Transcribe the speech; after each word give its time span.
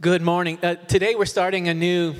Good 0.00 0.22
morning. 0.22 0.60
Uh, 0.62 0.76
today 0.76 1.16
we're 1.16 1.24
starting 1.24 1.66
a 1.66 1.74
new 1.74 2.14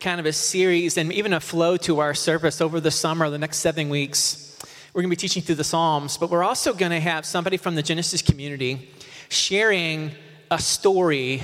kind 0.00 0.18
of 0.18 0.24
a 0.24 0.32
series 0.32 0.96
and 0.96 1.12
even 1.12 1.34
a 1.34 1.40
flow 1.40 1.76
to 1.76 1.98
our 1.98 2.14
service 2.14 2.62
over 2.62 2.80
the 2.80 2.90
summer, 2.90 3.28
the 3.28 3.36
next 3.36 3.58
seven 3.58 3.90
weeks. 3.90 4.58
We're 4.94 5.02
going 5.02 5.10
to 5.10 5.14
be 5.14 5.20
teaching 5.20 5.42
through 5.42 5.56
the 5.56 5.64
Psalms, 5.64 6.16
but 6.16 6.30
we're 6.30 6.42
also 6.42 6.72
going 6.72 6.90
to 6.90 7.00
have 7.00 7.26
somebody 7.26 7.58
from 7.58 7.74
the 7.74 7.82
Genesis 7.82 8.22
community 8.22 8.88
sharing 9.28 10.12
a 10.50 10.58
story 10.58 11.42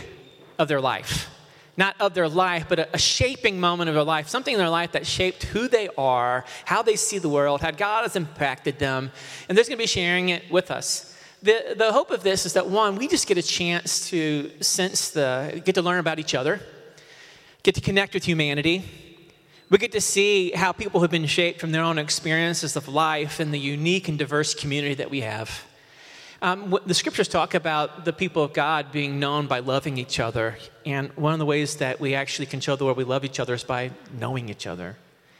of 0.58 0.68
their 0.68 0.80
life. 0.80 1.28
Not 1.76 2.00
of 2.00 2.14
their 2.14 2.30
life, 2.30 2.64
but 2.66 2.78
a, 2.78 2.94
a 2.94 2.98
shaping 2.98 3.60
moment 3.60 3.90
of 3.90 3.94
their 3.94 4.04
life, 4.04 4.26
something 4.26 4.54
in 4.54 4.58
their 4.58 4.70
life 4.70 4.92
that 4.92 5.06
shaped 5.06 5.42
who 5.42 5.68
they 5.68 5.90
are, 5.98 6.46
how 6.64 6.80
they 6.80 6.96
see 6.96 7.18
the 7.18 7.28
world, 7.28 7.60
how 7.60 7.72
God 7.72 8.04
has 8.04 8.16
impacted 8.16 8.78
them. 8.78 9.10
And 9.50 9.58
they're 9.58 9.64
going 9.64 9.72
to 9.72 9.76
be 9.76 9.86
sharing 9.86 10.30
it 10.30 10.50
with 10.50 10.70
us 10.70 11.13
the, 11.44 11.74
the 11.76 11.92
hope 11.92 12.10
of 12.10 12.22
this 12.22 12.46
is 12.46 12.54
that 12.54 12.68
one, 12.68 12.96
we 12.96 13.06
just 13.06 13.26
get 13.26 13.36
a 13.36 13.42
chance 13.42 14.08
to 14.08 14.50
sense 14.62 15.10
the, 15.10 15.60
get 15.64 15.74
to 15.74 15.82
learn 15.82 15.98
about 15.98 16.18
each 16.18 16.34
other, 16.34 16.60
get 17.62 17.74
to 17.74 17.82
connect 17.82 18.14
with 18.14 18.24
humanity. 18.24 18.82
We 19.68 19.76
get 19.76 19.92
to 19.92 20.00
see 20.00 20.52
how 20.52 20.72
people 20.72 21.02
have 21.02 21.10
been 21.10 21.26
shaped 21.26 21.60
from 21.60 21.72
their 21.72 21.82
own 21.82 21.98
experiences 21.98 22.76
of 22.76 22.88
life 22.88 23.40
and 23.40 23.52
the 23.52 23.58
unique 23.58 24.08
and 24.08 24.18
diverse 24.18 24.54
community 24.54 24.94
that 24.94 25.10
we 25.10 25.20
have. 25.20 25.64
Um, 26.40 26.78
the 26.86 26.94
scriptures 26.94 27.28
talk 27.28 27.52
about 27.52 28.06
the 28.06 28.12
people 28.12 28.42
of 28.42 28.54
God 28.54 28.90
being 28.90 29.20
known 29.20 29.46
by 29.46 29.58
loving 29.58 29.98
each 29.98 30.20
other. 30.20 30.56
And 30.86 31.10
one 31.14 31.34
of 31.34 31.38
the 31.38 31.46
ways 31.46 31.76
that 31.76 32.00
we 32.00 32.14
actually 32.14 32.46
can 32.46 32.60
show 32.60 32.74
the 32.74 32.86
world 32.86 32.96
we 32.96 33.04
love 33.04 33.24
each 33.24 33.38
other 33.40 33.52
is 33.52 33.64
by 33.64 33.90
knowing 34.18 34.48
each 34.48 34.66
other. 34.66 34.96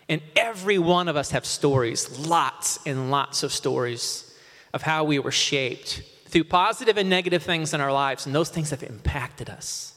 And 0.09 0.21
every 0.37 0.79
one 0.79 1.09
of 1.09 1.17
us 1.17 1.31
have 1.31 1.47
stories, 1.47 2.19
lots 2.19 2.79
and 2.85 3.11
lots 3.11 3.43
of 3.43 3.53
stories 3.53 4.34
of 4.75 4.83
how 4.83 5.05
we 5.05 5.21
were 5.21 5.31
shaped 5.31 6.03
through 6.27 6.45
positive 6.45 6.99
and 6.99 7.09
negative 7.09 7.45
things 7.45 7.73
in 7.73 7.81
our 7.81 7.93
lives, 7.93 8.27
and 8.27 8.35
those 8.35 8.51
things 8.51 8.71
have 8.71 8.83
impacted 8.83 9.49
us. 9.49 9.95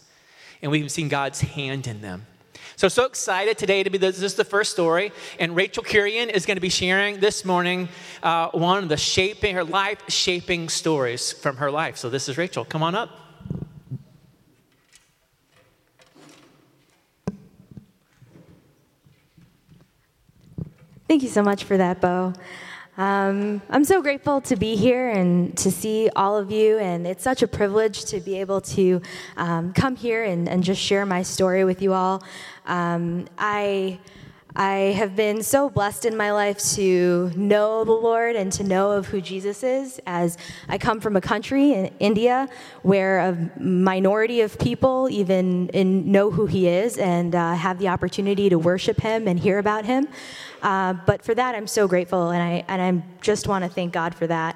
And 0.61 0.71
we've 0.71 0.91
seen 0.91 1.09
God's 1.09 1.41
hand 1.41 1.87
in 1.87 2.01
them. 2.01 2.27
So, 2.75 2.87
so 2.87 3.05
excited 3.05 3.57
today 3.57 3.81
to 3.81 3.89
be 3.89 3.97
this, 3.97 4.17
this 4.17 4.33
is 4.33 4.37
the 4.37 4.45
first 4.45 4.71
story, 4.71 5.11
and 5.39 5.55
Rachel 5.55 5.83
Curian 5.83 6.29
is 6.29 6.45
going 6.45 6.57
to 6.57 6.61
be 6.61 6.69
sharing 6.69 7.19
this 7.19 7.43
morning 7.43 7.89
uh, 8.21 8.49
one 8.49 8.83
of 8.83 8.89
the 8.89 8.97
shaping, 8.97 9.55
her 9.55 9.63
life 9.63 9.97
shaping 10.09 10.69
stories 10.69 11.31
from 11.31 11.57
her 11.57 11.71
life. 11.71 11.97
So, 11.97 12.11
this 12.11 12.29
is 12.29 12.37
Rachel. 12.37 12.63
Come 12.63 12.83
on 12.83 12.93
up. 12.93 13.09
Thank 21.07 21.23
you 21.23 21.29
so 21.29 21.41
much 21.41 21.63
for 21.63 21.77
that, 21.77 21.99
Bo. 21.99 22.33
Um, 22.97 23.61
I'm 23.69 23.83
so 23.83 24.01
grateful 24.01 24.41
to 24.41 24.55
be 24.55 24.75
here 24.75 25.09
and 25.09 25.55
to 25.59 25.69
see 25.69 26.09
all 26.15 26.35
of 26.35 26.49
you, 26.49 26.79
and 26.79 27.05
it's 27.05 27.23
such 27.23 27.43
a 27.43 27.47
privilege 27.47 28.05
to 28.05 28.19
be 28.19 28.39
able 28.39 28.59
to 28.61 29.03
um, 29.37 29.71
come 29.73 29.95
here 29.95 30.23
and, 30.23 30.49
and, 30.49 30.63
just 30.63 30.81
share 30.81 31.05
my 31.05 31.21
story 31.21 31.63
with 31.63 31.83
you 31.83 31.93
all. 31.93 32.23
Um, 32.65 33.27
I 33.37 33.99
I 34.55 34.95
have 34.97 35.15
been 35.15 35.43
so 35.43 35.69
blessed 35.69 36.05
in 36.05 36.17
my 36.17 36.31
life 36.31 36.57
to 36.75 37.31
know 37.35 37.83
the 37.83 37.91
Lord 37.91 38.35
and 38.35 38.51
to 38.53 38.63
know 38.63 38.91
of 38.91 39.05
who 39.05 39.21
Jesus 39.21 39.61
is, 39.61 39.99
as 40.07 40.37
I 40.67 40.77
come 40.77 40.99
from 40.99 41.15
a 41.15 41.21
country 41.21 41.73
in 41.73 41.91
India 41.99 42.49
where 42.81 43.19
a 43.19 43.51
minority 43.59 44.41
of 44.41 44.57
people 44.57 45.09
even 45.11 45.69
know 46.11 46.31
who 46.31 46.47
He 46.47 46.67
is 46.67 46.97
and 46.97 47.35
uh, 47.35 47.53
have 47.53 47.77
the 47.77 47.89
opportunity 47.89 48.49
to 48.49 48.57
worship 48.57 49.01
Him 49.01 49.27
and 49.27 49.39
hear 49.39 49.59
about 49.59 49.85
Him. 49.85 50.07
Uh, 50.61 50.93
but 50.93 51.23
for 51.23 51.35
that, 51.35 51.53
I'm 51.53 51.67
so 51.67 51.87
grateful, 51.87 52.31
and 52.31 52.41
I 52.41 52.65
and 52.67 52.81
I 52.81 53.03
just 53.21 53.47
want 53.47 53.63
to 53.63 53.69
thank 53.69 53.93
God 53.93 54.15
for 54.15 54.25
that. 54.27 54.55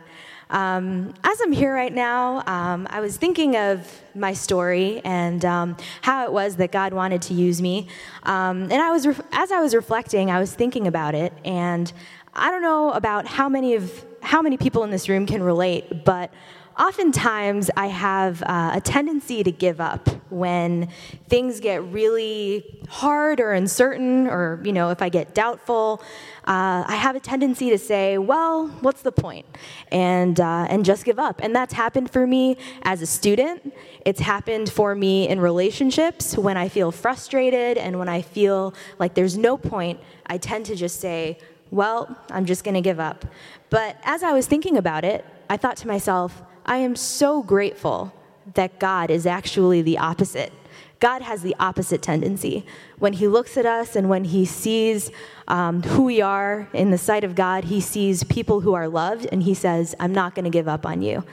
Um, 0.51 1.13
as 1.23 1.39
I'm 1.41 1.53
here 1.53 1.73
right 1.73 1.93
now, 1.93 2.43
um, 2.45 2.85
I 2.89 2.99
was 2.99 3.15
thinking 3.15 3.55
of 3.55 4.01
my 4.13 4.33
story 4.33 5.01
and 5.05 5.43
um, 5.45 5.77
how 6.01 6.25
it 6.25 6.33
was 6.33 6.57
that 6.57 6.73
God 6.73 6.91
wanted 6.93 7.21
to 7.23 7.33
use 7.33 7.61
me. 7.61 7.87
Um, 8.23 8.63
and 8.63 8.73
I 8.73 8.91
was, 8.91 9.05
as 9.31 9.51
I 9.51 9.61
was 9.61 9.73
reflecting, 9.73 10.29
I 10.29 10.39
was 10.39 10.53
thinking 10.53 10.87
about 10.87 11.15
it, 11.15 11.31
and 11.45 11.91
I 12.33 12.51
don't 12.51 12.61
know 12.61 12.91
about 12.91 13.25
how 13.27 13.47
many 13.47 13.75
of 13.75 14.05
how 14.21 14.41
many 14.41 14.57
people 14.57 14.83
in 14.83 14.91
this 14.91 15.09
room 15.09 15.25
can 15.25 15.41
relate, 15.41 16.05
but 16.05 16.31
oftentimes 16.77 17.69
I 17.75 17.87
have 17.87 18.41
uh, 18.43 18.71
a 18.73 18.81
tendency 18.81 19.43
to 19.43 19.51
give 19.51 19.81
up 19.81 20.09
when 20.31 20.87
things 21.27 21.59
get 21.59 21.83
really 21.91 22.81
hard 22.89 23.39
or 23.39 23.51
uncertain, 23.51 24.27
or 24.27 24.61
you 24.63 24.73
know, 24.73 24.89
if 24.89 25.01
I 25.01 25.09
get 25.09 25.33
doubtful. 25.33 26.01
Uh, 26.47 26.83
I 26.87 26.95
have 26.95 27.15
a 27.15 27.19
tendency 27.19 27.69
to 27.69 27.77
say, 27.77 28.17
"Well, 28.17 28.67
what's 28.81 29.01
the 29.01 29.11
point?" 29.11 29.45
and 29.91 30.39
uh, 30.39 30.67
and 30.69 30.85
just 30.85 31.05
give 31.05 31.19
up. 31.19 31.41
And 31.43 31.55
that's 31.55 31.73
happened 31.73 32.11
for 32.11 32.25
me 32.25 32.57
as 32.83 33.01
a 33.01 33.05
student. 33.05 33.73
It's 34.05 34.21
happened 34.21 34.69
for 34.69 34.95
me 34.95 35.27
in 35.27 35.39
relationships 35.39 36.37
when 36.37 36.57
I 36.57 36.69
feel 36.69 36.91
frustrated 36.91 37.77
and 37.77 37.99
when 37.99 38.09
I 38.09 38.21
feel 38.21 38.73
like 38.97 39.13
there's 39.13 39.37
no 39.37 39.57
point. 39.57 39.99
I 40.25 40.37
tend 40.37 40.65
to 40.67 40.75
just 40.75 40.99
say, 40.99 41.37
"Well, 41.69 42.17
I'm 42.29 42.45
just 42.45 42.63
going 42.63 42.75
to 42.75 42.81
give 42.81 42.99
up." 42.99 43.25
But 43.69 43.97
as 44.03 44.23
I 44.23 44.33
was 44.33 44.47
thinking 44.47 44.77
about 44.77 45.05
it, 45.05 45.25
I 45.49 45.57
thought 45.57 45.77
to 45.77 45.87
myself 45.87 46.41
I 46.65 46.77
am 46.77 46.95
so 46.95 47.43
grateful 47.43 48.13
that 48.53 48.79
God 48.79 49.09
is 49.09 49.25
actually 49.25 49.81
the 49.81 49.97
opposite. 49.97 50.51
God 50.99 51.23
has 51.23 51.41
the 51.41 51.55
opposite 51.59 52.01
tendency. 52.01 52.65
When 52.99 53.13
He 53.13 53.27
looks 53.27 53.57
at 53.57 53.65
us 53.65 53.95
and 53.95 54.07
when 54.09 54.23
He 54.23 54.45
sees 54.45 55.11
um, 55.47 55.81
who 55.81 56.03
we 56.03 56.21
are 56.21 56.69
in 56.73 56.91
the 56.91 56.97
sight 56.97 57.23
of 57.23 57.35
God, 57.35 57.65
He 57.65 57.81
sees 57.81 58.23
people 58.23 58.61
who 58.61 58.73
are 58.73 58.87
loved 58.87 59.27
and 59.31 59.41
He 59.43 59.53
says, 59.53 59.95
I'm 59.99 60.13
not 60.13 60.35
going 60.35 60.45
to 60.45 60.51
give 60.51 60.67
up 60.67 60.85
on 60.85 61.01
you. 61.01 61.23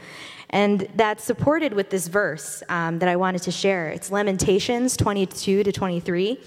And 0.50 0.88
that's 0.94 1.22
supported 1.22 1.74
with 1.74 1.90
this 1.90 2.08
verse 2.08 2.62
um, 2.70 2.98
that 3.00 3.08
I 3.08 3.16
wanted 3.16 3.42
to 3.42 3.50
share. 3.50 3.88
It's 3.90 4.10
Lamentations 4.10 4.96
22 4.96 5.62
to 5.62 5.72
23. 5.72 6.40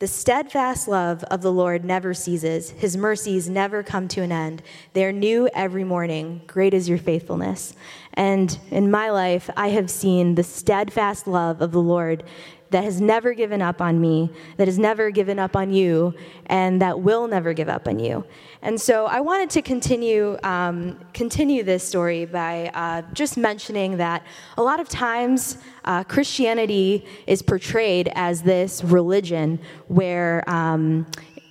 The 0.00 0.06
steadfast 0.06 0.88
love 0.88 1.24
of 1.24 1.42
the 1.42 1.52
Lord 1.52 1.84
never 1.84 2.14
ceases, 2.14 2.70
his 2.70 2.96
mercies 2.96 3.50
never 3.50 3.82
come 3.82 4.08
to 4.08 4.22
an 4.22 4.32
end. 4.32 4.62
They 4.94 5.04
are 5.04 5.12
new 5.12 5.46
every 5.52 5.84
morning. 5.84 6.40
Great 6.46 6.72
is 6.72 6.88
your 6.88 6.96
faithfulness. 6.96 7.74
And 8.14 8.58
in 8.70 8.90
my 8.90 9.10
life, 9.10 9.50
I 9.58 9.68
have 9.68 9.90
seen 9.90 10.36
the 10.36 10.42
steadfast 10.42 11.26
love 11.26 11.60
of 11.60 11.72
the 11.72 11.82
Lord 11.82 12.24
that 12.70 12.84
has 12.84 13.00
never 13.00 13.34
given 13.34 13.60
up 13.60 13.80
on 13.80 14.00
me, 14.00 14.30
that 14.56 14.68
has 14.68 14.78
never 14.78 15.10
given 15.10 15.38
up 15.38 15.56
on 15.56 15.72
you, 15.72 16.14
and 16.46 16.80
that 16.80 17.00
will 17.00 17.26
never 17.26 17.52
give 17.52 17.68
up 17.68 17.88
on 17.88 17.98
you. 17.98 18.24
And 18.62 18.80
so 18.80 19.06
I 19.06 19.20
wanted 19.20 19.50
to 19.50 19.62
continue 19.62 20.38
um, 20.42 20.98
continue 21.12 21.62
this 21.62 21.82
story 21.82 22.26
by 22.26 22.70
uh, 22.74 23.02
just 23.12 23.36
mentioning 23.36 23.96
that 23.96 24.24
a 24.56 24.62
lot 24.62 24.80
of 24.80 24.88
times 24.88 25.58
uh, 25.84 26.04
Christianity 26.04 27.06
is 27.26 27.42
portrayed 27.42 28.10
as 28.14 28.42
this 28.42 28.84
religion 28.84 29.58
where 29.88 30.48
um, 30.48 31.06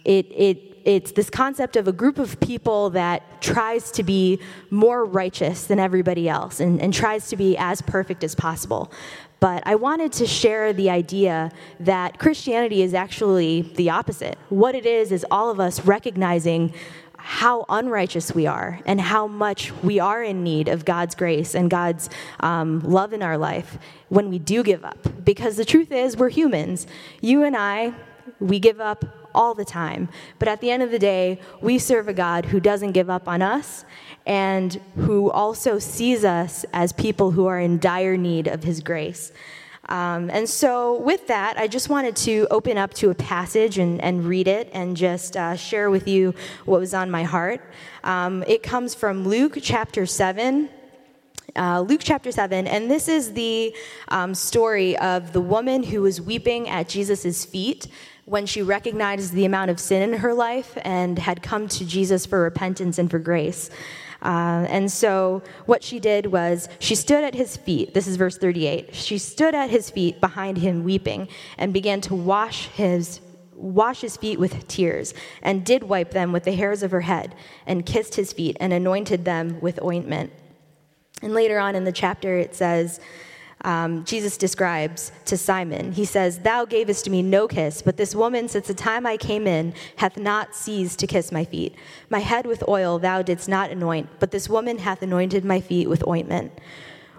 it 0.06 0.28
it 0.32 0.70
it's 0.86 1.12
this 1.12 1.30
concept 1.30 1.76
of 1.76 1.88
a 1.88 1.92
group 1.92 2.18
of 2.18 2.40
people 2.40 2.90
that 2.92 3.42
tries 3.42 3.92
to 3.92 4.02
be 4.02 4.40
more 4.70 5.06
righteous 5.06 5.66
than 5.66 5.78
everybody 5.78 6.30
else 6.30 6.60
and, 6.60 6.82
and 6.82 6.94
tries 6.94 7.30
to 7.30 7.36
be 7.36 7.58
as 7.58 7.82
perfect 7.82 8.24
as 8.24 8.34
possible. 8.34 8.92
But 9.40 9.64
I 9.66 9.76
wanted 9.76 10.12
to 10.14 10.28
share 10.28 10.74
the 10.74 10.90
idea 10.90 11.52
that 11.80 12.20
Christianity 12.20 12.82
is 12.82 12.94
actually 12.94 13.62
the 13.62 13.90
opposite. 13.90 14.38
What 14.50 14.76
it 14.76 14.86
is, 14.86 15.12
is 15.12 15.26
all 15.32 15.50
of 15.50 15.60
us 15.60 15.86
recognizing 15.86 16.74
how 17.18 17.66
unrighteous 17.70 18.34
we 18.34 18.48
are 18.48 18.80
and 18.86 19.00
how 19.00 19.28
much 19.28 19.72
we 19.84 20.00
are 20.00 20.24
in 20.24 20.44
need 20.44 20.68
of 20.68 20.86
God's 20.86 21.16
grace 21.16 21.54
and 21.54 21.70
God's 21.70 22.10
um, 22.40 22.80
love 22.80 23.14
in 23.14 23.22
our 23.22 23.38
life 23.38 23.78
when 24.08 24.30
we 24.30 24.40
do 24.40 24.64
give 24.64 24.84
up. 24.84 24.98
Because 25.24 25.56
the 25.56 25.66
truth 25.66 25.92
is, 25.92 26.18
we're 26.18 26.30
humans. 26.30 26.88
You 27.22 27.44
and 27.44 27.56
I, 27.56 27.94
we 28.40 28.60
give 28.60 28.80
up 28.80 29.06
all 29.36 29.54
the 29.54 29.66
time. 29.66 30.10
But 30.40 30.48
at 30.48 30.62
the 30.62 30.72
end 30.72 30.82
of 30.82 30.92
the 30.92 31.00
day, 31.00 31.40
we 31.62 31.78
serve 31.78 32.08
a 32.08 32.14
God 32.14 32.46
who 32.46 32.60
doesn't 32.60 32.94
give 32.94 33.10
up 33.10 33.28
on 33.28 33.42
us 33.42 33.86
and 34.30 34.80
who 34.96 35.32
also 35.32 35.80
sees 35.80 36.24
us 36.24 36.64
as 36.72 36.94
people 36.94 37.32
who 37.32 37.48
are 37.48 37.60
in 37.60 37.80
dire 37.80 38.16
need 38.16 38.48
of 38.48 38.64
his 38.64 38.80
grace. 38.80 39.32
Um, 39.90 40.30
and 40.30 40.48
so, 40.48 41.02
with 41.02 41.26
that, 41.28 41.58
I 41.58 41.68
just 41.68 41.90
wanted 41.90 42.16
to 42.18 42.46
open 42.52 42.78
up 42.78 42.94
to 42.96 43.10
a 43.10 43.16
passage 43.16 43.80
and, 43.80 44.00
and 44.02 44.24
read 44.24 44.48
it 44.48 44.70
and 44.72 44.96
just 44.96 45.36
uh, 45.36 45.56
share 45.56 45.90
with 45.90 46.08
you 46.08 46.36
what 46.66 46.80
was 46.80 46.94
on 46.94 47.10
my 47.10 47.24
heart. 47.24 47.60
Um, 48.04 48.44
it 48.44 48.62
comes 48.62 48.94
from 48.94 49.28
Luke 49.28 49.58
chapter 49.64 50.06
7. 50.06 50.70
Uh, 51.56 51.82
Luke 51.82 52.02
chapter 52.04 52.32
7, 52.32 52.68
and 52.68 52.92
this 52.92 53.08
is 53.08 53.34
the 53.34 53.76
um, 54.10 54.36
story 54.36 54.96
of 55.00 55.34
the 55.34 55.42
woman 55.42 55.82
who 55.82 56.04
was 56.04 56.22
weeping 56.22 56.70
at 56.70 56.88
Jesus' 56.88 57.44
feet 57.44 57.88
when 58.26 58.46
she 58.46 58.62
recognized 58.62 59.34
the 59.34 59.46
amount 59.46 59.72
of 59.72 59.80
sin 59.80 60.14
in 60.14 60.20
her 60.20 60.36
life 60.36 60.78
and 60.84 61.18
had 61.18 61.42
come 61.42 61.68
to 61.68 61.84
Jesus 61.84 62.28
for 62.28 62.44
repentance 62.44 63.00
and 63.00 63.10
for 63.10 63.18
grace. 63.18 63.72
Uh, 64.22 64.66
and 64.70 64.92
so 64.92 65.42
what 65.66 65.84
she 65.84 66.00
did 66.00 66.28
was 66.28 66.68
she 66.80 66.96
stood 66.96 67.24
at 67.24 67.36
his 67.36 67.56
feet. 67.56 67.94
This 67.94 68.08
is 68.08 68.18
verse 68.18 68.38
38. 68.38 68.94
She 68.94 69.18
stood 69.18 69.56
at 69.56 69.70
his 69.70 69.90
feet 69.90 70.20
behind 70.20 70.58
him 70.58 70.84
weeping 70.84 71.28
and 71.58 71.74
began 71.74 72.02
to 72.02 72.16
wash 72.16 72.68
his 72.68 73.22
wash 73.54 74.00
his 74.00 74.16
feet 74.16 74.40
with 74.40 74.66
tears 74.70 75.14
and 75.42 75.66
did 75.66 75.84
wipe 75.84 76.12
them 76.12 76.32
with 76.32 76.46
the 76.46 76.54
hairs 76.54 76.82
of 76.82 76.92
her 76.92 77.02
head 77.02 77.36
and 77.68 77.86
kissed 77.86 78.16
his 78.16 78.32
feet 78.32 78.56
and 78.60 78.72
anointed 78.72 79.26
them 79.26 79.60
with 79.60 79.82
ointment. 79.84 80.32
And 81.22 81.34
later 81.34 81.60
on 81.60 81.76
in 81.76 81.84
the 81.84 81.92
chapter 81.92 82.38
it 82.38 82.56
says 82.56 83.02
um, 83.66 84.06
Jesus 84.06 84.38
describes 84.38 85.12
to 85.26 85.38
Simon. 85.38 85.92
He 85.92 86.06
says, 86.06 86.40
Thou 86.40 86.66
gavest 86.66 87.10
me 87.10 87.22
no 87.22 87.48
kiss, 87.48 87.82
but 87.82 87.98
this 87.98 88.16
woman, 88.16 88.48
since 88.48 88.68
the 88.68 88.74
time 88.74 89.06
I 89.06 89.18
came 89.18 89.48
in, 89.48 89.74
hath 89.98 90.18
not 90.18 90.56
ceased 90.56 91.00
to 91.00 91.08
kiss 91.08 91.32
my 91.32 91.44
feet. 91.44 91.76
My 92.10 92.20
head 92.20 92.46
with 92.46 92.68
oil 92.68 93.00
thou 93.00 93.22
didst 93.22 93.50
not 93.50 93.70
anoint, 93.70 94.10
but 94.20 94.32
this 94.32 94.48
woman 94.48 94.78
hath 94.78 95.02
anointed 95.02 95.44
my 95.44 95.60
feet 95.60 95.90
with 95.90 96.08
ointment. 96.08 96.54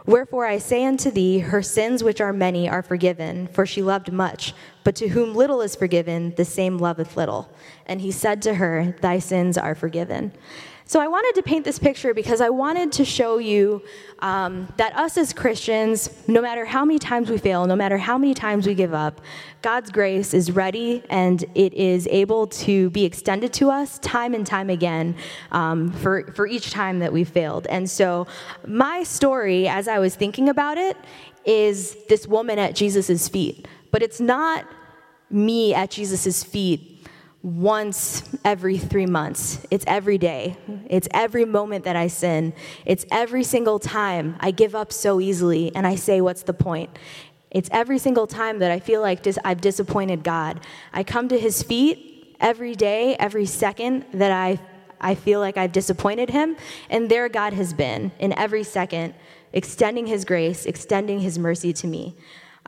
Wherefore 0.07 0.47
I 0.47 0.59
say 0.59 0.85
unto 0.87 1.11
thee, 1.11 1.41
her 1.41 1.63
sins 1.63 2.03
which 2.03 2.21
are 2.21 2.33
many 2.33 2.69
are 2.69 2.83
forgiven, 2.83 3.49
for 3.49 3.67
she 3.67 3.83
loved 3.83 4.11
much. 4.11 4.55
But 4.83 4.97
to 4.97 5.09
whom 5.09 5.35
little 5.35 5.61
is 5.61 5.77
forgiven, 5.77 6.35
the 6.37 6.45
same 6.45 6.79
loveth 6.79 7.17
little. 7.17 7.53
And 7.87 8.01
he 8.01 8.11
said 8.11 8.41
to 8.43 8.55
her, 8.55 8.97
Thy 9.03 9.19
sins 9.19 9.59
are 9.59 9.75
forgiven. 9.75 10.33
So 10.91 11.01
I 11.01 11.07
wanted 11.07 11.37
to 11.37 11.45
paint 11.45 11.65
this 11.65 11.79
picture 11.79 12.13
because 12.15 12.41
I 12.41 12.49
wanted 12.49 12.91
to 12.95 13.05
show 13.05 13.39
you 13.39 13.81
um, 14.19 14.67
that 14.77 14.93
us 14.97 15.17
as 15.17 15.33
Christians, 15.33 16.11
no 16.27 16.43
matter 16.43 16.65
how 16.65 16.85
many 16.85 16.99
times 16.99 17.31
we 17.31 17.39
fail, 17.39 17.65
no 17.65 17.77
matter 17.77 17.97
how 17.97 18.19
many 18.19 18.35
times 18.35 18.67
we 18.67 18.75
give 18.75 18.93
up, 18.93 19.21
God's 19.63 19.93
grace 19.93 20.35
is 20.35 20.51
ready 20.51 21.05
and 21.09 21.45
it 21.55 21.75
is 21.75 22.09
able 22.09 22.49
to 22.49 22.91
be 22.91 23.05
extended 23.05 23.53
to 23.53 23.71
us 23.71 24.01
time 24.01 24.35
and 24.35 24.45
time 24.45 24.69
again 24.69 25.15
um, 25.53 25.93
for, 25.93 26.33
for 26.33 26.49
each 26.49 26.73
time 26.73 26.99
that 26.99 27.13
we 27.13 27.23
failed. 27.23 27.69
And 27.69 27.89
so 27.89 28.27
my 28.67 29.05
story, 29.05 29.69
as 29.69 29.87
I 29.87 30.01
was 30.01 30.17
thinking 30.17 30.49
about 30.49 30.77
it, 30.77 30.97
is 31.45 31.99
this 32.09 32.27
woman 32.27 32.59
at 32.59 32.75
Jesus' 32.75 33.29
feet. 33.29 33.69
But 33.93 34.03
it's 34.03 34.19
not 34.19 34.67
me 35.31 35.73
at 35.73 35.93
Jesus' 35.93 36.43
feet 36.43 36.90
once 37.43 38.23
every 38.45 38.77
three 38.77 39.07
months. 39.07 39.67
It's 39.71 39.85
every 39.87 40.19
day. 40.19 40.57
It's 40.89 41.09
every 41.13 41.45
moment 41.45 41.85
that 41.85 41.97
I 41.97 42.09
sin. 42.09 42.53
It's 42.85 43.07
every 43.11 43.45
single 43.45 43.79
time 43.79 44.37
I 44.41 44.51
give 44.51 44.75
up 44.75 44.93
so 44.93 45.21
easily 45.21 45.75
and 45.75 45.87
I 45.87 45.95
say, 45.95 46.21
What's 46.21 46.43
the 46.43 46.53
point? 46.53 46.91
It's 47.51 47.69
every 47.73 47.99
single 47.99 48.27
time 48.27 48.59
that 48.61 48.71
I 48.71 48.79
feel 48.79 49.01
like 49.01 49.23
dis- 49.23 49.39
I've 49.45 49.61
disappointed 49.61 50.23
God. 50.23 50.61
I 50.93 51.03
come 51.03 51.29
to 51.29 51.39
his 51.39 51.63
feet 51.63 52.37
every 52.41 52.75
day, 52.75 53.17
every 53.17 53.47
second 53.47 54.05
that 54.13 54.31
I, 54.31 54.61
I 55.01 55.15
feel 55.15 55.41
like 55.41 55.57
I've 55.57 55.73
disappointed 55.73 56.31
him, 56.31 56.57
and 56.89 57.11
there 57.11 57.29
God 57.29 57.53
has 57.55 57.73
been 57.73 58.13
in 58.19 58.33
every 58.35 58.63
second, 58.63 59.15
extending 59.53 60.07
his 60.07 60.25
grace, 60.25 60.65
extending 60.65 61.21
his 61.21 61.39
mercy 61.39 61.73
to 61.73 61.87
me. 61.87 62.15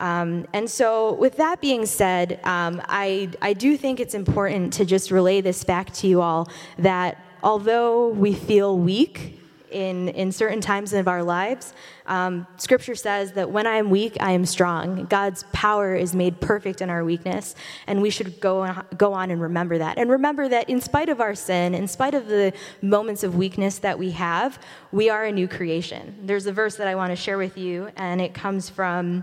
Um, 0.02 0.48
and 0.52 0.68
so, 0.68 1.14
with 1.14 1.36
that 1.36 1.60
being 1.60 1.86
said, 1.86 2.40
um, 2.42 2.82
I, 2.88 3.30
I 3.40 3.52
do 3.52 3.76
think 3.76 4.00
it's 4.00 4.14
important 4.14 4.72
to 4.74 4.84
just 4.84 5.12
relay 5.12 5.40
this 5.40 5.62
back 5.62 5.92
to 5.94 6.08
you 6.08 6.20
all 6.20 6.50
that 6.78 7.24
although 7.40 8.08
we 8.08 8.34
feel 8.34 8.76
weak 8.76 9.38
in, 9.70 10.08
in 10.08 10.32
certain 10.32 10.60
times 10.60 10.92
of 10.92 11.06
our 11.06 11.22
lives, 11.22 11.72
um, 12.06 12.48
scripture 12.56 12.96
says 12.96 13.30
that 13.34 13.52
when 13.52 13.64
I 13.64 13.76
am 13.76 13.90
weak, 13.90 14.16
I 14.18 14.32
am 14.32 14.44
strong. 14.44 15.04
God's 15.04 15.44
power 15.52 15.94
is 15.94 16.16
made 16.16 16.40
perfect 16.40 16.82
in 16.82 16.90
our 16.90 17.04
weakness, 17.04 17.54
and 17.86 18.02
we 18.02 18.10
should 18.10 18.40
go 18.40 18.62
on, 18.62 18.84
go 18.96 19.12
on 19.12 19.30
and 19.30 19.40
remember 19.40 19.78
that. 19.78 19.98
And 19.98 20.10
remember 20.10 20.48
that 20.48 20.68
in 20.68 20.80
spite 20.80 21.10
of 21.10 21.20
our 21.20 21.36
sin, 21.36 21.76
in 21.76 21.86
spite 21.86 22.14
of 22.14 22.26
the 22.26 22.52
moments 22.82 23.22
of 23.22 23.36
weakness 23.36 23.78
that 23.78 24.00
we 24.00 24.10
have, 24.10 24.58
we 24.90 25.10
are 25.10 25.26
a 25.26 25.32
new 25.32 25.46
creation. 25.46 26.18
There's 26.24 26.46
a 26.46 26.52
verse 26.52 26.74
that 26.74 26.88
I 26.88 26.96
want 26.96 27.10
to 27.10 27.16
share 27.16 27.38
with 27.38 27.56
you, 27.56 27.88
and 27.96 28.20
it 28.20 28.34
comes 28.34 28.68
from 28.68 29.22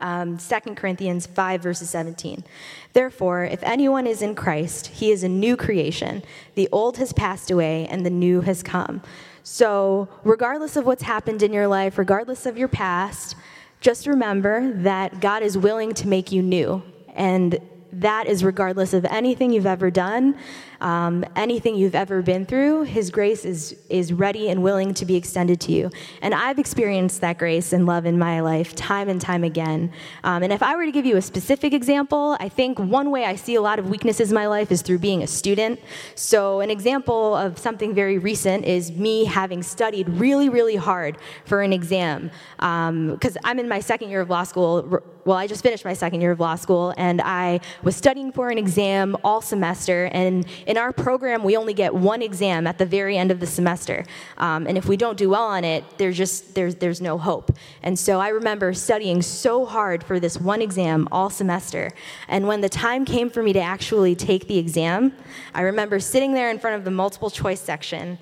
um, 0.00 0.38
2 0.38 0.74
Corinthians 0.74 1.26
5, 1.26 1.62
verses 1.62 1.90
17. 1.90 2.44
Therefore, 2.92 3.44
if 3.44 3.62
anyone 3.62 4.06
is 4.06 4.22
in 4.22 4.34
Christ, 4.34 4.88
he 4.88 5.10
is 5.10 5.22
a 5.22 5.28
new 5.28 5.56
creation. 5.56 6.22
The 6.54 6.68
old 6.72 6.98
has 6.98 7.12
passed 7.12 7.50
away 7.50 7.86
and 7.86 8.04
the 8.04 8.10
new 8.10 8.40
has 8.42 8.62
come. 8.62 9.02
So, 9.42 10.08
regardless 10.24 10.76
of 10.76 10.86
what's 10.86 11.02
happened 11.02 11.42
in 11.42 11.52
your 11.52 11.68
life, 11.68 11.98
regardless 11.98 12.46
of 12.46 12.56
your 12.56 12.68
past, 12.68 13.36
just 13.80 14.06
remember 14.06 14.72
that 14.82 15.20
God 15.20 15.42
is 15.42 15.58
willing 15.58 15.92
to 15.94 16.08
make 16.08 16.32
you 16.32 16.42
new. 16.42 16.82
And 17.14 17.58
that 17.92 18.26
is 18.26 18.42
regardless 18.42 18.92
of 18.92 19.04
anything 19.04 19.52
you've 19.52 19.66
ever 19.66 19.90
done, 19.90 20.36
um, 20.80 21.24
anything 21.36 21.76
you've 21.76 21.94
ever 21.94 22.22
been 22.22 22.46
through. 22.46 22.84
His 22.84 23.10
grace 23.10 23.44
is, 23.44 23.76
is 23.88 24.12
ready 24.12 24.48
and 24.48 24.62
willing 24.62 24.94
to 24.94 25.04
be 25.04 25.16
extended 25.16 25.60
to 25.62 25.72
you. 25.72 25.90
And 26.22 26.34
I've 26.34 26.58
experienced 26.58 27.20
that 27.20 27.38
grace 27.38 27.72
and 27.72 27.86
love 27.86 28.06
in 28.06 28.18
my 28.18 28.40
life 28.40 28.74
time 28.74 29.08
and 29.08 29.20
time 29.20 29.44
again. 29.44 29.92
Um, 30.24 30.42
and 30.42 30.52
if 30.52 30.62
I 30.62 30.76
were 30.76 30.84
to 30.84 30.92
give 30.92 31.06
you 31.06 31.16
a 31.16 31.22
specific 31.22 31.72
example, 31.72 32.36
I 32.40 32.48
think 32.48 32.78
one 32.78 33.10
way 33.10 33.24
I 33.24 33.36
see 33.36 33.54
a 33.54 33.60
lot 33.60 33.78
of 33.78 33.88
weaknesses 33.88 34.30
in 34.30 34.34
my 34.34 34.46
life 34.46 34.70
is 34.70 34.82
through 34.82 34.98
being 34.98 35.22
a 35.22 35.26
student. 35.26 35.80
So, 36.14 36.60
an 36.60 36.70
example 36.70 37.34
of 37.34 37.58
something 37.58 37.94
very 37.94 38.18
recent 38.18 38.64
is 38.64 38.92
me 38.92 39.24
having 39.24 39.62
studied 39.62 40.08
really, 40.08 40.48
really 40.48 40.76
hard 40.76 41.18
for 41.44 41.62
an 41.62 41.72
exam. 41.72 42.30
Because 42.56 43.36
um, 43.36 43.42
I'm 43.44 43.58
in 43.58 43.68
my 43.68 43.80
second 43.80 44.10
year 44.10 44.20
of 44.20 44.30
law 44.30 44.44
school. 44.44 45.00
Well, 45.24 45.36
I 45.38 45.46
just 45.46 45.62
finished 45.62 45.84
my 45.84 45.94
second 45.94 46.20
year 46.20 46.32
of 46.32 46.40
law 46.40 46.54
school, 46.54 46.92
and 46.98 47.20
I 47.22 47.60
was 47.82 47.96
studying 47.96 48.30
for 48.30 48.50
an 48.50 48.58
exam 48.58 49.16
all 49.24 49.40
semester. 49.40 50.10
And 50.12 50.46
in 50.66 50.76
our 50.76 50.92
program, 50.92 51.42
we 51.44 51.56
only 51.56 51.74
get 51.74 51.94
one 51.94 52.22
exam 52.22 52.66
at 52.66 52.78
the 52.78 52.86
very 52.86 53.16
end 53.16 53.30
of 53.30 53.40
the 53.40 53.46
semester. 53.46 54.04
Um, 54.38 54.66
and 54.66 54.78
if 54.78 54.86
we 54.86 54.96
don't 54.96 55.16
do 55.16 55.30
well 55.30 55.44
on 55.44 55.64
it, 55.64 55.84
there's 55.98 56.16
just 56.16 56.54
there's 56.54 56.76
there's 56.76 57.00
no 57.00 57.18
hope. 57.18 57.50
And 57.82 57.98
so 57.98 58.20
I 58.20 58.28
remember 58.28 58.72
studying 58.74 59.22
so 59.22 59.64
hard 59.64 60.02
for 60.04 60.18
this 60.20 60.40
one 60.40 60.62
exam 60.62 61.08
all 61.12 61.30
semester. 61.30 61.92
And 62.28 62.46
when 62.48 62.60
the 62.60 62.68
time 62.68 63.04
came 63.04 63.30
for 63.30 63.42
me 63.42 63.52
to 63.52 63.60
actually 63.60 64.14
take 64.14 64.48
the 64.48 64.58
exam, 64.58 65.12
I 65.54 65.62
remember 65.62 66.00
sitting 66.00 66.34
there 66.34 66.50
in 66.50 66.58
front 66.58 66.76
of 66.76 66.84
the 66.84 66.90
multiple 66.90 67.30
choice 67.30 67.60
section, 67.60 68.18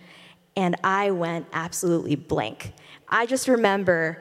and 0.57 0.77
I 0.85 1.11
went 1.11 1.47
absolutely 1.53 2.17
blank. 2.17 2.73
I 3.09 3.27
just 3.27 3.49
remember 3.49 4.19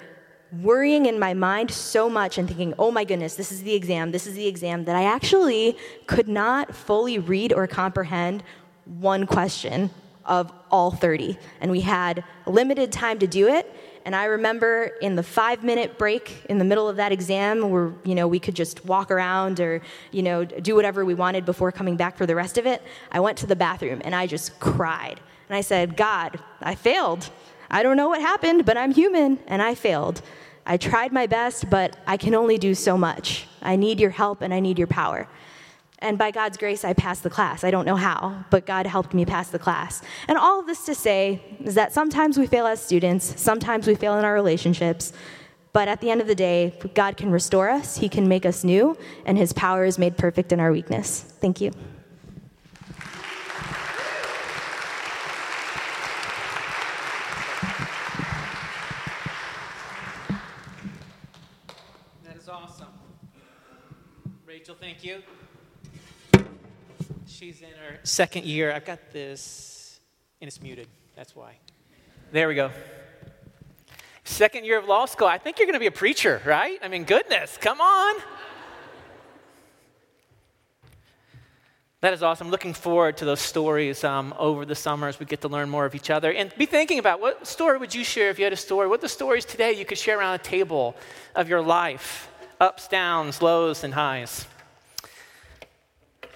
worrying 0.59 1.05
in 1.05 1.17
my 1.17 1.33
mind 1.33 1.71
so 1.71 2.09
much 2.09 2.37
and 2.37 2.47
thinking, 2.47 2.73
oh 2.77 2.91
my 2.91 3.03
goodness, 3.03 3.35
this 3.35 3.51
is 3.51 3.63
the 3.63 3.73
exam, 3.73 4.11
this 4.11 4.27
is 4.27 4.35
the 4.35 4.47
exam, 4.47 4.85
that 4.85 4.95
I 4.95 5.03
actually 5.03 5.77
could 6.07 6.27
not 6.27 6.75
fully 6.75 7.19
read 7.19 7.53
or 7.53 7.67
comprehend 7.67 8.43
one 8.85 9.25
question 9.25 9.89
of 10.25 10.51
all 10.69 10.91
30. 10.91 11.37
And 11.61 11.71
we 11.71 11.81
had 11.81 12.23
limited 12.45 12.91
time 12.91 13.19
to 13.19 13.27
do 13.27 13.47
it. 13.47 13.73
And 14.03 14.15
I 14.15 14.25
remember 14.25 14.91
in 15.01 15.15
the 15.15 15.23
five 15.23 15.63
minute 15.63 15.97
break 15.97 16.43
in 16.49 16.57
the 16.57 16.65
middle 16.65 16.89
of 16.89 16.95
that 16.95 17.11
exam 17.11 17.69
where, 17.69 17.93
you 18.03 18.15
know, 18.15 18.27
we 18.27 18.39
could 18.39 18.55
just 18.55 18.83
walk 18.85 19.11
around 19.11 19.59
or, 19.59 19.81
you 20.11 20.23
know, 20.23 20.43
do 20.43 20.75
whatever 20.75 21.05
we 21.05 21.13
wanted 21.13 21.45
before 21.45 21.71
coming 21.71 21.97
back 21.97 22.17
for 22.17 22.25
the 22.25 22.35
rest 22.35 22.57
of 22.57 22.65
it, 22.65 22.81
I 23.11 23.19
went 23.19 23.37
to 23.39 23.47
the 23.47 23.55
bathroom 23.55 24.01
and 24.03 24.15
I 24.15 24.25
just 24.27 24.59
cried. 24.59 25.19
And 25.49 25.55
I 25.55 25.61
said, 25.61 25.95
God, 25.97 26.39
I 26.61 26.75
failed. 26.75 27.29
I 27.71 27.83
don't 27.83 27.95
know 27.95 28.09
what 28.09 28.21
happened, 28.21 28.65
but 28.65 28.77
I'm 28.77 28.91
human 28.91 29.39
and 29.47 29.61
I 29.61 29.75
failed. 29.75 30.21
I 30.65 30.77
tried 30.77 31.11
my 31.11 31.25
best, 31.25 31.69
but 31.69 31.97
I 32.05 32.17
can 32.17 32.35
only 32.35 32.57
do 32.57 32.75
so 32.75 32.97
much. 32.97 33.47
I 33.61 33.77
need 33.77 33.99
your 33.99 34.11
help 34.11 34.41
and 34.41 34.53
I 34.53 34.59
need 34.59 34.77
your 34.77 34.87
power. 34.87 35.27
And 35.99 36.17
by 36.17 36.31
God's 36.31 36.57
grace, 36.57 36.83
I 36.83 36.93
passed 36.93 37.23
the 37.23 37.29
class. 37.29 37.63
I 37.63 37.71
don't 37.71 37.85
know 37.85 37.95
how, 37.95 38.43
but 38.49 38.65
God 38.65 38.85
helped 38.87 39.13
me 39.13 39.23
pass 39.23 39.49
the 39.49 39.59
class. 39.59 40.01
And 40.27 40.37
all 40.37 40.59
of 40.59 40.65
this 40.65 40.85
to 40.85 40.95
say 40.95 41.41
is 41.63 41.75
that 41.75 41.93
sometimes 41.93 42.37
we 42.37 42.45
fail 42.45 42.67
as 42.67 42.81
students, 42.81 43.39
sometimes 43.39 43.87
we 43.87 43.95
fail 43.95 44.17
in 44.17 44.25
our 44.25 44.33
relationships, 44.33 45.13
but 45.73 45.87
at 45.87 46.01
the 46.01 46.09
end 46.09 46.19
of 46.19 46.27
the 46.27 46.35
day, 46.35 46.77
God 46.95 47.15
can 47.17 47.31
restore 47.31 47.69
us, 47.69 47.97
He 47.97 48.09
can 48.09 48.27
make 48.27 48.45
us 48.45 48.63
new, 48.63 48.97
and 49.25 49.37
His 49.37 49.53
power 49.53 49.85
is 49.85 49.97
made 49.97 50.17
perfect 50.17 50.51
in 50.51 50.59
our 50.59 50.71
weakness. 50.71 51.21
Thank 51.39 51.61
you. 51.61 51.71
Thank 64.79 65.03
you. 65.03 65.21
She's 67.25 67.61
in 67.61 67.69
her 67.69 67.97
second 68.03 68.45
year. 68.45 68.71
I've 68.71 68.85
got 68.85 68.99
this, 69.11 69.99
and 70.39 70.47
it's 70.47 70.61
muted. 70.61 70.87
That's 71.15 71.35
why. 71.35 71.57
There 72.31 72.47
we 72.47 72.55
go. 72.55 72.69
Second 74.23 74.65
year 74.65 74.77
of 74.77 74.85
law 74.87 75.05
school. 75.05 75.27
I 75.27 75.39
think 75.39 75.57
you're 75.57 75.65
going 75.65 75.73
to 75.73 75.79
be 75.79 75.87
a 75.87 75.91
preacher, 75.91 76.41
right? 76.45 76.79
I 76.83 76.87
mean, 76.89 77.05
goodness, 77.05 77.57
come 77.59 77.81
on. 77.81 78.21
That 82.01 82.13
is 82.13 82.23
awesome. 82.23 82.49
Looking 82.49 82.73
forward 82.73 83.17
to 83.17 83.25
those 83.25 83.41
stories 83.41 84.03
um, 84.03 84.33
over 84.37 84.65
the 84.65 84.75
summer 84.75 85.07
as 85.07 85.19
we 85.19 85.25
get 85.25 85.41
to 85.41 85.47
learn 85.47 85.69
more 85.69 85.85
of 85.85 85.95
each 85.95 86.09
other. 86.09 86.31
And 86.31 86.53
be 86.57 86.65
thinking 86.65 86.99
about 86.99 87.19
what 87.19 87.47
story 87.47 87.77
would 87.77 87.93
you 87.93 88.03
share 88.03 88.29
if 88.29 88.39
you 88.39 88.43
had 88.43 88.53
a 88.53 88.57
story? 88.57 88.87
What 88.87 89.01
the 89.01 89.09
stories 89.09 89.45
today 89.45 89.73
you 89.73 89.85
could 89.85 89.97
share 89.97 90.19
around 90.19 90.35
a 90.35 90.43
table 90.43 90.95
of 91.35 91.49
your 91.49 91.61
life 91.61 92.30
ups, 92.61 92.87
downs, 92.87 93.41
lows, 93.41 93.83
and 93.83 93.93
highs. 93.93 94.45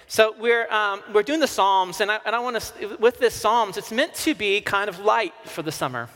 So 0.08 0.34
we're, 0.38 0.68
um, 0.70 1.00
we're 1.14 1.22
doing 1.22 1.40
the 1.40 1.46
Psalms, 1.46 2.00
and 2.00 2.10
I, 2.10 2.18
and 2.26 2.34
I 2.34 2.40
want 2.40 2.60
to, 2.60 2.96
with 2.96 3.18
this 3.18 3.32
Psalms, 3.32 3.76
it's 3.76 3.92
meant 3.92 4.14
to 4.16 4.34
be 4.34 4.60
kind 4.60 4.88
of 4.88 4.98
light 4.98 5.32
for 5.44 5.62
the 5.62 5.72
summer. 5.72 6.08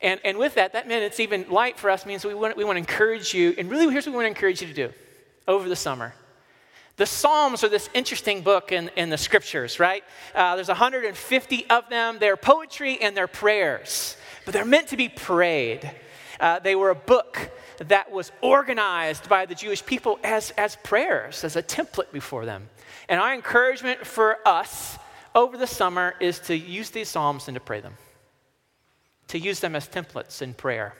And, 0.00 0.20
and 0.24 0.38
with 0.38 0.54
that, 0.54 0.74
that 0.74 0.86
meant 0.86 1.02
it's 1.02 1.20
even 1.20 1.46
light 1.48 1.78
for 1.78 1.90
us 1.90 2.06
means 2.06 2.24
we 2.24 2.34
want, 2.34 2.56
we 2.56 2.64
want 2.64 2.76
to 2.76 2.80
encourage 2.80 3.32
you, 3.32 3.54
and 3.58 3.70
really 3.70 3.90
here's 3.90 4.06
what 4.06 4.12
we 4.12 4.16
want 4.16 4.26
to 4.26 4.36
encourage 4.36 4.60
you 4.60 4.68
to 4.68 4.74
do 4.74 4.92
over 5.48 5.68
the 5.68 5.76
summer. 5.76 6.14
The 6.96 7.06
Psalms 7.06 7.64
are 7.64 7.68
this 7.68 7.88
interesting 7.94 8.42
book 8.42 8.72
in, 8.72 8.90
in 8.96 9.08
the 9.08 9.18
scriptures, 9.18 9.80
right? 9.80 10.04
Uh, 10.34 10.54
there's 10.54 10.68
150 10.68 11.70
of 11.70 11.88
them. 11.88 12.18
They're 12.18 12.36
poetry 12.36 13.00
and 13.00 13.16
they're 13.16 13.26
prayers, 13.26 14.16
but 14.44 14.52
they're 14.52 14.64
meant 14.66 14.88
to 14.88 14.96
be 14.96 15.08
prayed. 15.08 15.90
Uh, 16.40 16.58
they 16.58 16.74
were 16.74 16.90
a 16.90 16.94
book 16.94 17.50
that 17.78 18.10
was 18.10 18.32
organized 18.42 19.28
by 19.28 19.46
the 19.46 19.54
Jewish 19.54 19.84
people 19.84 20.18
as, 20.22 20.50
as 20.52 20.76
prayers, 20.76 21.44
as 21.44 21.56
a 21.56 21.62
template 21.62 22.12
before 22.12 22.44
them. 22.44 22.68
And 23.08 23.20
our 23.20 23.34
encouragement 23.34 24.06
for 24.06 24.38
us 24.46 24.98
over 25.34 25.56
the 25.56 25.66
summer 25.66 26.14
is 26.20 26.40
to 26.40 26.56
use 26.56 26.90
these 26.90 27.08
Psalms 27.08 27.48
and 27.48 27.54
to 27.54 27.60
pray 27.60 27.80
them, 27.80 27.94
to 29.28 29.38
use 29.38 29.60
them 29.60 29.76
as 29.76 29.88
templates 29.88 30.42
in 30.42 30.54
prayer, 30.54 30.94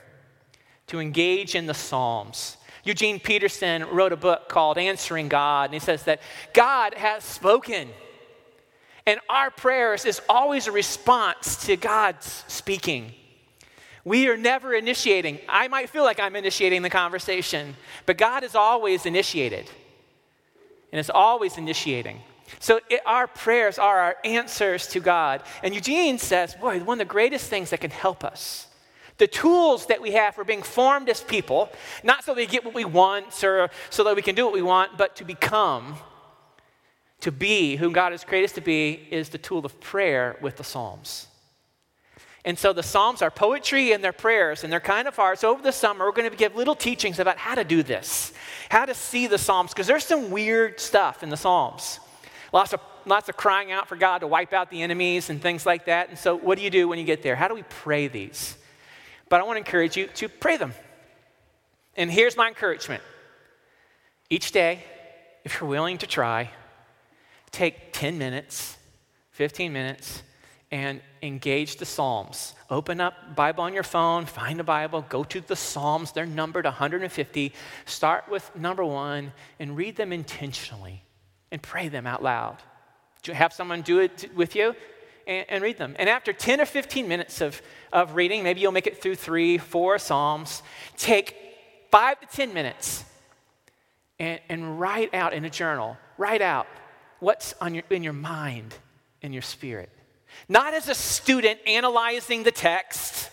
to 0.87 0.99
engage 0.99 1.55
in 1.55 1.65
the 1.65 1.73
Psalms. 1.73 2.57
Eugene 2.83 3.19
Peterson 3.19 3.85
wrote 3.89 4.13
a 4.13 4.17
book 4.17 4.47
called 4.49 4.77
Answering 4.77 5.27
God, 5.27 5.65
and 5.65 5.73
he 5.73 5.79
says 5.79 6.03
that 6.03 6.21
God 6.53 6.93
has 6.93 7.23
spoken. 7.23 7.89
And 9.05 9.19
our 9.27 9.51
prayers 9.51 10.05
is 10.05 10.21
always 10.29 10.67
a 10.67 10.71
response 10.71 11.65
to 11.65 11.75
God's 11.75 12.43
speaking. 12.47 13.13
We 14.05 14.27
are 14.29 14.37
never 14.37 14.73
initiating. 14.73 15.39
I 15.47 15.67
might 15.67 15.89
feel 15.89 16.03
like 16.03 16.19
I'm 16.19 16.35
initiating 16.35 16.81
the 16.81 16.89
conversation, 16.89 17.75
but 18.05 18.17
God 18.17 18.43
is 18.43 18.55
always 18.55 19.05
initiated. 19.05 19.69
And 20.91 20.99
it's 20.99 21.09
always 21.09 21.57
initiating. 21.57 22.21
So 22.59 22.79
it, 22.89 23.01
our 23.05 23.27
prayers 23.27 23.77
are 23.77 23.99
our 23.99 24.15
answers 24.23 24.87
to 24.87 24.99
God. 24.99 25.43
And 25.61 25.75
Eugene 25.75 26.17
says, 26.17 26.55
boy, 26.55 26.79
one 26.79 26.99
of 26.99 27.07
the 27.07 27.11
greatest 27.11 27.49
things 27.49 27.69
that 27.69 27.81
can 27.81 27.91
help 27.91 28.23
us, 28.23 28.67
the 29.17 29.27
tools 29.27 29.85
that 29.87 30.01
we 30.01 30.11
have 30.13 30.33
for 30.33 30.43
being 30.43 30.63
formed 30.63 31.09
as 31.09 31.21
people, 31.21 31.69
not 32.03 32.23
so 32.23 32.33
we 32.33 32.47
get 32.47 32.65
what 32.65 32.73
we 32.73 32.85
want 32.85 33.43
or 33.43 33.69
so 33.89 34.03
that 34.05 34.15
we 34.15 34.21
can 34.21 34.33
do 34.33 34.45
what 34.45 34.53
we 34.53 34.61
want, 34.61 34.97
but 34.97 35.15
to 35.17 35.25
become, 35.25 35.95
to 37.19 37.31
be 37.31 37.75
who 37.75 37.91
God 37.91 38.13
has 38.13 38.23
created 38.23 38.45
us 38.45 38.53
to 38.53 38.61
be, 38.61 39.07
is 39.11 39.29
the 39.29 39.37
tool 39.37 39.65
of 39.65 39.79
prayer 39.79 40.37
with 40.41 40.57
the 40.57 40.63
Psalms. 40.63 41.27
And 42.49 42.57
so 42.57 42.73
the 42.73 42.81
Psalms 42.81 43.21
are 43.21 43.29
poetry 43.29 43.91
and 43.91 44.03
they're 44.03 44.11
prayers, 44.11 44.63
and 44.63 44.73
they're 44.73 44.79
kind 44.79 45.07
of 45.07 45.15
hard. 45.15 45.37
So 45.37 45.51
over 45.51 45.61
the 45.61 45.71
summer, 45.71 46.03
we're 46.03 46.13
going 46.13 46.31
to 46.31 46.35
give 46.35 46.55
little 46.55 46.73
teachings 46.73 47.19
about 47.19 47.37
how 47.37 47.53
to 47.53 47.63
do 47.63 47.83
this, 47.83 48.33
how 48.69 48.85
to 48.85 48.95
see 48.95 49.27
the 49.27 49.37
Psalms, 49.37 49.69
because 49.71 49.85
there's 49.85 50.03
some 50.03 50.31
weird 50.31 50.79
stuff 50.79 51.21
in 51.21 51.29
the 51.29 51.37
Psalms. 51.37 51.99
Lots 52.51 52.73
of, 52.73 52.79
lots 53.05 53.29
of 53.29 53.37
crying 53.37 53.71
out 53.71 53.87
for 53.87 53.95
God 53.95 54.21
to 54.21 54.27
wipe 54.27 54.51
out 54.51 54.71
the 54.71 54.81
enemies 54.81 55.29
and 55.29 55.39
things 55.39 55.63
like 55.63 55.85
that. 55.85 56.09
And 56.09 56.17
so, 56.17 56.35
what 56.35 56.57
do 56.57 56.63
you 56.63 56.71
do 56.71 56.87
when 56.87 56.97
you 56.97 57.05
get 57.05 57.21
there? 57.21 57.35
How 57.35 57.47
do 57.47 57.53
we 57.53 57.61
pray 57.61 58.07
these? 58.07 58.57
But 59.29 59.41
I 59.41 59.43
want 59.43 59.57
to 59.57 59.59
encourage 59.59 59.95
you 59.95 60.07
to 60.07 60.27
pray 60.27 60.57
them. 60.57 60.73
And 61.95 62.09
here's 62.09 62.35
my 62.35 62.47
encouragement 62.47 63.03
each 64.31 64.51
day, 64.51 64.83
if 65.43 65.61
you're 65.61 65.69
willing 65.69 65.99
to 65.99 66.07
try, 66.07 66.49
take 67.51 67.93
10 67.93 68.17
minutes, 68.17 68.75
15 69.33 69.71
minutes, 69.71 70.23
and 70.71 71.01
engage 71.23 71.77
the 71.77 71.85
Psalms. 71.85 72.53
Open 72.69 73.01
up 73.01 73.35
Bible 73.35 73.63
on 73.63 73.73
your 73.73 73.83
phone, 73.83 74.25
find 74.25 74.59
a 74.59 74.63
Bible, 74.63 75.03
go 75.09 75.23
to 75.23 75.41
the 75.41 75.55
Psalms. 75.55 76.11
They're 76.11 76.25
numbered 76.25 76.65
150. 76.65 77.53
Start 77.85 78.29
with 78.29 78.55
number 78.55 78.85
one 78.85 79.33
and 79.59 79.75
read 79.75 79.95
them 79.95 80.13
intentionally 80.13 81.03
and 81.51 81.61
pray 81.61 81.87
them 81.87 82.05
out 82.05 82.21
loud. 82.21 82.57
Have 83.25 83.53
someone 83.53 83.81
do 83.81 83.99
it 83.99 84.29
with 84.35 84.55
you 84.55 84.75
and, 85.27 85.45
and, 85.49 85.63
read 85.63 85.77
them. 85.77 85.95
And 85.99 86.09
after 86.09 86.33
10 86.33 86.61
or 86.61 86.65
15 86.65 87.07
minutes 87.07 87.41
of, 87.41 87.61
of 87.91 88.15
reading, 88.15 88.43
maybe 88.43 88.61
you'll 88.61 88.71
make 88.71 88.87
it 88.87 89.01
through 89.01 89.15
three, 89.15 89.57
four 89.57 89.99
Psalms, 89.99 90.63
take 90.97 91.35
five 91.91 92.19
to 92.21 92.27
10 92.27 92.53
minutes 92.53 93.03
and, 94.19 94.39
and 94.49 94.79
write 94.79 95.13
out 95.13 95.33
in 95.33 95.45
a 95.45 95.49
journal, 95.49 95.97
write 96.17 96.41
out 96.41 96.67
what's 97.19 97.53
on 97.61 97.75
your, 97.75 97.83
in 97.89 98.03
your 98.03 98.13
mind, 98.13 98.73
in 99.21 99.33
your 99.33 99.41
spirit. 99.41 99.89
Not 100.47 100.73
as 100.73 100.87
a 100.87 100.95
student 100.95 101.59
analyzing 101.67 102.43
the 102.43 102.51
text, 102.51 103.29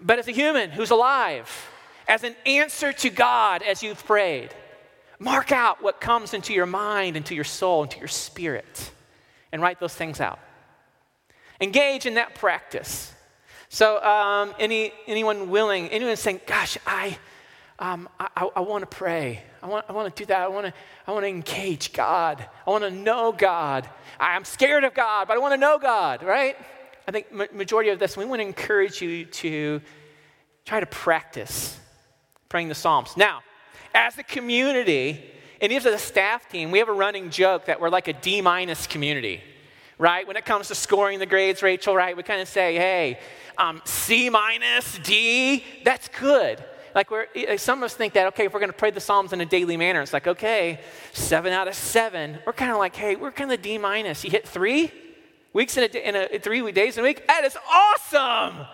but 0.00 0.18
as 0.18 0.28
a 0.28 0.32
human 0.32 0.70
who's 0.70 0.90
alive, 0.90 1.70
as 2.06 2.24
an 2.24 2.34
answer 2.44 2.92
to 2.92 3.10
God 3.10 3.62
as 3.62 3.82
you've 3.82 4.04
prayed. 4.04 4.50
Mark 5.18 5.52
out 5.52 5.82
what 5.82 6.00
comes 6.00 6.34
into 6.34 6.52
your 6.52 6.66
mind, 6.66 7.16
into 7.16 7.34
your 7.34 7.44
soul, 7.44 7.84
into 7.84 7.98
your 7.98 8.08
spirit, 8.08 8.90
and 9.52 9.62
write 9.62 9.80
those 9.80 9.94
things 9.94 10.20
out. 10.20 10.38
Engage 11.60 12.04
in 12.04 12.14
that 12.14 12.34
practice. 12.34 13.12
So, 13.68 14.02
um, 14.04 14.54
any, 14.58 14.92
anyone 15.06 15.50
willing, 15.50 15.88
anyone 15.88 16.16
saying, 16.16 16.40
Gosh, 16.46 16.76
I, 16.86 17.18
um, 17.78 18.08
I, 18.20 18.48
I 18.54 18.60
want 18.60 18.82
to 18.82 18.86
pray. 18.86 19.42
I 19.62 19.66
want, 19.66 19.86
I 19.88 19.92
want 19.92 20.14
to 20.14 20.22
do 20.22 20.26
that. 20.26 20.40
I 20.42 20.48
want 20.48 20.66
to, 20.66 20.72
I 21.06 21.12
want 21.12 21.24
to 21.24 21.28
engage 21.28 21.92
God. 21.92 22.46
I 22.66 22.70
want 22.70 22.84
to 22.84 22.90
know 22.90 23.32
God. 23.32 23.88
I'm 24.20 24.44
scared 24.44 24.84
of 24.84 24.94
God, 24.94 25.26
but 25.26 25.36
I 25.36 25.40
want 25.40 25.52
to 25.54 25.58
know 25.58 25.78
God, 25.78 26.22
right? 26.22 26.56
I 27.06 27.10
think 27.10 27.32
majority 27.52 27.90
of 27.90 27.98
this, 27.98 28.16
we 28.16 28.24
want 28.24 28.40
to 28.40 28.46
encourage 28.46 29.02
you 29.02 29.24
to 29.24 29.82
try 30.64 30.80
to 30.80 30.86
practice 30.86 31.78
praying 32.48 32.68
the 32.68 32.74
Psalms. 32.74 33.16
Now, 33.16 33.42
as 33.94 34.16
a 34.18 34.22
community, 34.22 35.30
and 35.60 35.72
even 35.72 35.92
as 35.92 36.00
a 36.00 36.04
staff 36.04 36.48
team, 36.48 36.70
we 36.70 36.78
have 36.78 36.88
a 36.88 36.92
running 36.92 37.30
joke 37.30 37.66
that 37.66 37.80
we're 37.80 37.90
like 37.90 38.08
a 38.08 38.12
D 38.12 38.40
minus 38.40 38.86
community, 38.86 39.42
right? 39.98 40.26
When 40.26 40.36
it 40.36 40.44
comes 40.44 40.68
to 40.68 40.74
scoring 40.74 41.18
the 41.18 41.26
grades, 41.26 41.62
Rachel, 41.62 41.94
right? 41.96 42.16
We 42.16 42.22
kind 42.22 42.40
of 42.40 42.48
say, 42.48 42.76
hey, 42.76 43.18
um, 43.58 43.82
C 43.84 44.30
minus, 44.30 44.98
D, 44.98 45.64
that's 45.84 46.08
good. 46.08 46.62
Like 46.94 47.10
we're, 47.10 47.26
some 47.56 47.78
of 47.80 47.84
us 47.84 47.94
think 47.94 48.12
that, 48.14 48.28
okay, 48.28 48.46
if 48.46 48.54
we're 48.54 48.60
going 48.60 48.70
to 48.70 48.76
pray 48.76 48.90
the 48.90 49.00
Psalms 49.00 49.32
in 49.32 49.40
a 49.40 49.46
daily 49.46 49.76
manner, 49.76 50.00
it's 50.00 50.12
like, 50.12 50.26
okay, 50.26 50.80
seven 51.12 51.52
out 51.52 51.66
of 51.66 51.74
seven. 51.74 52.38
We're 52.46 52.52
kind 52.52 52.70
of 52.70 52.78
like, 52.78 52.94
hey, 52.94 53.16
we're 53.16 53.32
kind 53.32 53.50
of 53.52 53.60
D 53.60 53.78
minus. 53.78 54.22
You 54.24 54.30
hit 54.30 54.46
three 54.46 54.92
weeks 55.52 55.76
in 55.76 55.84
a, 55.84 56.08
in 56.08 56.16
a 56.16 56.38
three 56.38 56.70
days 56.70 56.96
in 56.96 57.04
a 57.04 57.06
week? 57.06 57.26
That 57.26 57.44
is 57.44 57.56
awesome. 57.68 58.66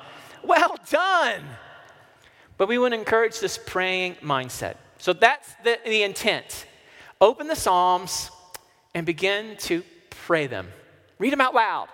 Well 0.43 0.77
done. 0.91 1.43
But 2.59 2.69
we 2.69 2.79
want 2.79 2.93
to 2.93 2.99
encourage 2.99 3.41
this 3.41 3.59
praying 3.59 4.17
mindset. 4.17 4.77
So 4.99 5.15
that's 5.15 5.55
the, 5.65 5.79
the 5.85 6.03
intent. 6.03 6.67
Open 7.23 7.47
the 7.47 7.57
Psalms 7.57 8.31
and 8.95 9.07
begin 9.07 9.57
to 9.61 9.83
pray 10.11 10.47
them. 10.47 10.69
Read 11.19 11.33
them 11.33 11.41
out 11.41 11.55
loud 11.55 11.89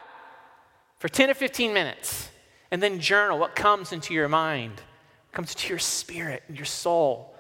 for 0.99 1.09
10 1.09 1.31
or 1.31 1.35
15 1.35 1.73
minutes. 1.73 2.31
And 2.71 2.83
then 2.83 2.99
journal 2.99 3.39
what 3.39 3.55
comes 3.55 3.93
into 3.93 4.13
your 4.13 4.29
mind, 4.29 4.83
comes 5.37 5.55
to 5.55 5.69
your 5.69 5.79
spirit 5.79 6.43
and 6.49 6.57
your 6.57 6.65
soul 6.65 7.35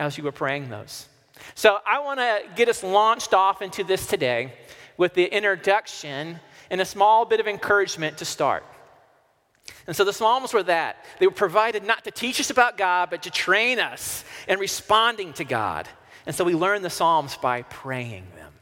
as 0.00 0.18
you 0.18 0.24
were 0.24 0.32
praying 0.32 0.68
those. 0.68 1.06
So 1.54 1.78
I 1.86 2.00
want 2.00 2.18
to 2.18 2.40
get 2.56 2.68
us 2.68 2.82
launched 2.82 3.32
off 3.32 3.62
into 3.62 3.84
this 3.84 4.04
today 4.08 4.52
with 4.96 5.14
the 5.14 5.26
introduction 5.26 6.40
and 6.70 6.80
a 6.80 6.84
small 6.84 7.24
bit 7.24 7.38
of 7.38 7.46
encouragement 7.46 8.18
to 8.18 8.24
start. 8.24 8.64
And 9.86 9.94
so 9.94 10.02
the 10.02 10.12
Psalms 10.12 10.52
were 10.52 10.64
that. 10.64 11.04
They 11.20 11.26
were 11.28 11.32
provided 11.32 11.84
not 11.84 12.02
to 12.02 12.10
teach 12.10 12.40
us 12.40 12.50
about 12.50 12.76
God, 12.76 13.10
but 13.10 13.22
to 13.22 13.30
train 13.30 13.78
us 13.78 14.24
in 14.48 14.58
responding 14.58 15.32
to 15.34 15.44
God. 15.44 15.88
And 16.26 16.34
so 16.34 16.42
we 16.42 16.54
learn 16.54 16.82
the 16.82 16.90
Psalms 16.90 17.36
by 17.36 17.62
praying 17.62 18.24
them. 18.34 18.52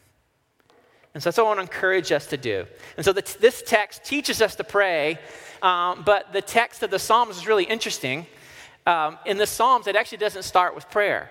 And 1.15 1.23
so 1.23 1.29
that's 1.29 1.39
what 1.39 1.45
I 1.45 1.47
want 1.47 1.59
to 1.61 1.75
encourage 1.75 2.13
us 2.13 2.27
to 2.27 2.37
do. 2.37 2.67
And 2.99 3.07
so 3.07 3.15
the, 3.15 3.23
this 3.41 3.63
text 3.67 4.05
teaches 4.05 4.43
us 4.43 4.57
to 4.57 4.65
pray, 4.65 5.19
um, 5.63 6.03
but 6.05 6.35
the 6.35 6.43
text 6.43 6.83
of 6.83 6.91
the 6.91 6.99
Psalms 6.99 7.39
is 7.39 7.47
really 7.47 7.65
interesting. 7.65 8.27
Um, 8.87 9.19
in 9.25 9.39
the 9.39 9.47
Psalms, 9.47 9.87
it 9.87 9.97
actually 9.97 10.19
doesn't 10.19 10.43
start 10.43 10.75
with 10.75 10.91
prayer. 10.91 11.31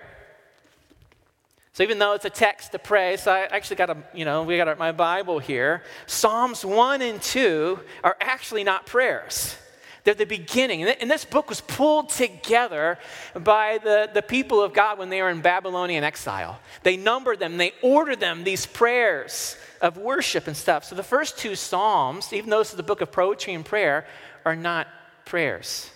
So 1.72 1.82
even 1.82 1.98
though 1.98 2.12
it's 2.12 2.24
a 2.24 2.30
text 2.30 2.72
to 2.72 2.78
pray, 2.78 3.16
so 3.16 3.32
I 3.32 3.40
actually 3.50 3.76
got 3.76 3.90
a, 3.90 3.96
you 4.14 4.24
know, 4.24 4.44
we 4.44 4.56
got 4.56 4.78
my 4.78 4.92
Bible 4.92 5.40
here. 5.40 5.82
Psalms 6.06 6.64
1 6.64 7.02
and 7.02 7.20
2 7.20 7.80
are 8.04 8.16
actually 8.20 8.62
not 8.62 8.86
prayers. 8.86 9.56
They're 10.04 10.14
the 10.14 10.26
beginning. 10.26 10.84
And 10.84 11.10
this 11.10 11.24
book 11.24 11.48
was 11.48 11.62
pulled 11.62 12.10
together 12.10 12.98
by 13.34 13.78
the, 13.82 14.08
the 14.12 14.22
people 14.22 14.62
of 14.62 14.74
God 14.74 14.98
when 14.98 15.08
they 15.08 15.22
were 15.22 15.30
in 15.30 15.40
Babylonian 15.40 16.04
exile. 16.04 16.60
They 16.82 16.96
numbered 16.96 17.40
them, 17.40 17.56
they 17.56 17.72
ordered 17.82 18.20
them, 18.20 18.44
these 18.44 18.66
prayers 18.66 19.56
of 19.80 19.96
worship 19.96 20.46
and 20.46 20.56
stuff. 20.56 20.84
So 20.84 20.94
the 20.94 21.02
first 21.02 21.38
two 21.38 21.56
Psalms, 21.56 22.32
even 22.32 22.50
though 22.50 22.60
is 22.60 22.70
the 22.70 22.82
book 22.82 23.00
of 23.00 23.10
poetry 23.10 23.54
and 23.54 23.64
prayer, 23.64 24.06
are 24.44 24.54
not 24.54 24.86
prayers, 25.24 25.90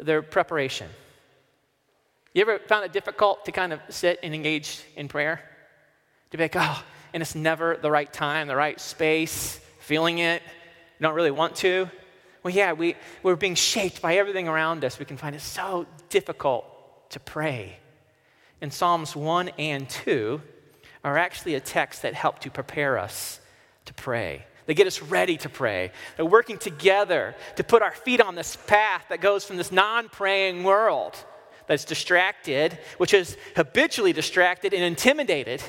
they're 0.00 0.22
preparation. 0.22 0.88
You 2.34 2.42
ever 2.42 2.58
found 2.58 2.84
it 2.84 2.92
difficult 2.92 3.44
to 3.46 3.52
kind 3.52 3.72
of 3.72 3.80
sit 3.88 4.20
and 4.22 4.34
engage 4.34 4.84
in 4.96 5.08
prayer? 5.08 5.40
To 6.30 6.36
be 6.36 6.44
like, 6.44 6.56
oh, 6.56 6.82
and 7.12 7.22
it's 7.22 7.34
never 7.34 7.76
the 7.76 7.90
right 7.90 8.12
time, 8.12 8.46
the 8.46 8.56
right 8.56 8.80
space, 8.80 9.60
feeling 9.80 10.18
it, 10.18 10.42
you 10.42 11.04
don't 11.04 11.14
really 11.14 11.30
want 11.30 11.56
to. 11.56 11.90
Well, 12.42 12.54
yeah, 12.54 12.72
we, 12.72 12.94
we're 13.22 13.36
being 13.36 13.54
shaped 13.54 14.00
by 14.00 14.16
everything 14.16 14.48
around 14.48 14.84
us. 14.84 14.98
We 14.98 15.04
can 15.04 15.16
find 15.16 15.34
it 15.34 15.40
so 15.40 15.86
difficult 16.08 17.10
to 17.10 17.20
pray. 17.20 17.78
And 18.60 18.72
Psalms 18.72 19.16
1 19.16 19.48
and 19.58 19.88
2 19.88 20.40
are 21.02 21.18
actually 21.18 21.54
a 21.54 21.60
text 21.60 22.02
that 22.02 22.14
help 22.14 22.38
to 22.40 22.50
prepare 22.50 22.98
us 22.98 23.40
to 23.86 23.94
pray. 23.94 24.46
They 24.70 24.74
get 24.74 24.86
us 24.86 25.02
ready 25.02 25.36
to 25.38 25.48
pray. 25.48 25.90
They're 26.14 26.24
working 26.24 26.56
together 26.56 27.34
to 27.56 27.64
put 27.64 27.82
our 27.82 27.90
feet 27.90 28.20
on 28.20 28.36
this 28.36 28.54
path 28.54 29.04
that 29.08 29.20
goes 29.20 29.44
from 29.44 29.56
this 29.56 29.72
non 29.72 30.08
praying 30.08 30.62
world 30.62 31.16
that's 31.66 31.84
distracted, 31.84 32.78
which 32.96 33.12
is 33.12 33.36
habitually 33.56 34.12
distracted 34.12 34.72
and 34.72 34.84
intimidated. 34.84 35.60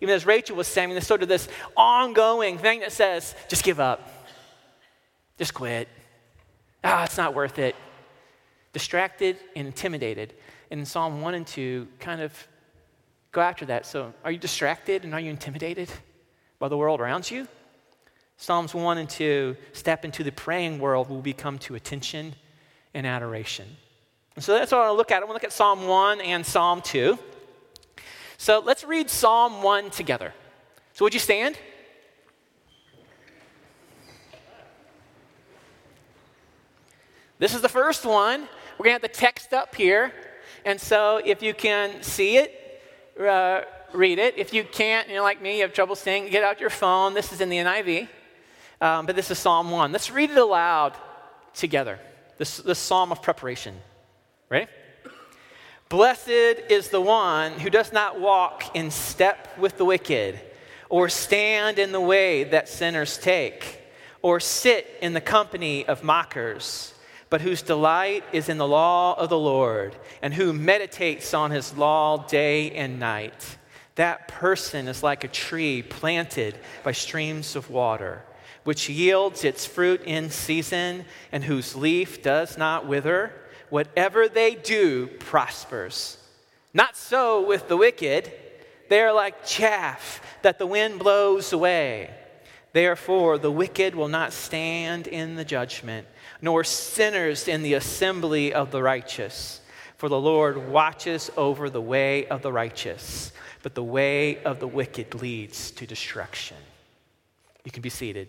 Even 0.00 0.12
as 0.12 0.26
Rachel 0.26 0.56
was 0.56 0.66
saying, 0.66 0.90
there's 0.90 1.06
sort 1.06 1.22
of 1.22 1.28
this 1.28 1.46
ongoing 1.76 2.58
thing 2.58 2.80
that 2.80 2.90
says, 2.90 3.36
just 3.46 3.62
give 3.62 3.78
up, 3.78 4.26
just 5.38 5.54
quit, 5.54 5.86
ah, 6.82 7.04
it's 7.04 7.16
not 7.16 7.36
worth 7.36 7.60
it. 7.60 7.76
distracted 8.72 9.36
and 9.54 9.68
intimidated. 9.68 10.34
And 10.72 10.88
Psalm 10.88 11.20
1 11.20 11.34
and 11.34 11.46
2, 11.46 11.86
kind 12.00 12.20
of 12.20 12.48
go 13.30 13.40
after 13.40 13.66
that. 13.66 13.86
So, 13.86 14.12
are 14.24 14.32
you 14.32 14.38
distracted 14.38 15.04
and 15.04 15.14
are 15.14 15.20
you 15.20 15.30
intimidated 15.30 15.88
by 16.58 16.66
the 16.66 16.76
world 16.76 17.00
around 17.00 17.30
you? 17.30 17.46
Psalms 18.42 18.74
1 18.74 18.98
and 18.98 19.08
2 19.08 19.56
step 19.72 20.04
into 20.04 20.24
the 20.24 20.32
praying 20.32 20.80
world 20.80 21.08
will 21.08 21.22
become 21.22 21.60
to 21.60 21.76
attention 21.76 22.34
and 22.92 23.06
adoration. 23.06 23.68
And 24.34 24.44
so 24.44 24.54
that's 24.54 24.72
what 24.72 24.78
I 24.78 24.86
want 24.86 24.94
to 24.94 24.96
look 24.96 25.10
at. 25.12 25.18
I 25.18 25.26
want 25.26 25.28
to 25.28 25.34
look 25.34 25.44
at 25.44 25.52
Psalm 25.52 25.86
1 25.86 26.20
and 26.20 26.44
Psalm 26.44 26.82
2. 26.82 27.16
So 28.38 28.58
let's 28.58 28.82
read 28.82 29.08
Psalm 29.08 29.62
1 29.62 29.90
together. 29.90 30.34
So, 30.92 31.04
would 31.04 31.14
you 31.14 31.20
stand? 31.20 31.56
This 37.38 37.54
is 37.54 37.60
the 37.60 37.68
first 37.68 38.04
one. 38.04 38.48
We're 38.76 38.84
going 38.86 38.98
to 38.98 39.02
have 39.02 39.02
the 39.02 39.16
text 39.20 39.52
up 39.52 39.76
here. 39.76 40.12
And 40.64 40.80
so 40.80 41.22
if 41.24 41.44
you 41.44 41.54
can 41.54 42.02
see 42.02 42.38
it, 42.38 42.82
uh, 43.20 43.60
read 43.92 44.18
it. 44.18 44.36
If 44.36 44.52
you 44.52 44.64
can't, 44.64 45.08
you're 45.08 45.22
like 45.22 45.40
me, 45.40 45.58
you 45.58 45.62
have 45.62 45.72
trouble 45.72 45.94
seeing, 45.94 46.28
get 46.28 46.42
out 46.42 46.58
your 46.58 46.70
phone. 46.70 47.14
This 47.14 47.32
is 47.32 47.40
in 47.40 47.48
the 47.48 47.58
NIV, 47.58 48.08
um, 48.82 49.06
but 49.06 49.16
this 49.16 49.30
is 49.30 49.38
Psalm 49.38 49.70
1. 49.70 49.92
Let's 49.92 50.10
read 50.10 50.30
it 50.30 50.36
aloud 50.36 50.94
together. 51.54 51.98
This, 52.36 52.58
this 52.58 52.78
psalm 52.78 53.12
of 53.12 53.22
preparation. 53.22 53.74
Ready? 54.50 54.66
Blessed 55.88 56.28
is 56.28 56.88
the 56.88 57.00
one 57.00 57.52
who 57.52 57.70
does 57.70 57.92
not 57.92 58.20
walk 58.20 58.76
in 58.76 58.90
step 58.90 59.56
with 59.58 59.78
the 59.78 59.84
wicked, 59.84 60.38
or 60.90 61.08
stand 61.08 61.78
in 61.78 61.92
the 61.92 62.00
way 62.00 62.44
that 62.44 62.68
sinners 62.68 63.16
take, 63.16 63.80
or 64.20 64.40
sit 64.40 64.86
in 65.00 65.14
the 65.14 65.20
company 65.20 65.86
of 65.86 66.04
mockers 66.04 66.92
but 67.32 67.40
whose 67.40 67.62
delight 67.62 68.22
is 68.30 68.50
in 68.50 68.58
the 68.58 68.68
law 68.68 69.14
of 69.14 69.30
the 69.30 69.38
Lord, 69.38 69.96
and 70.20 70.34
who 70.34 70.52
meditates 70.52 71.32
on 71.32 71.50
his 71.50 71.74
law 71.74 72.26
day 72.26 72.72
and 72.72 73.00
night. 73.00 73.56
That 73.94 74.28
person 74.28 74.86
is 74.86 75.02
like 75.02 75.24
a 75.24 75.28
tree 75.28 75.80
planted 75.80 76.58
by 76.84 76.92
streams 76.92 77.56
of 77.56 77.70
water, 77.70 78.22
which 78.64 78.88
yields 78.88 79.44
its 79.44 79.66
fruit 79.66 80.02
in 80.04 80.30
season, 80.30 81.04
and 81.30 81.44
whose 81.44 81.74
leaf 81.74 82.22
does 82.22 82.56
not 82.56 82.86
wither. 82.86 83.32
Whatever 83.70 84.28
they 84.28 84.54
do 84.54 85.06
prospers. 85.06 86.18
Not 86.74 86.96
so 86.96 87.46
with 87.46 87.68
the 87.68 87.76
wicked. 87.76 88.32
They 88.88 89.00
are 89.00 89.12
like 89.12 89.46
chaff 89.46 90.20
that 90.42 90.58
the 90.58 90.66
wind 90.66 90.98
blows 90.98 91.52
away. 91.52 92.14
Therefore, 92.72 93.38
the 93.38 93.50
wicked 93.50 93.94
will 93.94 94.08
not 94.08 94.32
stand 94.32 95.06
in 95.06 95.34
the 95.34 95.44
judgment 95.44 96.06
nor 96.42 96.64
sinners 96.64 97.46
in 97.46 97.62
the 97.62 97.74
assembly 97.74 98.52
of 98.52 98.72
the 98.72 98.82
righteous. 98.82 99.60
For 99.96 100.08
the 100.08 100.20
Lord 100.20 100.68
watches 100.68 101.30
over 101.36 101.70
the 101.70 101.80
way 101.80 102.26
of 102.26 102.42
the 102.42 102.52
righteous, 102.52 103.32
but 103.62 103.76
the 103.76 103.84
way 103.84 104.42
of 104.42 104.58
the 104.58 104.66
wicked 104.66 105.14
leads 105.14 105.70
to 105.70 105.86
destruction. 105.86 106.56
You 107.64 107.70
can 107.70 107.80
be 107.80 107.88
seated. 107.88 108.28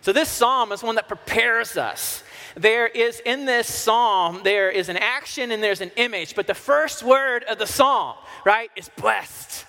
So, 0.00 0.12
this 0.12 0.28
psalm 0.28 0.72
is 0.72 0.82
one 0.82 0.94
that 0.94 1.08
prepares 1.08 1.76
us. 1.76 2.22
There 2.54 2.86
is 2.86 3.20
in 3.20 3.44
this 3.44 3.72
psalm, 3.72 4.40
there 4.42 4.70
is 4.70 4.88
an 4.88 4.96
action 4.96 5.52
and 5.52 5.62
there's 5.62 5.80
an 5.80 5.92
image, 5.96 6.34
but 6.34 6.46
the 6.46 6.54
first 6.54 7.02
word 7.02 7.44
of 7.44 7.58
the 7.58 7.66
psalm, 7.66 8.16
right, 8.44 8.70
is 8.74 8.88
blessed. 8.96 9.64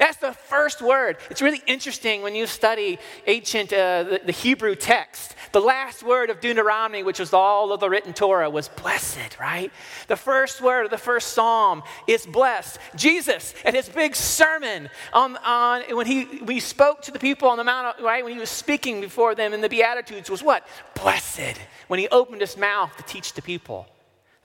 That's 0.00 0.16
the 0.16 0.32
first 0.32 0.80
word. 0.80 1.18
It's 1.28 1.42
really 1.42 1.60
interesting 1.66 2.22
when 2.22 2.34
you 2.34 2.46
study 2.46 2.98
ancient, 3.26 3.70
uh, 3.70 4.04
the, 4.04 4.20
the, 4.24 4.32
Hebrew 4.32 4.74
text. 4.74 5.36
The 5.52 5.60
last 5.60 6.02
word 6.02 6.30
of 6.30 6.40
Deuteronomy, 6.40 7.02
which 7.02 7.18
was 7.18 7.34
all 7.34 7.70
of 7.70 7.80
the 7.80 7.90
written 7.90 8.14
Torah, 8.14 8.48
was 8.48 8.68
blessed, 8.68 9.38
right? 9.38 9.70
The 10.08 10.16
first 10.16 10.62
word 10.62 10.86
of 10.86 10.90
the 10.90 10.96
first 10.96 11.34
psalm 11.34 11.82
is 12.06 12.24
blessed. 12.24 12.78
Jesus, 12.96 13.52
and 13.62 13.76
his 13.76 13.90
big 13.90 14.16
sermon 14.16 14.88
on, 15.12 15.36
on 15.36 15.82
when, 15.94 16.06
he, 16.06 16.24
he 16.24 16.60
spoke 16.60 17.02
to 17.02 17.10
the 17.10 17.18
people 17.18 17.50
on 17.50 17.58
the 17.58 17.64
Mount, 17.64 18.00
right, 18.00 18.24
when 18.24 18.32
he 18.32 18.40
was 18.40 18.48
speaking 18.48 19.02
before 19.02 19.34
them 19.34 19.52
in 19.52 19.60
the 19.60 19.68
Beatitudes, 19.68 20.30
was 20.30 20.42
what? 20.42 20.66
Blessed. 20.94 21.60
When 21.88 22.00
he 22.00 22.08
opened 22.08 22.40
his 22.40 22.56
mouth 22.56 22.96
to 22.96 23.02
teach 23.02 23.34
the 23.34 23.42
people. 23.42 23.86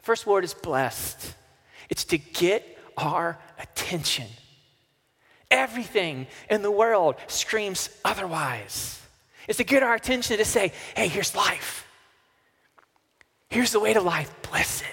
The 0.01 0.06
first 0.06 0.27
word 0.27 0.43
is 0.43 0.53
blessed. 0.53 1.34
It's 1.89 2.03
to 2.06 2.17
get 2.17 2.77
our 2.97 3.39
attention. 3.58 4.27
Everything 5.51 6.27
in 6.49 6.62
the 6.62 6.71
world 6.71 7.15
screams 7.27 7.89
otherwise. 8.03 9.01
It's 9.47 9.58
to 9.58 9.63
get 9.63 9.84
our 9.84 9.93
attention 9.93 10.38
to 10.38 10.45
say, 10.45 10.71
hey, 10.95 11.08
here's 11.08 11.36
life. 11.36 11.88
Here's 13.49 13.71
the 13.71 13.79
way 13.79 13.93
to 13.93 14.01
life, 14.01 14.34
blessed. 14.49 14.84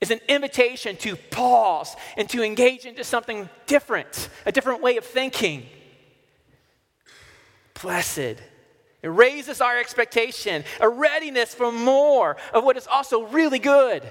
It's 0.00 0.10
an 0.10 0.20
invitation 0.28 0.96
to 0.96 1.16
pause 1.16 1.96
and 2.16 2.28
to 2.30 2.42
engage 2.42 2.84
into 2.84 3.04
something 3.04 3.48
different, 3.66 4.28
a 4.44 4.52
different 4.52 4.82
way 4.82 4.96
of 4.96 5.04
thinking. 5.04 5.64
Blessed. 7.80 8.36
It 9.02 9.08
raises 9.08 9.60
our 9.60 9.78
expectation, 9.78 10.64
a 10.80 10.88
readiness 10.88 11.54
for 11.54 11.70
more 11.70 12.36
of 12.52 12.64
what 12.64 12.76
is 12.76 12.86
also 12.86 13.26
really 13.26 13.58
good. 13.58 14.02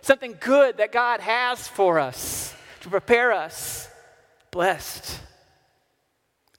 Something 0.00 0.36
good 0.40 0.78
that 0.78 0.92
God 0.92 1.20
has 1.20 1.68
for 1.68 1.98
us 1.98 2.54
to 2.80 2.88
prepare 2.88 3.32
us 3.32 3.88
blessed. 4.54 5.20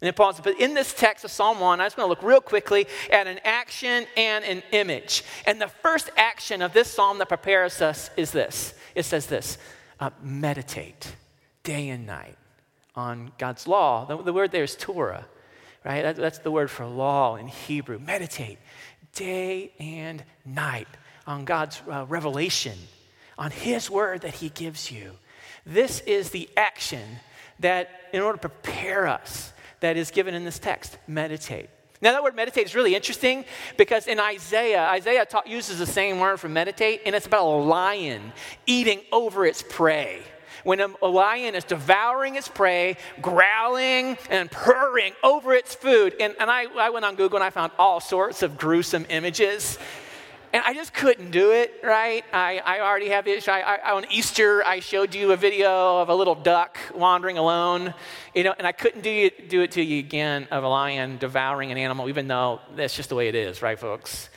And 0.02 0.10
it 0.10 0.18
pauses. 0.18 0.42
But 0.44 0.60
in 0.60 0.74
this 0.74 0.94
text 0.94 1.24
of 1.24 1.32
Psalm 1.32 1.62
1, 1.62 1.80
I 1.80 1.86
just 1.86 1.98
want 1.98 2.08
to 2.08 2.10
look 2.10 2.24
real 2.24 2.42
quickly 2.42 2.88
at 3.10 3.26
an 3.26 3.40
action 3.46 4.06
and 4.18 4.44
an 4.44 4.64
image. 4.74 5.24
And 5.48 5.62
the 5.62 5.70
first 5.70 6.10
action 6.18 6.62
of 6.62 6.74
this 6.74 6.92
psalm 6.92 7.20
that 7.20 7.30
prepares 7.30 7.82
us 7.82 8.10
is 8.18 8.32
this 8.32 8.74
it 8.96 9.04
says 9.04 9.28
this 9.28 9.58
uh, 10.02 10.10
meditate 10.22 11.16
day 11.64 11.88
and 11.88 12.06
night 12.06 12.38
on 12.96 13.32
God's 13.38 13.66
law. 13.66 14.04
The, 14.06 14.22
the 14.22 14.34
word 14.34 14.52
there 14.52 14.66
is 14.66 14.76
Torah, 14.76 15.26
right? 15.86 16.02
That, 16.02 16.18
that's 16.18 16.40
the 16.40 16.52
word 16.52 16.70
for 16.70 16.86
law 16.86 17.38
in 17.38 17.48
Hebrew. 17.48 17.98
Meditate 17.98 18.60
day 19.14 19.72
and 19.80 20.22
night 20.44 20.90
on 21.26 21.46
God's 21.46 21.82
uh, 21.90 22.06
revelation, 22.10 22.78
on 23.38 23.52
His 23.52 23.90
word 23.90 24.22
that 24.22 24.36
He 24.36 24.50
gives 24.50 24.92
you. 24.92 25.14
This 25.66 26.02
is 26.02 26.32
the 26.32 26.50
action 26.58 27.20
that, 27.60 27.89
in 28.13 28.22
order 28.22 28.38
to 28.38 28.50
prepare 28.50 29.08
us, 29.08 29.54
that 29.80 29.98
is 29.98 30.12
given 30.12 30.34
in 30.34 30.46
this 30.46 30.60
text 30.60 30.98
meditate. 31.08 31.70
Now, 32.02 32.12
that 32.12 32.24
word 32.24 32.36
meditate 32.36 32.65
is 32.65 32.76
really 32.76 32.96
interesting 32.96 33.46
because 33.78 34.08
in 34.08 34.20
Isaiah, 34.20 34.84
Isaiah 34.89 35.26
ta- 35.26 35.44
uses 35.46 35.80
the 35.80 35.86
same 35.86 36.20
word 36.20 36.39
for 36.39 36.50
meditate, 36.50 37.02
and 37.06 37.15
it's 37.15 37.26
about 37.26 37.46
a 37.46 37.58
lion 37.63 38.34
eating 38.65 39.02
over 39.12 39.46
its 39.46 39.63
prey. 39.63 40.22
When 40.63 40.80
a, 40.80 40.88
a 41.02 41.08
lion 41.08 41.56
is 41.56 41.63
devouring 41.63 42.36
its 42.36 42.48
prey, 42.48 42.98
growling 43.22 44.18
and 44.30 44.52
purring 44.52 45.13
over 45.24 45.54
its 45.54 45.76
food. 45.76 46.15
And, 46.20 46.36
and 46.39 46.50
I, 46.50 46.65
I 46.76 46.89
went 46.89 47.06
on 47.06 47.15
Google 47.15 47.38
and 47.38 47.44
I 47.44 47.52
found 47.52 47.72
all 47.78 48.00
sorts 48.00 48.41
of 48.41 48.58
gruesome 48.58 49.06
images. 49.10 49.78
And 50.56 50.63
I 50.65 50.74
just 50.74 50.94
couldn't 50.94 51.32
do 51.32 51.52
it, 51.52 51.82
right? 51.84 52.24
I, 52.32 52.60
I 52.60 52.80
already 52.80 53.10
have 53.10 53.26
this. 53.26 53.50
I, 53.50 53.60
I, 53.60 53.91
on 53.91 54.06
Easter, 54.10 54.65
I 54.65 54.80
showed 54.80 55.13
you 55.13 55.34
a 55.34 55.36
video 55.36 56.00
of 56.00 56.08
a 56.08 56.15
little 56.15 56.34
duck 56.34 56.78
wandering 56.94 57.38
alone, 57.38 57.94
you 58.34 58.46
know, 58.46 58.56
and 58.58 58.65
I 58.65 58.72
couldn't 58.72 59.02
do, 59.02 59.30
do 59.50 59.63
it 59.63 59.72
to 59.72 59.84
you 59.84 60.00
again 60.00 60.48
of 60.52 60.63
a 60.63 60.68
lion 60.70 61.18
devouring 61.18 61.74
an 61.74 61.78
animal, 61.78 62.08
even 62.08 62.30
though 62.30 62.62
that's 62.74 62.96
just 62.96 63.10
the 63.10 63.15
way 63.15 63.28
it 63.28 63.36
is, 63.36 63.62
right, 63.62 63.78
folks? 63.78 64.30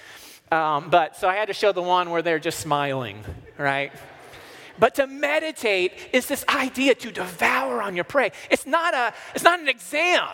Um, 0.50 0.90
but 0.90 1.16
so 1.16 1.28
I 1.28 1.36
had 1.36 1.46
to 1.46 1.54
show 1.54 1.70
the 1.70 1.82
one 1.82 2.10
where 2.10 2.20
they're 2.20 2.40
just 2.40 2.58
smiling, 2.58 3.24
right? 3.56 3.92
But 4.76 4.96
to 4.96 5.06
meditate 5.06 5.92
is 6.12 6.26
this 6.26 6.44
idea 6.48 6.96
to 6.96 7.12
devour 7.12 7.80
on 7.80 7.94
your 7.94 8.02
prey. 8.02 8.32
It's 8.50 8.66
not, 8.66 8.92
a, 8.92 9.14
it's 9.36 9.44
not 9.44 9.60
an 9.60 9.68
exam, 9.68 10.26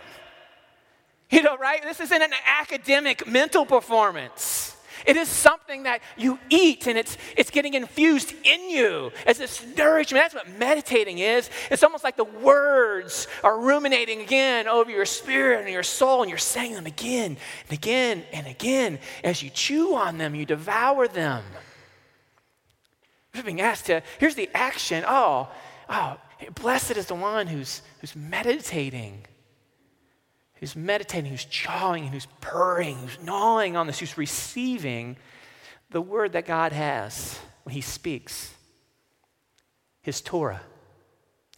you 1.29 1.43
know, 1.43 1.59
right? 1.59 1.83
This 1.83 2.01
isn't 2.01 2.23
an 2.23 2.33
academic 2.59 3.27
mental 3.27 3.67
performance. 3.67 4.74
It 5.05 5.17
is 5.17 5.29
something 5.29 5.83
that 5.83 6.01
you 6.17 6.39
eat 6.49 6.87
and 6.87 6.99
it's, 6.99 7.19
it's 7.37 7.51
getting 7.51 7.75
infused 7.75 8.35
in 8.43 8.71
you 8.71 9.13
as 9.27 9.39
this 9.39 9.65
nourishment. 9.77 10.23
That's 10.23 10.35
what 10.35 10.59
meditating 10.59 11.19
is. 11.19 11.51
It's 11.71 11.83
almost 11.83 12.05
like 12.05 12.17
the 12.17 12.25
words 12.25 13.27
are 13.43 13.59
ruminating 13.59 14.21
again 14.21 14.67
over 14.67 14.91
your 14.91 15.05
spirit 15.05 15.61
and 15.61 15.71
your 15.71 15.83
soul, 15.83 16.23
and 16.23 16.31
you're 16.31 16.39
saying 16.39 16.75
them 16.75 16.87
again 16.87 17.37
and 17.69 17.73
again 17.73 18.25
and 18.33 18.47
again. 18.47 18.99
As 19.23 19.43
you 19.43 19.51
chew 19.51 19.95
on 19.95 20.19
them, 20.19 20.35
you 20.35 20.47
devour 20.47 21.07
them. 21.07 21.45
You're 23.35 23.45
being 23.45 23.61
asked 23.61 23.87
to, 23.87 24.03
here's 24.19 24.37
the 24.37 24.49
action. 24.55 25.05
Oh, 25.07 25.49
oh, 25.89 26.17
blessed 26.55 26.93
is 26.93 27.07
the 27.07 27.15
one 27.15 27.47
who's, 27.47 27.83
who's 28.01 28.15
meditating 28.15 29.27
who's 30.65 30.75
meditating, 30.75 31.31
who's 31.31 31.45
chawing, 31.45 32.09
who's 32.09 32.27
purring, 32.41 32.97
who's 32.97 33.19
gnawing 33.23 33.77
on 33.77 33.87
this, 33.87 33.99
who's 33.99 34.17
receiving 34.17 35.15
the 35.91 36.01
word 36.01 36.33
that 36.33 36.47
God 36.47 36.73
has 36.73 37.39
when 37.65 37.75
He 37.75 37.83
speaks 37.83 38.55
His 40.01 40.23
Torah. 40.23 40.63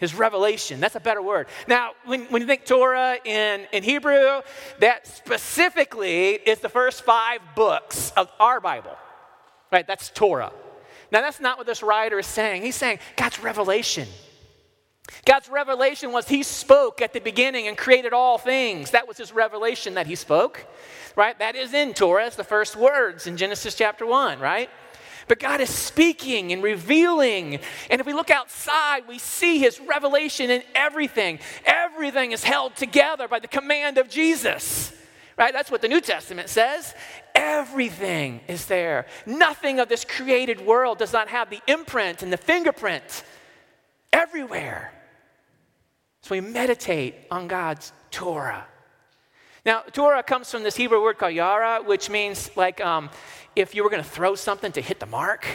His 0.00 0.12
revelation, 0.12 0.80
that's 0.80 0.96
a 0.96 1.00
better 1.00 1.22
word. 1.22 1.46
Now, 1.68 1.92
when, 2.04 2.24
when 2.24 2.42
you 2.42 2.48
think 2.48 2.64
Torah 2.64 3.16
in, 3.24 3.68
in 3.70 3.84
Hebrew, 3.84 4.40
that 4.80 5.06
specifically 5.06 6.30
is 6.30 6.58
the 6.58 6.68
first 6.68 7.02
five 7.02 7.38
books 7.54 8.10
of 8.16 8.28
our 8.40 8.60
Bible. 8.60 8.90
Right? 8.90 9.78
Right? 9.78 9.86
That's 9.86 10.08
Torah. 10.08 10.50
Now, 11.12 11.20
that's 11.20 11.38
not 11.38 11.58
what 11.58 11.68
this 11.68 11.80
writer 11.80 12.18
is 12.18 12.26
saying. 12.26 12.62
He's 12.62 12.74
saying 12.74 12.98
God's 13.14 13.38
revelation. 13.38 14.08
God's 15.24 15.48
revelation 15.48 16.12
was 16.12 16.28
He 16.28 16.42
spoke 16.42 17.00
at 17.00 17.12
the 17.12 17.20
beginning 17.20 17.68
and 17.68 17.76
created 17.76 18.12
all 18.12 18.38
things. 18.38 18.90
That 18.90 19.08
was 19.08 19.16
His 19.16 19.32
revelation 19.32 19.94
that 19.94 20.06
He 20.06 20.14
spoke, 20.14 20.66
right? 21.16 21.38
That 21.38 21.56
is 21.56 21.74
in 21.74 21.94
Torah, 21.94 22.30
the 22.30 22.44
first 22.44 22.76
words 22.76 23.26
in 23.26 23.36
Genesis 23.36 23.74
chapter 23.74 24.06
1, 24.06 24.38
right? 24.38 24.70
But 25.28 25.40
God 25.40 25.60
is 25.60 25.70
speaking 25.70 26.52
and 26.52 26.62
revealing. 26.62 27.58
And 27.90 28.00
if 28.00 28.06
we 28.06 28.12
look 28.12 28.30
outside, 28.30 29.08
we 29.08 29.18
see 29.18 29.58
His 29.58 29.80
revelation 29.80 30.50
in 30.50 30.62
everything. 30.74 31.40
Everything 31.64 32.32
is 32.32 32.44
held 32.44 32.76
together 32.76 33.26
by 33.26 33.40
the 33.40 33.48
command 33.48 33.98
of 33.98 34.08
Jesus, 34.08 34.92
right? 35.36 35.52
That's 35.52 35.70
what 35.70 35.82
the 35.82 35.88
New 35.88 36.00
Testament 36.00 36.48
says. 36.48 36.94
Everything 37.34 38.40
is 38.46 38.66
there. 38.66 39.06
Nothing 39.26 39.80
of 39.80 39.88
this 39.88 40.04
created 40.04 40.60
world 40.60 40.98
does 40.98 41.12
not 41.12 41.28
have 41.28 41.50
the 41.50 41.60
imprint 41.66 42.22
and 42.22 42.32
the 42.32 42.36
fingerprint 42.36 43.24
everywhere. 44.16 44.92
So 46.22 46.34
we 46.34 46.40
meditate 46.40 47.14
on 47.30 47.48
God's 47.48 47.92
Torah. 48.10 48.66
Now, 49.66 49.82
Torah 49.92 50.22
comes 50.22 50.50
from 50.50 50.62
this 50.62 50.74
Hebrew 50.74 51.02
word 51.02 51.18
called 51.18 51.34
yara, 51.34 51.82
which 51.84 52.08
means 52.08 52.50
like 52.56 52.80
um, 52.80 53.10
if 53.54 53.74
you 53.74 53.84
were 53.84 53.90
going 53.90 54.02
to 54.02 54.08
throw 54.08 54.34
something 54.34 54.72
to 54.72 54.80
hit 54.80 55.00
the 55.00 55.06
mark. 55.06 55.46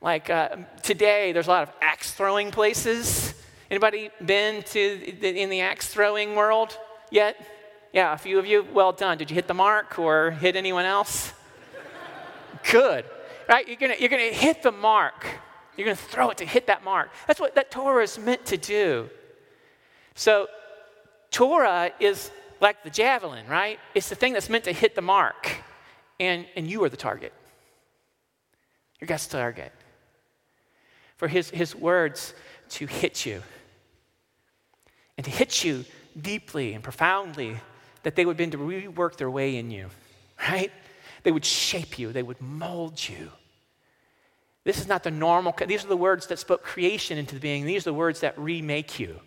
Like 0.00 0.30
uh, 0.30 0.56
today, 0.82 1.30
there's 1.30 1.46
a 1.46 1.50
lot 1.50 1.62
of 1.62 1.72
axe 1.80 2.12
throwing 2.12 2.50
places. 2.50 3.34
Anybody 3.70 4.10
been 4.24 4.64
to 4.64 5.14
the, 5.20 5.40
in 5.40 5.48
the 5.48 5.60
axe 5.60 5.86
throwing 5.86 6.34
world 6.34 6.76
yet? 7.10 7.36
Yeah, 7.92 8.12
a 8.12 8.18
few 8.18 8.38
of 8.38 8.46
you. 8.46 8.66
Well 8.74 8.92
done. 8.92 9.16
Did 9.16 9.30
you 9.30 9.36
hit 9.36 9.46
the 9.46 9.54
mark 9.54 9.98
or 9.98 10.32
hit 10.32 10.56
anyone 10.56 10.86
else? 10.86 11.32
Good. 12.70 13.04
Right? 13.48 13.66
You're 13.68 13.76
gonna, 13.76 13.94
you're 13.98 14.08
gonna 14.08 14.24
hit 14.24 14.62
the 14.62 14.72
mark. 14.72 15.24
You're 15.76 15.86
gonna 15.86 15.96
throw 15.96 16.30
it 16.30 16.38
to 16.38 16.44
hit 16.44 16.66
that 16.66 16.84
mark. 16.84 17.10
That's 17.26 17.40
what 17.40 17.54
that 17.54 17.70
Torah 17.70 18.02
is 18.02 18.18
meant 18.18 18.44
to 18.46 18.56
do. 18.56 19.08
So, 20.14 20.48
Torah 21.30 21.90
is 21.98 22.30
like 22.60 22.84
the 22.84 22.90
javelin, 22.90 23.46
right? 23.48 23.78
It's 23.94 24.08
the 24.08 24.14
thing 24.14 24.32
that's 24.32 24.48
meant 24.48 24.64
to 24.64 24.72
hit 24.72 24.94
the 24.94 25.02
mark, 25.02 25.50
and, 26.20 26.46
and 26.54 26.70
you 26.70 26.84
are 26.84 26.88
the 26.88 26.96
target. 26.96 27.32
You're 29.00 29.08
God's 29.08 29.26
target. 29.26 29.72
For 31.16 31.28
his, 31.28 31.50
his 31.50 31.74
words 31.74 32.34
to 32.70 32.86
hit 32.86 33.26
you, 33.26 33.42
and 35.16 35.24
to 35.24 35.30
hit 35.30 35.64
you 35.64 35.84
deeply 36.20 36.74
and 36.74 36.84
profoundly, 36.84 37.56
that 38.02 38.16
they 38.16 38.24
would 38.24 38.36
begin 38.36 38.50
to 38.52 38.58
rework 38.58 39.16
their 39.16 39.30
way 39.30 39.56
in 39.56 39.70
you, 39.70 39.88
right? 40.48 40.70
They 41.22 41.32
would 41.32 41.44
shape 41.44 41.98
you, 41.98 42.12
they 42.12 42.22
would 42.22 42.40
mold 42.40 43.08
you. 43.08 43.30
This 44.64 44.78
is 44.80 44.86
not 44.86 45.02
the 45.02 45.10
normal, 45.10 45.54
these 45.66 45.84
are 45.84 45.88
the 45.88 45.96
words 45.96 46.28
that 46.28 46.38
spoke 46.38 46.62
creation 46.62 47.18
into 47.18 47.36
being. 47.36 47.66
These 47.66 47.82
are 47.82 47.90
the 47.90 47.94
words 47.94 48.20
that 48.20 48.38
remake 48.38 49.00
you. 49.00 49.18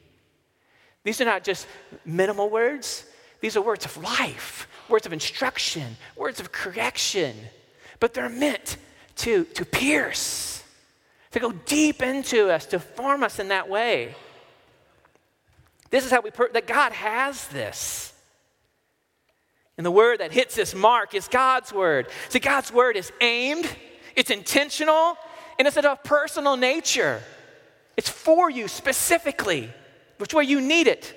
These 1.03 1.21
are 1.21 1.25
not 1.25 1.43
just 1.43 1.67
minimal 2.05 2.49
words, 2.49 3.05
these 3.41 3.55
are 3.55 3.61
words 3.61 3.85
of 3.85 3.97
life, 3.97 4.67
words 4.89 5.05
of 5.05 5.13
instruction, 5.13 5.97
words 6.15 6.39
of 6.39 6.51
correction. 6.51 7.35
But 7.99 8.13
they're 8.13 8.29
meant 8.29 8.77
to, 9.17 9.43
to 9.43 9.65
pierce, 9.65 10.63
to 11.31 11.39
go 11.39 11.51
deep 11.51 12.01
into 12.01 12.49
us, 12.49 12.65
to 12.67 12.79
form 12.79 13.23
us 13.23 13.39
in 13.39 13.49
that 13.49 13.69
way. 13.69 14.15
This 15.89 16.05
is 16.05 16.11
how 16.11 16.21
we, 16.21 16.31
per- 16.31 16.51
that 16.53 16.65
God 16.65 16.91
has 16.93 17.47
this. 17.49 18.13
And 19.77 19.85
the 19.85 19.91
word 19.91 20.21
that 20.21 20.31
hits 20.31 20.55
this 20.55 20.73
mark 20.73 21.13
is 21.13 21.27
God's 21.27 21.71
word. 21.71 22.07
See, 22.29 22.39
God's 22.39 22.71
word 22.71 22.95
is 22.95 23.11
aimed, 23.21 23.69
it's 24.15 24.31
intentional, 24.31 25.17
and 25.57 25.67
it's 25.67 25.77
of 25.77 25.85
a 25.85 25.99
personal 26.03 26.57
nature. 26.57 27.21
It's 27.97 28.09
for 28.09 28.49
you 28.49 28.67
specifically 28.67 29.71
which 30.17 30.33
way 30.33 30.43
you 30.43 30.61
need 30.61 30.87
it. 30.87 31.13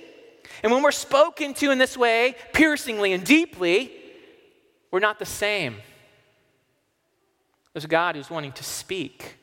And 0.62 0.72
when 0.72 0.82
we're 0.82 0.90
spoken 0.90 1.54
to 1.54 1.70
in 1.70 1.78
this 1.78 1.96
way, 1.96 2.34
piercingly 2.52 3.12
and 3.12 3.24
deeply, 3.24 3.92
we're 4.90 5.00
not 5.00 5.18
the 5.18 5.26
same. 5.26 5.76
There's 7.72 7.84
a 7.84 7.88
God 7.88 8.16
who's 8.16 8.30
wanting 8.30 8.52
to 8.52 8.64
speak. 8.64 9.36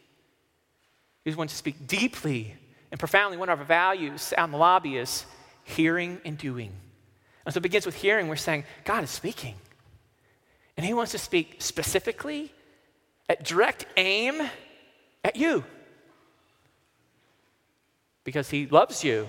He's 1.24 1.36
wanting 1.36 1.50
to 1.50 1.56
speak 1.56 1.88
deeply 1.88 2.56
and 2.92 3.00
profoundly. 3.00 3.38
One 3.38 3.50
of 3.50 3.60
our 3.60 3.66
values 3.66 4.34
out 4.38 4.46
in 4.46 4.52
the 4.52 4.58
lobby 4.58 4.98
is 4.98 5.26
hearing 5.64 6.20
and 6.26 6.38
doing. 6.38 6.72
And 7.46 7.54
so 7.54 7.60
it 7.60 7.62
begins 7.62 7.86
with 7.86 7.96
hearing. 7.96 8.28
We're 8.28 8.36
saying, 8.36 8.66
God 8.84 9.04
is 9.04 9.10
speaking. 9.10 9.56
And 10.76 10.86
He 10.86 10.94
wants 10.94 11.12
to 11.14 11.18
speak 11.18 11.58
specifically, 11.60 12.54
at 13.30 13.44
direct 13.44 13.86
aim 13.98 14.42
at 15.26 15.36
you. 15.36 15.64
Because 18.24 18.50
He 18.50 18.68
loves 18.68 19.04
you 19.04 19.28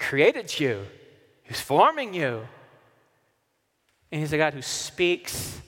created 0.00 0.58
you, 0.58 0.86
who's 1.44 1.60
forming 1.60 2.14
you. 2.14 2.40
And 4.10 4.20
He's 4.20 4.32
a 4.32 4.38
God 4.38 4.54
who 4.54 4.62
speaks 4.62 5.60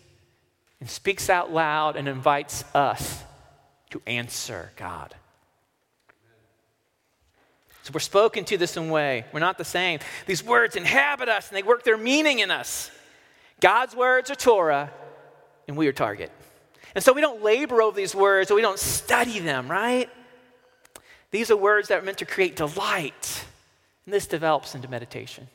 and 0.81 0.91
speaks 0.91 1.31
out 1.31 1.53
loud 1.53 1.95
and 1.95 2.09
invites 2.09 2.65
us 2.75 3.23
to 3.91 4.03
answer 4.07 4.73
God. 4.75 5.15
So 7.85 7.91
we're 7.93 8.01
spoken 8.01 8.45
to 8.47 8.57
this 8.57 8.77
in 8.77 8.91
way. 8.91 9.27
We're 9.33 9.41
not 9.41 9.59
the 9.59 9.65
same. 9.65 10.01
These 10.27 10.45
words 10.45 10.77
inhabit 10.77 11.29
us 11.29 11.49
and 11.49 11.57
they 11.57 11.63
work 11.63 11.85
their 11.85 11.97
meaning 11.97 12.39
in 12.39 12.51
us. 12.51 12.91
God's 13.61 13.95
words 13.95 14.31
are 14.31 14.35
Torah, 14.35 14.91
and 15.69 15.77
we 15.77 15.87
are 15.87 15.93
target. 15.93 16.33
And 16.95 17.03
so 17.03 17.13
we 17.13 17.21
don't 17.21 17.43
labor 17.43 17.81
over 17.83 17.97
these 17.97 18.15
words 18.15 18.51
or 18.51 18.55
we 18.55 18.63
don't 18.63 18.79
study 18.79 19.39
them, 19.39 19.71
right? 19.71 20.11
These 21.31 21.51
are 21.51 21.57
words 21.57 21.89
that 21.89 21.99
are 21.99 22.03
meant 22.03 22.19
to 22.19 22.27
create 22.27 22.57
delight 22.57 23.47
and 24.05 24.13
this 24.13 24.27
develops 24.27 24.75
into 24.75 24.89
meditation. 24.89 25.47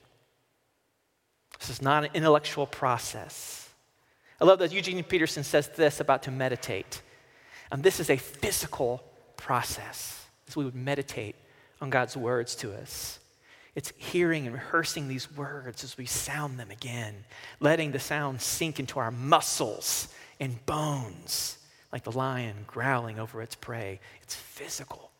This 1.60 1.70
is 1.70 1.82
not 1.82 2.06
an 2.06 2.12
intellectual 2.14 2.66
process. 2.66 3.70
I 4.40 4.46
love 4.46 4.60
that 4.60 4.72
Eugene 4.72 5.04
Peterson 5.04 5.44
says 5.44 5.68
this 5.70 6.00
about 6.00 6.24
to 6.24 6.32
meditate. 6.32 7.02
And 7.72 7.84
this 7.84 8.00
is 8.00 8.10
a 8.10 8.18
physical 8.18 9.04
process 9.36 10.26
as 10.48 10.56
we 10.56 10.64
would 10.64 10.76
meditate 10.76 11.36
on 11.82 11.90
God's 11.90 12.16
words 12.16 12.56
to 12.58 12.74
us. 12.74 13.20
It's 13.76 13.92
hearing 13.98 14.46
and 14.46 14.56
rehearsing 14.56 15.08
these 15.08 15.32
words 15.36 15.84
as 15.84 15.98
we 15.98 16.06
sound 16.06 16.60
them 16.60 16.72
again, 16.72 17.26
letting 17.60 17.92
the 17.92 18.00
sound 18.00 18.42
sink 18.42 18.80
into 18.80 19.00
our 19.00 19.12
muscles 19.12 20.08
and 20.40 20.64
bones, 20.66 21.58
like 21.92 22.04
the 22.04 22.12
lion 22.12 22.56
growling 22.68 23.20
over 23.20 23.42
its 23.42 23.56
prey. 23.56 24.00
It's 24.22 24.36
physical. 24.36 25.12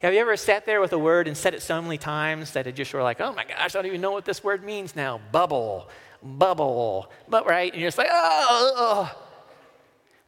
Have 0.00 0.14
you 0.14 0.20
ever 0.20 0.36
sat 0.36 0.64
there 0.64 0.80
with 0.80 0.92
a 0.92 0.98
word 0.98 1.26
and 1.26 1.36
said 1.36 1.54
it 1.54 1.62
so 1.62 1.82
many 1.82 1.98
times 1.98 2.52
that 2.52 2.68
it 2.68 2.76
just 2.76 2.92
were 2.94 3.02
like, 3.02 3.20
oh 3.20 3.32
my 3.32 3.44
gosh, 3.44 3.74
I 3.74 3.78
don't 3.78 3.86
even 3.86 4.00
know 4.00 4.12
what 4.12 4.24
this 4.24 4.44
word 4.44 4.62
means 4.64 4.94
now? 4.94 5.20
Bubble, 5.32 5.88
bubble, 6.22 7.10
but 7.28 7.46
right? 7.46 7.72
And 7.72 7.80
you're 7.80 7.88
just 7.88 7.98
like, 7.98 8.08
oh, 8.10 8.72
oh. 8.76 9.24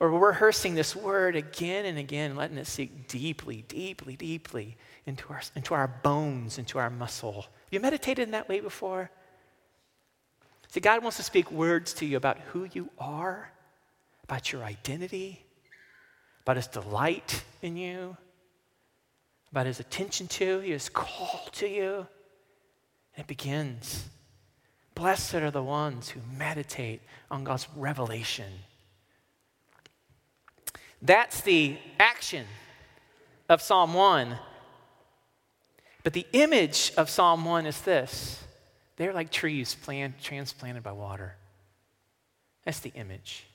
We're 0.01 0.09
rehearsing 0.09 0.75
this 0.75 0.97
word 0.97 1.37
again 1.37 1.85
and 1.85 1.99
again, 1.99 2.35
letting 2.35 2.57
it 2.57 2.67
sink 2.67 3.07
deeply, 3.07 3.65
deeply, 3.69 4.17
deeply 4.17 4.77
into 5.05 5.25
our, 5.29 5.43
into 5.55 5.75
our 5.75 5.89
bones, 5.89 6.59
into 6.59 6.79
our 6.79 6.89
muscle. 6.89 7.43
Have 7.43 7.71
you 7.71 7.81
meditated 7.81 8.25
in 8.25 8.31
that 8.33 8.49
way 8.49 8.61
before? 8.61 9.11
See, 10.70 10.80
God 10.80 11.02
wants 11.02 11.16
to 11.16 11.22
speak 11.22 11.50
words 11.50 11.92
to 11.94 12.06
you 12.06 12.16
about 12.16 12.38
who 12.38 12.68
you 12.72 12.90
are, 12.98 13.50
about 14.24 14.52
your 14.52 14.62
identity, 14.62 15.44
about 16.42 16.56
His 16.56 16.68
delight 16.68 17.42
in 17.61 17.76
you 17.76 18.16
about 19.50 19.66
his 19.66 19.80
attention 19.80 20.28
to, 20.28 20.61
you, 20.62 20.74
his 20.74 20.88
call 20.88 21.48
to 21.52 21.68
you. 21.68 22.06
And 23.14 23.24
it 23.24 23.26
begins. 23.26 24.09
Blessed 24.94 25.37
are 25.37 25.50
the 25.50 25.62
ones 25.62 26.11
who 26.11 26.20
meditate 26.37 27.00
on 27.30 27.44
God's 27.44 27.66
revelation. 27.76 28.52
That's 31.02 31.40
the 31.40 31.78
action 31.98 32.46
of 33.48 33.62
Psalm 33.62 33.94
1. 33.94 34.37
But 36.04 36.12
the 36.12 36.26
image 36.33 36.92
of 36.96 37.11
Psalm 37.11 37.44
1 37.44 37.66
is 37.66 37.80
this 37.80 38.44
they're 39.01 39.15
like 39.15 39.31
trees 39.31 39.75
plant, 39.75 40.21
transplanted 40.23 40.83
by 40.83 40.93
water. 40.93 41.35
That's 42.67 42.81
the 42.81 42.93
image. 42.95 43.47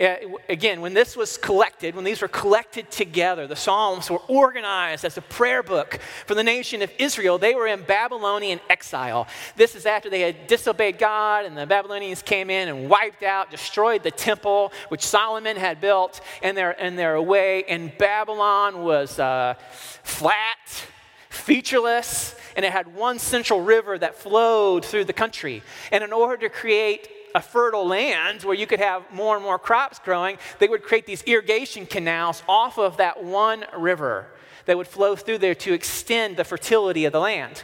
Uh, 0.00 0.14
again, 0.48 0.80
when 0.80 0.94
this 0.94 1.18
was 1.18 1.36
collected, 1.36 1.94
when 1.94 2.02
these 2.02 2.22
were 2.22 2.28
collected 2.28 2.90
together, 2.90 3.46
the 3.46 3.56
Psalms 3.56 4.10
were 4.10 4.22
organized 4.26 5.04
as 5.04 5.18
a 5.18 5.20
prayer 5.20 5.62
book 5.62 5.98
for 6.24 6.34
the 6.34 6.42
nation 6.42 6.80
of 6.80 6.90
Israel. 6.98 7.36
They 7.36 7.54
were 7.54 7.66
in 7.66 7.82
Babylonian 7.82 8.58
exile. 8.70 9.28
This 9.54 9.74
is 9.74 9.84
after 9.84 10.08
they 10.08 10.22
had 10.22 10.46
disobeyed 10.46 10.98
God, 10.98 11.44
and 11.44 11.58
the 11.58 11.66
Babylonians 11.66 12.22
came 12.22 12.48
in 12.48 12.68
and 12.68 12.88
wiped 12.88 13.22
out, 13.22 13.50
destroyed 13.50 14.02
the 14.02 14.10
temple 14.10 14.72
which 14.88 15.02
Solomon 15.06 15.58
had 15.58 15.78
built, 15.78 16.22
and 16.42 16.56
they're, 16.56 16.80
and 16.80 16.98
they're 16.98 17.16
away. 17.16 17.64
And 17.68 17.92
Babylon 17.98 18.82
was 18.82 19.18
uh, 19.18 19.56
flat, 20.04 20.86
featureless, 21.28 22.34
and 22.56 22.64
it 22.64 22.72
had 22.72 22.94
one 22.94 23.18
central 23.18 23.60
river 23.60 23.98
that 23.98 24.16
flowed 24.16 24.84
through 24.84 25.04
the 25.04 25.12
country. 25.12 25.62
And 25.92 26.04
in 26.04 26.12
order 26.12 26.36
to 26.36 26.48
create 26.48 27.08
a 27.34 27.40
fertile 27.40 27.86
land 27.86 28.42
where 28.42 28.54
you 28.54 28.66
could 28.66 28.80
have 28.80 29.10
more 29.12 29.34
and 29.36 29.44
more 29.44 29.58
crops 29.58 29.98
growing, 29.98 30.38
they 30.60 30.68
would 30.68 30.82
create 30.82 31.06
these 31.06 31.22
irrigation 31.22 31.84
canals 31.84 32.42
off 32.48 32.78
of 32.78 32.98
that 32.98 33.24
one 33.24 33.64
river 33.76 34.28
that 34.66 34.76
would 34.76 34.86
flow 34.86 35.16
through 35.16 35.38
there 35.38 35.54
to 35.54 35.72
extend 35.72 36.36
the 36.36 36.44
fertility 36.44 37.04
of 37.04 37.12
the 37.12 37.20
land. 37.20 37.62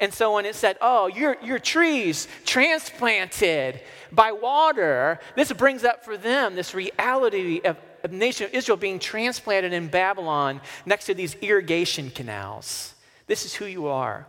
And 0.00 0.14
so 0.14 0.34
when 0.34 0.46
it 0.46 0.54
said, 0.54 0.78
oh, 0.80 1.08
your, 1.08 1.36
your 1.42 1.58
trees 1.58 2.26
transplanted 2.46 3.80
by 4.10 4.32
water, 4.32 5.20
this 5.36 5.52
brings 5.52 5.84
up 5.84 6.04
for 6.04 6.16
them 6.16 6.54
this 6.54 6.74
reality 6.74 7.60
of, 7.62 7.76
the 8.02 8.08
nation 8.08 8.46
of 8.46 8.54
Israel 8.54 8.78
being 8.78 8.98
transplanted 8.98 9.74
in 9.74 9.88
Babylon 9.88 10.62
next 10.86 11.04
to 11.04 11.14
these 11.14 11.34
irrigation 11.42 12.10
canals. 12.10 12.94
This 13.30 13.44
is 13.44 13.54
who 13.54 13.66
you 13.66 13.86
are. 13.86 14.26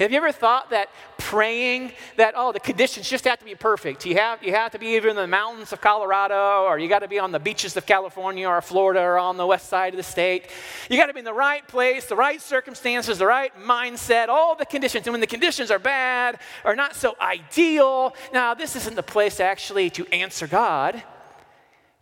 Have 0.00 0.10
you 0.10 0.16
ever 0.16 0.32
thought 0.32 0.70
that 0.70 0.88
praying 1.16 1.92
that, 2.16 2.34
oh, 2.36 2.50
the 2.50 2.58
conditions 2.58 3.08
just 3.08 3.24
have 3.24 3.38
to 3.38 3.44
be 3.44 3.54
perfect? 3.54 4.04
You 4.04 4.16
have, 4.16 4.42
you 4.42 4.52
have 4.52 4.72
to 4.72 4.80
be 4.80 4.96
either 4.96 5.10
in 5.10 5.14
the 5.14 5.28
mountains 5.28 5.72
of 5.72 5.80
Colorado 5.80 6.64
or 6.64 6.76
you 6.76 6.88
got 6.88 7.02
to 7.02 7.08
be 7.08 7.20
on 7.20 7.30
the 7.30 7.38
beaches 7.38 7.76
of 7.76 7.86
California 7.86 8.48
or 8.48 8.60
Florida 8.62 9.00
or 9.00 9.16
on 9.16 9.36
the 9.36 9.46
west 9.46 9.68
side 9.68 9.92
of 9.92 9.96
the 9.96 10.02
state. 10.02 10.50
You 10.90 10.96
got 10.96 11.06
to 11.06 11.12
be 11.12 11.20
in 11.20 11.24
the 11.24 11.32
right 11.32 11.64
place, 11.68 12.06
the 12.06 12.16
right 12.16 12.42
circumstances, 12.42 13.18
the 13.18 13.26
right 13.26 13.52
mindset, 13.62 14.26
all 14.26 14.56
the 14.56 14.66
conditions. 14.66 15.06
And 15.06 15.12
when 15.12 15.20
the 15.20 15.28
conditions 15.28 15.70
are 15.70 15.78
bad 15.78 16.40
or 16.64 16.74
not 16.74 16.96
so 16.96 17.14
ideal, 17.20 18.16
now 18.32 18.54
this 18.54 18.74
isn't 18.74 18.96
the 18.96 19.04
place 19.04 19.38
actually 19.38 19.88
to 19.90 20.04
answer 20.12 20.48
God. 20.48 21.00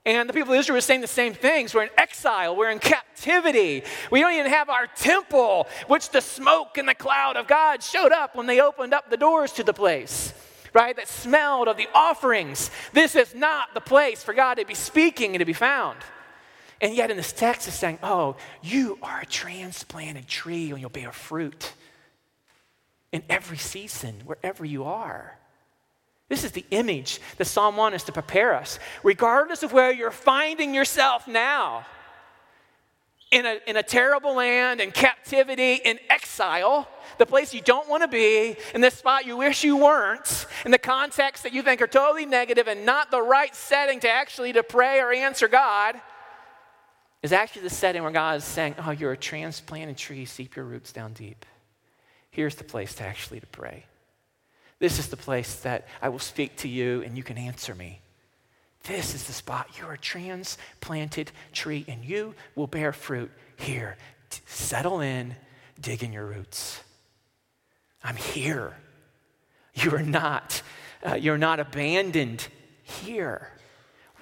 And 0.04 0.28
the 0.28 0.32
people 0.32 0.52
of 0.52 0.58
Israel 0.58 0.76
were 0.76 0.80
saying 0.80 1.00
the 1.00 1.06
same 1.06 1.32
things. 1.32 1.74
We're 1.74 1.84
in 1.84 1.90
exile, 1.96 2.56
we're 2.56 2.70
in 2.70 2.80
captivity. 2.80 3.84
We 4.10 4.20
don't 4.20 4.32
even 4.32 4.50
have 4.50 4.68
our 4.68 4.88
temple, 4.88 5.68
which 5.86 6.10
the 6.10 6.20
smoke 6.20 6.76
and 6.76 6.88
the 6.88 6.94
cloud 6.94 7.36
of 7.36 7.46
God 7.46 7.82
showed 7.82 8.10
up 8.10 8.34
when 8.34 8.46
they 8.46 8.60
opened 8.60 8.94
up 8.94 9.10
the 9.10 9.16
doors 9.16 9.52
to 9.52 9.62
the 9.62 9.72
place, 9.72 10.34
right? 10.72 10.96
That 10.96 11.06
smelled 11.06 11.68
of 11.68 11.76
the 11.76 11.88
offerings. 11.94 12.70
This 12.92 13.14
is 13.14 13.32
not 13.32 13.74
the 13.74 13.80
place 13.80 14.24
for 14.24 14.34
God 14.34 14.54
to 14.54 14.64
be 14.64 14.74
speaking 14.74 15.34
and 15.34 15.38
to 15.38 15.44
be 15.44 15.52
found. 15.52 15.98
And 16.80 16.96
yet 16.96 17.12
in 17.12 17.16
this 17.16 17.32
text, 17.32 17.68
it's 17.68 17.76
saying, 17.76 18.00
oh, 18.02 18.34
you 18.60 18.98
are 19.02 19.20
a 19.20 19.26
transplanted 19.26 20.26
tree 20.26 20.72
and 20.72 20.80
you'll 20.80 20.90
bear 20.90 21.12
fruit 21.12 21.74
in 23.12 23.22
every 23.30 23.58
season, 23.58 24.14
wherever 24.24 24.64
you 24.64 24.82
are. 24.82 25.38
This 26.32 26.44
is 26.44 26.52
the 26.52 26.64
image 26.70 27.20
that 27.36 27.44
Psalm 27.44 27.76
1 27.76 27.92
is 27.92 28.04
to 28.04 28.12
prepare 28.12 28.54
us. 28.54 28.78
Regardless 29.02 29.62
of 29.62 29.74
where 29.74 29.92
you're 29.92 30.10
finding 30.10 30.74
yourself 30.74 31.28
now, 31.28 31.84
in 33.30 33.44
a, 33.44 33.58
in 33.66 33.76
a 33.76 33.82
terrible 33.82 34.34
land, 34.34 34.80
in 34.80 34.92
captivity, 34.92 35.74
in 35.74 35.98
exile, 36.08 36.88
the 37.18 37.26
place 37.26 37.52
you 37.52 37.60
don't 37.60 37.86
want 37.86 38.02
to 38.02 38.08
be, 38.08 38.56
in 38.74 38.80
the 38.80 38.90
spot 38.90 39.26
you 39.26 39.36
wish 39.36 39.62
you 39.62 39.76
weren't, 39.76 40.46
in 40.64 40.70
the 40.70 40.78
context 40.78 41.42
that 41.42 41.52
you 41.52 41.60
think 41.60 41.82
are 41.82 41.86
totally 41.86 42.24
negative 42.24 42.66
and 42.66 42.86
not 42.86 43.10
the 43.10 43.20
right 43.20 43.54
setting 43.54 44.00
to 44.00 44.08
actually 44.08 44.54
to 44.54 44.62
pray 44.62 45.00
or 45.00 45.12
answer 45.12 45.48
God, 45.48 46.00
is 47.22 47.32
actually 47.32 47.64
the 47.64 47.68
setting 47.68 48.02
where 48.02 48.10
God 48.10 48.38
is 48.38 48.44
saying, 48.44 48.76
oh, 48.78 48.92
you're 48.92 49.12
a 49.12 49.18
transplanted 49.18 49.98
tree, 49.98 50.24
seep 50.24 50.56
your 50.56 50.64
roots 50.64 50.92
down 50.92 51.12
deep. 51.12 51.44
Here's 52.30 52.54
the 52.54 52.64
place 52.64 52.94
to 52.94 53.04
actually 53.04 53.40
to 53.40 53.46
pray. 53.48 53.84
This 54.82 54.98
is 54.98 55.06
the 55.06 55.16
place 55.16 55.60
that 55.60 55.86
I 56.02 56.08
will 56.08 56.18
speak 56.18 56.56
to 56.56 56.68
you 56.68 57.02
and 57.02 57.16
you 57.16 57.22
can 57.22 57.38
answer 57.38 57.72
me. 57.72 58.00
This 58.82 59.14
is 59.14 59.22
the 59.22 59.32
spot. 59.32 59.68
You're 59.78 59.92
a 59.92 59.98
transplanted 59.98 61.30
tree 61.52 61.84
and 61.86 62.04
you 62.04 62.34
will 62.56 62.66
bear 62.66 62.92
fruit 62.92 63.30
here. 63.54 63.96
Settle 64.46 65.00
in, 65.00 65.36
dig 65.80 66.02
in 66.02 66.12
your 66.12 66.26
roots. 66.26 66.80
I'm 68.02 68.16
here. 68.16 68.74
You 69.74 69.94
are 69.94 70.02
not, 70.02 70.62
uh, 71.06 71.14
you're 71.14 71.38
not 71.38 71.60
abandoned 71.60 72.48
here. 72.82 73.52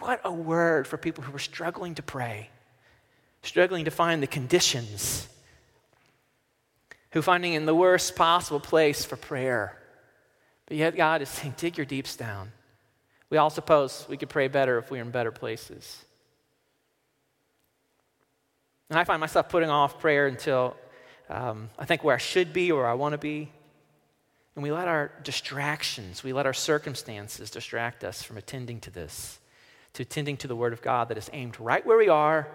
What 0.00 0.20
a 0.24 0.30
word 0.30 0.86
for 0.86 0.98
people 0.98 1.24
who 1.24 1.34
are 1.34 1.38
struggling 1.38 1.94
to 1.94 2.02
pray, 2.02 2.50
struggling 3.42 3.86
to 3.86 3.90
find 3.90 4.22
the 4.22 4.26
conditions, 4.26 5.26
who 7.12 7.22
finding 7.22 7.54
in 7.54 7.64
the 7.64 7.74
worst 7.74 8.14
possible 8.14 8.60
place 8.60 9.06
for 9.06 9.16
prayer. 9.16 9.79
But 10.70 10.76
yet, 10.76 10.94
God 10.94 11.20
is 11.20 11.28
saying, 11.28 11.54
dig 11.56 11.76
your 11.76 11.84
deeps 11.84 12.14
down. 12.14 12.52
We 13.28 13.38
all 13.38 13.50
suppose 13.50 14.06
we 14.08 14.16
could 14.16 14.28
pray 14.28 14.46
better 14.46 14.78
if 14.78 14.88
we 14.88 14.98
were 14.98 15.04
in 15.04 15.10
better 15.10 15.32
places. 15.32 16.04
And 18.88 18.96
I 18.96 19.02
find 19.02 19.18
myself 19.18 19.48
putting 19.48 19.68
off 19.68 19.98
prayer 19.98 20.28
until 20.28 20.76
um, 21.28 21.70
I 21.76 21.86
think 21.86 22.04
where 22.04 22.14
I 22.14 22.18
should 22.18 22.52
be 22.52 22.70
or 22.70 22.86
I 22.86 22.94
want 22.94 23.14
to 23.14 23.18
be. 23.18 23.50
And 24.54 24.62
we 24.62 24.70
let 24.70 24.86
our 24.86 25.10
distractions, 25.24 26.22
we 26.22 26.32
let 26.32 26.46
our 26.46 26.52
circumstances 26.52 27.50
distract 27.50 28.04
us 28.04 28.22
from 28.22 28.36
attending 28.36 28.78
to 28.82 28.92
this, 28.92 29.40
to 29.94 30.04
attending 30.04 30.36
to 30.36 30.46
the 30.46 30.54
Word 30.54 30.72
of 30.72 30.82
God 30.82 31.08
that 31.08 31.18
is 31.18 31.28
aimed 31.32 31.58
right 31.58 31.84
where 31.84 31.98
we 31.98 32.08
are 32.08 32.46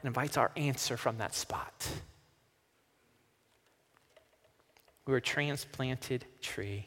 and 0.00 0.08
invites 0.08 0.38
our 0.38 0.52
answer 0.56 0.96
from 0.96 1.18
that 1.18 1.34
spot. 1.34 1.86
We're 5.04 5.18
a 5.18 5.20
transplanted 5.20 6.24
tree. 6.40 6.86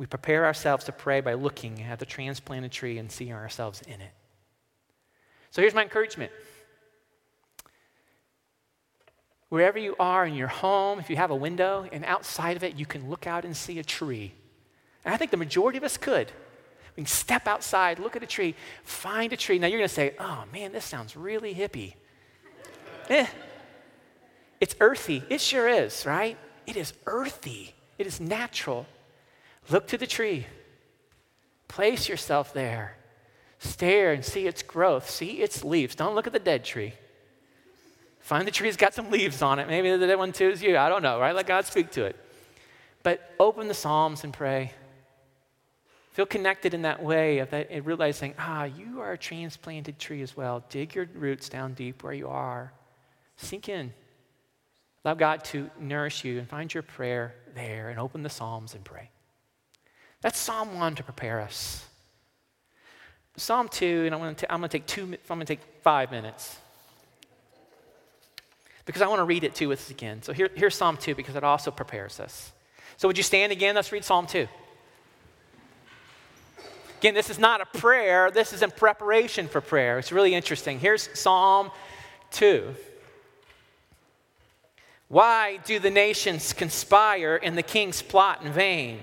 We 0.00 0.06
prepare 0.06 0.46
ourselves 0.46 0.86
to 0.86 0.92
pray 0.92 1.20
by 1.20 1.34
looking 1.34 1.82
at 1.82 1.98
the 1.98 2.06
transplanted 2.06 2.72
tree 2.72 2.96
and 2.96 3.12
seeing 3.12 3.34
ourselves 3.34 3.82
in 3.82 4.00
it. 4.00 4.12
So 5.50 5.60
here's 5.60 5.74
my 5.74 5.82
encouragement. 5.82 6.32
Wherever 9.50 9.78
you 9.78 9.96
are 10.00 10.24
in 10.24 10.32
your 10.32 10.48
home, 10.48 11.00
if 11.00 11.10
you 11.10 11.16
have 11.16 11.30
a 11.30 11.36
window, 11.36 11.86
and 11.92 12.02
outside 12.06 12.56
of 12.56 12.64
it, 12.64 12.76
you 12.76 12.86
can 12.86 13.10
look 13.10 13.26
out 13.26 13.44
and 13.44 13.54
see 13.54 13.78
a 13.78 13.84
tree. 13.84 14.32
And 15.04 15.12
I 15.12 15.18
think 15.18 15.32
the 15.32 15.36
majority 15.36 15.76
of 15.76 15.84
us 15.84 15.98
could. 15.98 16.32
We 16.96 17.02
can 17.02 17.06
step 17.06 17.46
outside, 17.46 17.98
look 17.98 18.16
at 18.16 18.22
a 18.22 18.26
tree, 18.26 18.54
find 18.84 19.34
a 19.34 19.36
tree. 19.36 19.58
Now 19.58 19.66
you're 19.66 19.80
going 19.80 19.88
to 19.88 19.94
say, 19.94 20.14
oh 20.18 20.44
man, 20.50 20.72
this 20.72 20.86
sounds 20.86 21.14
really 21.14 21.54
hippie. 21.54 21.92
eh. 23.10 23.26
It's 24.62 24.74
earthy. 24.80 25.24
It 25.28 25.42
sure 25.42 25.68
is, 25.68 26.06
right? 26.06 26.38
It 26.66 26.78
is 26.78 26.94
earthy, 27.04 27.74
it 27.98 28.06
is 28.06 28.18
natural. 28.18 28.86
Look 29.68 29.86
to 29.88 29.98
the 29.98 30.06
tree. 30.06 30.46
Place 31.68 32.08
yourself 32.08 32.52
there. 32.52 32.96
Stare 33.58 34.12
and 34.12 34.24
see 34.24 34.46
its 34.46 34.62
growth. 34.62 35.08
See 35.08 35.42
its 35.42 35.62
leaves. 35.62 35.94
Don't 35.94 36.14
look 36.14 36.26
at 36.26 36.32
the 36.32 36.38
dead 36.38 36.64
tree. 36.64 36.94
Find 38.20 38.46
the 38.46 38.50
tree 38.50 38.68
that's 38.68 38.76
got 38.76 38.94
some 38.94 39.10
leaves 39.10 39.42
on 39.42 39.58
it. 39.58 39.68
Maybe 39.68 39.90
the 39.90 40.06
dead 40.06 40.18
one 40.18 40.32
too 40.32 40.50
is 40.50 40.62
you. 40.62 40.76
I 40.76 40.88
don't 40.88 41.02
know, 41.02 41.20
right? 41.20 41.34
Let 41.34 41.46
God 41.46 41.66
speak 41.66 41.90
to 41.92 42.04
it. 42.04 42.16
But 43.02 43.34
open 43.38 43.68
the 43.68 43.74
Psalms 43.74 44.24
and 44.24 44.32
pray. 44.32 44.72
Feel 46.12 46.26
connected 46.26 46.74
in 46.74 46.82
that 46.82 47.02
way 47.02 47.38
of 47.38 47.50
that, 47.50 47.68
and 47.70 47.86
realizing, 47.86 48.34
ah, 48.38 48.64
you 48.64 49.00
are 49.00 49.12
a 49.12 49.18
transplanted 49.18 49.98
tree 49.98 50.22
as 50.22 50.36
well. 50.36 50.64
Dig 50.68 50.94
your 50.94 51.08
roots 51.14 51.48
down 51.48 51.72
deep 51.74 52.02
where 52.02 52.12
you 52.12 52.28
are. 52.28 52.72
Sink 53.36 53.68
in. 53.68 53.92
Allow 55.04 55.14
God 55.14 55.44
to 55.44 55.70
nourish 55.78 56.24
you 56.24 56.38
and 56.38 56.48
find 56.48 56.72
your 56.74 56.82
prayer 56.82 57.34
there 57.54 57.90
and 57.90 57.98
open 57.98 58.22
the 58.22 58.28
Psalms 58.28 58.74
and 58.74 58.84
pray. 58.84 59.08
That's 60.20 60.38
Psalm 60.38 60.78
1 60.78 60.96
to 60.96 61.02
prepare 61.02 61.40
us. 61.40 61.84
Psalm 63.36 63.68
2, 63.68 64.02
and 64.06 64.14
I'm 64.14 64.20
going 64.20 64.34
to, 64.34 64.52
I'm 64.52 64.60
going 64.60 64.68
to 64.68 64.78
take 64.78 64.86
two, 64.86 65.04
I'm 65.04 65.18
going 65.28 65.40
to 65.40 65.46
take 65.46 65.60
five 65.82 66.10
minutes. 66.10 66.58
Because 68.84 69.02
I 69.02 69.08
want 69.08 69.20
to 69.20 69.24
read 69.24 69.44
it 69.44 69.54
to 69.56 69.72
us 69.72 69.88
again. 69.90 70.22
So 70.22 70.32
here, 70.32 70.50
here's 70.54 70.74
Psalm 70.74 70.96
2 70.96 71.14
because 71.14 71.36
it 71.36 71.44
also 71.44 71.70
prepares 71.70 72.20
us. 72.20 72.52
So 72.96 73.08
would 73.08 73.16
you 73.16 73.22
stand 73.22 73.52
again? 73.52 73.74
Let's 73.74 73.92
read 73.92 74.04
Psalm 74.04 74.26
2. 74.26 74.46
Again, 76.98 77.14
this 77.14 77.30
is 77.30 77.38
not 77.38 77.62
a 77.62 77.78
prayer, 77.78 78.30
this 78.30 78.52
is 78.52 78.62
in 78.62 78.70
preparation 78.70 79.48
for 79.48 79.62
prayer. 79.62 79.98
It's 79.98 80.12
really 80.12 80.34
interesting. 80.34 80.78
Here's 80.78 81.08
Psalm 81.18 81.70
2. 82.32 82.74
Why 85.08 85.60
do 85.64 85.78
the 85.78 85.90
nations 85.90 86.52
conspire 86.52 87.40
and 87.42 87.56
the 87.56 87.62
kings 87.62 88.02
plot 88.02 88.42
in 88.44 88.52
vain? 88.52 89.00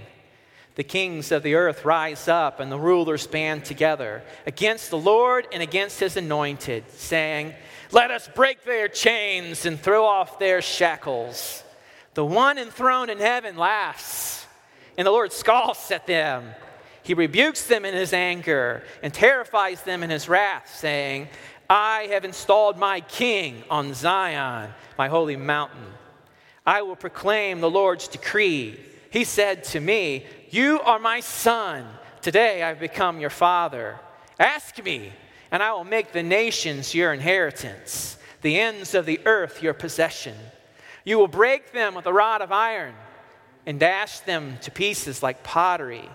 The 0.78 0.84
kings 0.84 1.32
of 1.32 1.42
the 1.42 1.56
earth 1.56 1.86
rise 1.86 2.28
up 2.28 2.60
and 2.60 2.72
the 2.72 2.78
rulers 2.78 3.26
band 3.26 3.66
together 3.66 4.22
against 4.46 4.92
the 4.92 4.98
Lord 4.98 5.48
and 5.52 5.64
against 5.64 6.00
his 6.00 6.18
anointed, 6.18 6.84
saying, 6.92 7.56
Let 7.92 8.12
us 8.12 8.30
break 8.36 8.64
their 8.64 8.88
chains 8.88 9.66
and 9.66 9.80
throw 9.80 10.06
off 10.06 10.38
their 10.38 10.62
shackles. 10.62 11.64
The 12.14 12.24
one 12.24 12.60
enthroned 12.60 13.10
in 13.10 13.18
heaven 13.18 13.58
laughs, 13.58 14.46
and 15.00 15.08
the 15.08 15.12
Lord 15.12 15.34
scoffs 15.34 15.90
at 15.90 16.06
them. 16.06 16.46
He 17.02 17.16
rebukes 17.16 17.64
them 17.64 17.84
in 17.84 17.96
his 17.96 18.14
anger 18.14 18.84
and 19.02 19.12
terrifies 19.12 19.82
them 19.82 20.04
in 20.04 20.12
his 20.12 20.30
wrath, 20.30 20.72
saying, 20.78 21.28
I 21.68 22.08
have 22.12 22.24
installed 22.24 22.78
my 22.78 23.02
king 23.02 23.64
on 23.72 23.96
Zion, 23.96 24.70
my 24.96 25.08
holy 25.08 25.38
mountain. 25.38 25.88
I 26.68 26.84
will 26.84 26.96
proclaim 26.96 27.62
the 27.62 27.70
Lord's 27.70 28.08
decree. 28.08 28.80
He 29.10 29.24
said 29.24 29.64
to 29.66 29.80
me, 29.80 30.26
You 30.50 30.80
are 30.82 31.00
my 31.00 31.20
son. 31.20 31.86
Today 32.22 32.64
I've 32.64 32.80
become 32.80 33.20
your 33.20 33.30
father. 33.30 34.00
Ask 34.40 34.84
me, 34.84 35.12
and 35.52 35.62
I 35.62 35.74
will 35.74 35.84
make 35.84 36.12
the 36.12 36.24
nations 36.24 36.96
your 36.96 37.14
inheritance, 37.14 38.18
the 38.42 38.60
ends 38.60 38.94
of 38.96 39.06
the 39.06 39.20
earth 39.26 39.62
your 39.62 39.74
possession. 39.74 40.36
You 41.04 41.18
will 41.18 41.28
break 41.28 41.72
them 41.72 41.96
with 41.96 42.06
a 42.06 42.14
rod 42.14 42.42
of 42.42 42.52
iron 42.52 42.94
and 43.66 43.80
dash 43.80 44.20
them 44.22 44.58
to 44.62 44.72
pieces 44.72 45.22
like 45.22 45.44
pottery. 45.44 46.10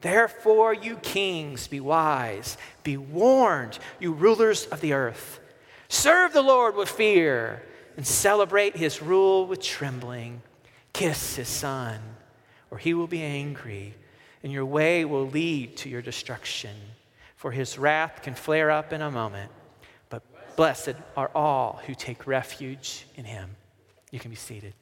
Therefore, 0.00 0.72
you 0.72 0.96
kings, 0.96 1.66
be 1.66 1.80
wise, 1.80 2.56
be 2.84 2.96
warned, 2.96 3.78
you 3.98 4.12
rulers 4.12 4.66
of 4.66 4.80
the 4.80 4.92
earth. 4.92 5.40
Serve 5.88 6.32
the 6.32 6.42
Lord 6.42 6.76
with 6.76 6.88
fear 6.88 7.62
and 7.96 8.06
celebrate 8.06 8.76
his 8.76 9.02
rule 9.02 9.46
with 9.46 9.60
trembling. 9.60 10.42
Kiss 10.92 11.36
his 11.36 11.48
son, 11.48 12.00
or 12.70 12.78
he 12.78 12.94
will 12.94 13.06
be 13.06 13.22
angry, 13.22 13.94
and 14.42 14.52
your 14.52 14.64
way 14.64 15.04
will 15.04 15.26
lead 15.26 15.76
to 15.78 15.88
your 15.88 16.02
destruction. 16.02 16.74
For 17.36 17.52
his 17.52 17.78
wrath 17.78 18.22
can 18.22 18.34
flare 18.34 18.70
up 18.70 18.92
in 18.92 19.02
a 19.02 19.10
moment, 19.10 19.50
but 20.08 20.22
blessed 20.56 20.94
are 21.16 21.30
all 21.34 21.80
who 21.86 21.94
take 21.94 22.26
refuge 22.26 23.06
in 23.16 23.24
him. 23.24 23.50
You 24.10 24.18
can 24.18 24.30
be 24.30 24.36
seated. 24.36 24.72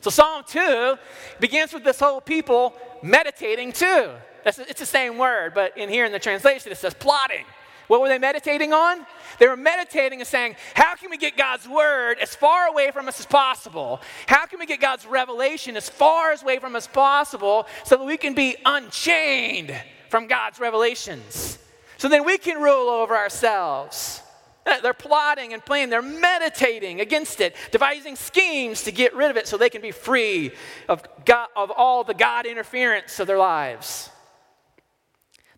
So, 0.00 0.10
Psalm 0.10 0.44
2 0.46 0.96
begins 1.40 1.72
with 1.72 1.84
this 1.84 1.98
whole 1.98 2.20
people 2.20 2.74
meditating 3.02 3.72
too. 3.72 4.10
It's 4.44 4.78
the 4.78 4.86
same 4.86 5.16
word, 5.16 5.54
but 5.54 5.78
in 5.78 5.88
here 5.88 6.04
in 6.04 6.12
the 6.12 6.18
translation 6.18 6.70
it 6.70 6.76
says 6.76 6.92
plotting. 6.92 7.46
What 7.86 8.00
were 8.00 8.08
they 8.08 8.18
meditating 8.18 8.72
on? 8.72 9.04
They 9.38 9.46
were 9.46 9.56
meditating 9.56 10.20
and 10.20 10.26
saying, 10.26 10.56
How 10.74 10.94
can 10.96 11.10
we 11.10 11.16
get 11.16 11.36
God's 11.36 11.68
word 11.68 12.18
as 12.18 12.34
far 12.34 12.66
away 12.66 12.90
from 12.90 13.08
us 13.08 13.20
as 13.20 13.26
possible? 13.26 14.00
How 14.26 14.46
can 14.46 14.58
we 14.58 14.66
get 14.66 14.80
God's 14.80 15.06
revelation 15.06 15.76
as 15.76 15.88
far 15.88 16.34
away 16.40 16.58
from 16.58 16.76
us 16.76 16.84
as 16.84 16.92
possible 16.92 17.66
so 17.84 17.96
that 17.96 18.04
we 18.04 18.16
can 18.16 18.34
be 18.34 18.56
unchained 18.64 19.74
from 20.08 20.26
God's 20.26 20.58
revelations? 20.58 21.58
So 21.98 22.08
then 22.08 22.24
we 22.24 22.38
can 22.38 22.60
rule 22.60 22.88
over 22.88 23.16
ourselves. 23.16 24.22
They're 24.64 24.94
plotting 24.94 25.52
and 25.52 25.62
planning, 25.62 25.90
they're 25.90 26.00
meditating 26.00 27.02
against 27.02 27.40
it, 27.42 27.54
devising 27.70 28.16
schemes 28.16 28.84
to 28.84 28.92
get 28.92 29.14
rid 29.14 29.30
of 29.30 29.36
it 29.36 29.46
so 29.46 29.58
they 29.58 29.68
can 29.68 29.82
be 29.82 29.90
free 29.90 30.52
of, 30.88 31.02
God, 31.26 31.48
of 31.54 31.70
all 31.70 32.02
the 32.02 32.14
God 32.14 32.46
interference 32.46 33.20
of 33.20 33.26
their 33.26 33.36
lives. 33.36 34.08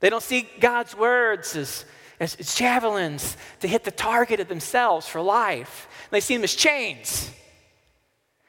They 0.00 0.10
don't 0.10 0.22
see 0.22 0.48
God's 0.58 0.96
words 0.96 1.54
as 1.54 1.84
as 2.18 2.54
javelins 2.54 3.36
to 3.60 3.68
hit 3.68 3.84
the 3.84 3.90
target 3.90 4.40
of 4.40 4.48
themselves 4.48 5.06
for 5.06 5.20
life. 5.20 5.88
And 6.04 6.10
They 6.12 6.20
see 6.20 6.34
them 6.34 6.44
as 6.44 6.54
chains. 6.54 7.30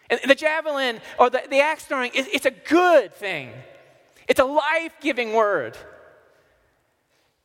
And 0.10 0.20
the 0.26 0.36
javelin 0.36 1.02
or 1.20 1.30
the, 1.30 1.44
the 1.50 1.60
axe 1.60 1.84
throwing, 1.84 2.12
it, 2.14 2.28
it's 2.34 2.46
a 2.46 2.52
good 2.52 3.14
thing. 3.14 3.52
It's 4.28 4.40
a 4.40 4.46
life 4.46 4.94
giving 5.02 5.34
word. 5.34 5.78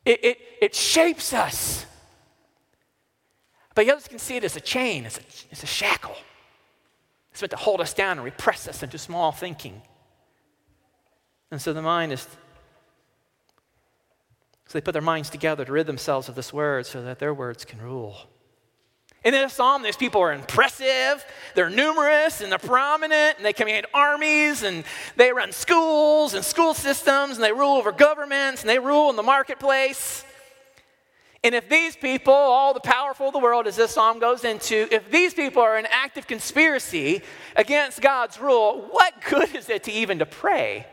It, 0.05 0.23
it, 0.23 0.37
it 0.61 0.75
shapes 0.75 1.33
us. 1.33 1.85
But 3.75 3.85
you 3.85 3.91
others 3.91 4.07
can 4.07 4.19
see 4.19 4.37
it 4.37 4.43
as 4.43 4.55
a 4.55 4.61
chain, 4.61 5.05
as 5.05 5.17
a, 5.17 5.21
as 5.51 5.63
a 5.63 5.65
shackle. 5.65 6.15
It's 7.31 7.41
meant 7.41 7.51
to 7.51 7.57
hold 7.57 7.81
us 7.81 7.93
down 7.93 8.17
and 8.17 8.23
repress 8.23 8.67
us 8.67 8.83
into 8.83 8.97
small 8.97 9.31
thinking. 9.31 9.81
And 11.51 11.61
so 11.61 11.73
the 11.73 11.81
mind 11.81 12.11
is 12.11 12.27
so 14.73 14.79
they 14.79 14.81
put 14.81 14.93
their 14.93 15.03
minds 15.03 15.29
together 15.29 15.63
to 15.63 15.71
rid 15.71 15.85
themselves 15.85 16.29
of 16.29 16.33
this 16.33 16.51
word 16.51 16.87
so 16.87 17.03
that 17.03 17.19
their 17.19 17.31
words 17.31 17.63
can 17.63 17.79
rule. 17.79 18.17
In 19.23 19.31
this 19.31 19.53
psalm, 19.53 19.83
these 19.83 19.95
people 19.95 20.19
are 20.19 20.33
impressive, 20.33 21.23
they're 21.53 21.69
numerous, 21.69 22.41
and 22.41 22.51
they're 22.51 22.57
prominent, 22.57 23.37
and 23.37 23.45
they 23.45 23.53
command 23.53 23.85
armies, 23.93 24.63
and 24.63 24.83
they 25.15 25.31
run 25.31 25.51
schools 25.51 26.33
and 26.33 26.43
school 26.43 26.73
systems, 26.73 27.35
and 27.35 27.43
they 27.43 27.51
rule 27.51 27.77
over 27.77 27.91
governments, 27.91 28.61
and 28.61 28.69
they 28.69 28.79
rule 28.79 29.11
in 29.11 29.15
the 29.15 29.21
marketplace. 29.21 30.25
And 31.43 31.53
if 31.53 31.69
these 31.69 31.95
people, 31.95 32.33
all 32.33 32.73
the 32.73 32.79
powerful 32.79 33.27
of 33.27 33.33
the 33.33 33.39
world, 33.39 33.67
as 33.67 33.75
this 33.75 33.91
psalm 33.91 34.17
goes 34.17 34.43
into, 34.43 34.87
if 34.91 35.11
these 35.11 35.35
people 35.35 35.61
are 35.61 35.77
in 35.77 35.85
active 35.91 36.25
conspiracy 36.25 37.21
against 37.55 38.01
God's 38.01 38.39
rule, 38.39 38.87
what 38.89 39.13
good 39.29 39.55
is 39.55 39.69
it 39.69 39.83
to 39.83 39.91
even 39.91 40.17
to 40.17 40.25
pray? 40.25 40.87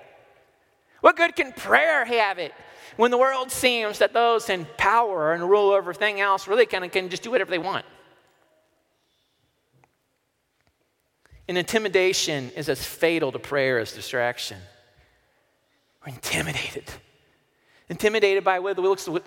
What 1.00 1.16
good 1.16 1.34
can 1.34 1.52
prayer 1.54 2.04
have 2.04 2.38
it 2.38 2.52
when 2.96 3.10
the 3.10 3.18
world 3.18 3.50
seems 3.50 3.98
that 3.98 4.12
those 4.12 4.48
in 4.48 4.66
power 4.76 5.32
and 5.32 5.48
rule 5.48 5.68
over 5.70 5.78
everything 5.78 6.20
else 6.20 6.48
really 6.48 6.66
kind 6.66 6.84
of 6.84 6.92
can 6.92 7.08
just 7.08 7.22
do 7.22 7.30
whatever 7.30 7.50
they 7.50 7.58
want. 7.58 7.84
And 11.48 11.58
intimidation 11.58 12.50
is 12.56 12.68
as 12.68 12.84
fatal 12.84 13.32
to 13.32 13.38
prayer 13.38 13.78
as 13.78 13.92
distraction. 13.92 14.58
We're 16.06 16.12
intimidated. 16.12 16.84
Intimidated 17.88 18.44
by 18.44 18.56
the 18.58 18.62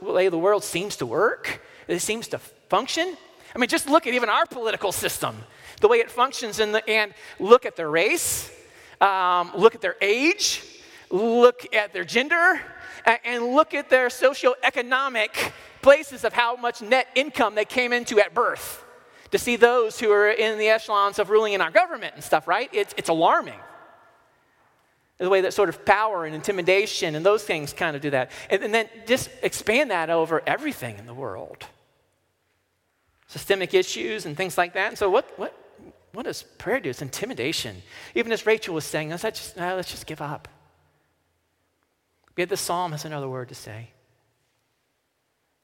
way 0.01 0.29
the 0.29 0.37
world 0.37 0.63
seems 0.63 0.95
to 0.97 1.05
work, 1.05 1.61
it 1.87 1.99
seems 1.99 2.29
to 2.29 2.37
function. 2.39 3.17
I 3.53 3.59
mean, 3.59 3.67
just 3.67 3.89
look 3.89 4.07
at 4.07 4.13
even 4.13 4.29
our 4.29 4.45
political 4.45 4.91
system, 4.91 5.35
the 5.81 5.87
way 5.87 5.97
it 5.97 6.09
functions, 6.09 6.59
in 6.59 6.71
the, 6.71 6.89
and 6.89 7.13
look 7.39 7.65
at 7.65 7.75
their 7.75 7.89
race, 7.89 8.49
um, 9.01 9.51
look 9.55 9.75
at 9.75 9.81
their 9.81 9.97
age, 10.01 10.63
look 11.09 11.75
at 11.75 11.91
their 11.91 12.05
gender, 12.05 12.61
and 13.05 13.47
look 13.53 13.73
at 13.73 13.89
their 13.89 14.07
socioeconomic 14.07 15.51
places 15.81 16.23
of 16.23 16.33
how 16.33 16.55
much 16.55 16.81
net 16.81 17.07
income 17.15 17.55
they 17.55 17.65
came 17.65 17.93
into 17.93 18.19
at 18.19 18.33
birth 18.33 18.83
to 19.31 19.37
see 19.37 19.55
those 19.55 19.99
who 19.99 20.11
are 20.11 20.29
in 20.29 20.57
the 20.57 20.69
echelons 20.69 21.19
of 21.19 21.29
ruling 21.29 21.53
in 21.53 21.61
our 21.61 21.71
government 21.71 22.13
and 22.15 22.23
stuff, 22.23 22.47
right? 22.47 22.69
It's, 22.71 22.93
it's 22.97 23.09
alarming. 23.09 23.59
The 25.17 25.29
way 25.29 25.41
that 25.41 25.53
sort 25.53 25.69
of 25.69 25.85
power 25.85 26.25
and 26.25 26.35
intimidation 26.35 27.15
and 27.15 27.25
those 27.25 27.43
things 27.43 27.73
kind 27.73 27.95
of 27.95 28.01
do 28.01 28.09
that. 28.11 28.31
And, 28.49 28.63
and 28.63 28.73
then 28.73 28.89
just 29.07 29.29
expand 29.41 29.91
that 29.91 30.09
over 30.09 30.41
everything 30.45 30.97
in 30.97 31.05
the 31.05 31.13
world 31.13 31.65
systemic 33.33 33.73
issues 33.73 34.27
and 34.27 34.37
things 34.37 34.59
like 34.59 34.73
that. 34.73 34.89
And 34.89 34.97
so, 34.97 35.09
what, 35.09 35.27
what, 35.39 35.57
what 36.13 36.23
does 36.23 36.43
prayer 36.43 36.79
do? 36.79 36.91
It's 36.91 37.01
intimidation. 37.01 37.81
Even 38.13 38.31
as 38.31 38.45
Rachel 38.45 38.75
was 38.75 38.85
saying, 38.85 39.09
let's 39.09 39.23
just, 39.23 39.57
let's 39.57 39.89
just 39.89 40.05
give 40.05 40.21
up. 40.21 40.47
Yet 42.35 42.49
the 42.49 42.57
psalm 42.57 42.91
has 42.91 43.05
another 43.05 43.29
word 43.29 43.49
to 43.49 43.55
say. 43.55 43.89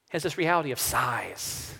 It 0.08 0.14
has 0.14 0.24
this 0.24 0.38
reality 0.38 0.72
of 0.72 0.80
size. 0.80 1.74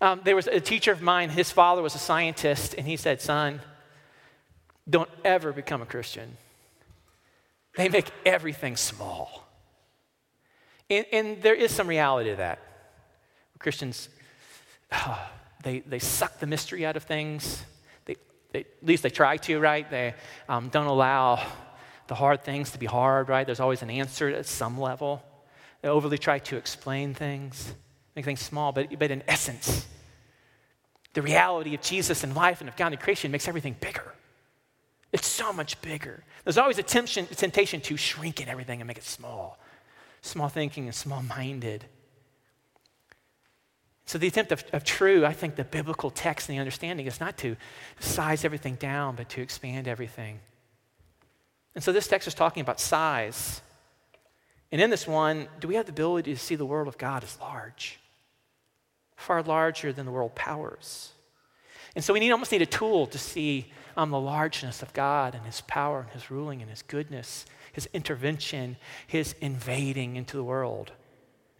Um, 0.00 0.20
there 0.24 0.36
was 0.36 0.46
a 0.46 0.60
teacher 0.60 0.92
of 0.92 1.00
mine, 1.00 1.30
his 1.30 1.50
father 1.50 1.82
was 1.82 1.94
a 1.94 1.98
scientist, 1.98 2.74
and 2.76 2.86
he 2.86 2.96
said, 2.96 3.20
Son, 3.20 3.60
don't 4.88 5.08
ever 5.24 5.52
become 5.52 5.80
a 5.80 5.86
Christian. 5.86 6.36
They 7.76 7.88
make 7.88 8.10
everything 8.24 8.76
small. 8.76 9.48
And, 10.90 11.06
and 11.12 11.42
there 11.42 11.54
is 11.54 11.72
some 11.72 11.88
reality 11.88 12.30
to 12.30 12.36
that. 12.36 12.60
Christians, 13.58 14.08
oh, 14.92 15.30
they, 15.62 15.80
they 15.80 15.98
suck 15.98 16.38
the 16.38 16.46
mystery 16.46 16.84
out 16.84 16.96
of 16.96 17.04
things. 17.04 17.62
They, 18.04 18.16
they, 18.52 18.60
at 18.60 18.86
least 18.86 19.02
they 19.02 19.10
try 19.10 19.38
to, 19.38 19.58
right? 19.58 19.88
They 19.90 20.14
um, 20.48 20.68
don't 20.68 20.86
allow 20.86 21.46
the 22.06 22.14
hard 22.14 22.42
things 22.42 22.70
to 22.72 22.78
be 22.78 22.86
hard, 22.86 23.28
right? 23.28 23.46
There's 23.46 23.60
always 23.60 23.82
an 23.82 23.90
answer 23.90 24.28
at 24.28 24.46
some 24.46 24.78
level. 24.78 25.22
They 25.82 25.88
overly 25.88 26.18
try 26.18 26.38
to 26.40 26.56
explain 26.56 27.14
things, 27.14 27.74
make 28.16 28.24
things 28.24 28.40
small, 28.40 28.72
but, 28.72 28.98
but 28.98 29.10
in 29.10 29.22
essence, 29.28 29.86
the 31.14 31.22
reality 31.22 31.74
of 31.74 31.80
Jesus 31.80 32.24
and 32.24 32.34
life 32.34 32.60
and 32.60 32.68
of 32.68 32.76
God 32.76 32.92
and 32.92 33.00
creation 33.00 33.30
makes 33.30 33.48
everything 33.48 33.76
bigger. 33.80 34.14
It's 35.12 35.28
so 35.28 35.52
much 35.52 35.80
bigger. 35.80 36.24
There's 36.42 36.58
always 36.58 36.78
a 36.78 36.82
temptation, 36.82 37.28
a 37.30 37.34
temptation 37.34 37.80
to 37.82 37.96
shrink 37.96 38.40
in 38.40 38.48
everything 38.48 38.80
and 38.80 38.88
make 38.88 38.98
it 38.98 39.04
small. 39.04 39.58
Small 40.22 40.48
thinking 40.48 40.86
and 40.86 40.94
small 40.94 41.22
minded. 41.22 41.84
So, 44.06 44.18
the 44.18 44.26
attempt 44.26 44.52
of, 44.52 44.64
of, 44.72 44.84
true, 44.84 45.24
I 45.24 45.32
think 45.32 45.56
the 45.56 45.64
biblical 45.64 46.10
text 46.10 46.48
and 46.48 46.56
the 46.56 46.60
understanding 46.60 47.06
is 47.06 47.20
not 47.20 47.38
to 47.38 47.56
size 48.00 48.44
everything 48.44 48.74
down, 48.74 49.16
but 49.16 49.28
to 49.30 49.40
expand 49.40 49.88
everything. 49.88 50.40
And 51.74 51.82
so 51.82 51.92
this 51.92 52.06
text 52.06 52.28
is 52.28 52.34
talking 52.34 52.60
about 52.60 52.80
size. 52.80 53.60
And 54.70 54.80
in 54.80 54.90
this 54.90 55.06
one, 55.06 55.48
do 55.60 55.68
we 55.68 55.74
have 55.74 55.86
the 55.86 55.92
ability 55.92 56.32
to 56.34 56.38
see 56.38 56.54
the 56.54 56.66
world 56.66 56.88
of 56.88 56.98
God 56.98 57.24
as 57.24 57.38
large? 57.40 57.98
Far 59.16 59.42
larger 59.42 59.92
than 59.92 60.06
the 60.06 60.12
world 60.12 60.34
powers. 60.34 61.12
And 61.94 62.04
so 62.04 62.12
we 62.12 62.20
need, 62.20 62.32
almost 62.32 62.52
need 62.52 62.62
a 62.62 62.66
tool 62.66 63.06
to 63.08 63.18
see 63.18 63.70
um, 63.96 64.10
the 64.10 64.18
largeness 64.18 64.82
of 64.82 64.92
God 64.92 65.34
and 65.34 65.44
his 65.46 65.60
power 65.62 66.00
and 66.00 66.10
his 66.10 66.30
ruling 66.30 66.60
and 66.60 66.70
his 66.70 66.82
goodness, 66.82 67.46
his 67.72 67.88
intervention, 67.92 68.76
his 69.06 69.34
invading 69.40 70.16
into 70.16 70.36
the 70.36 70.42
world. 70.42 70.92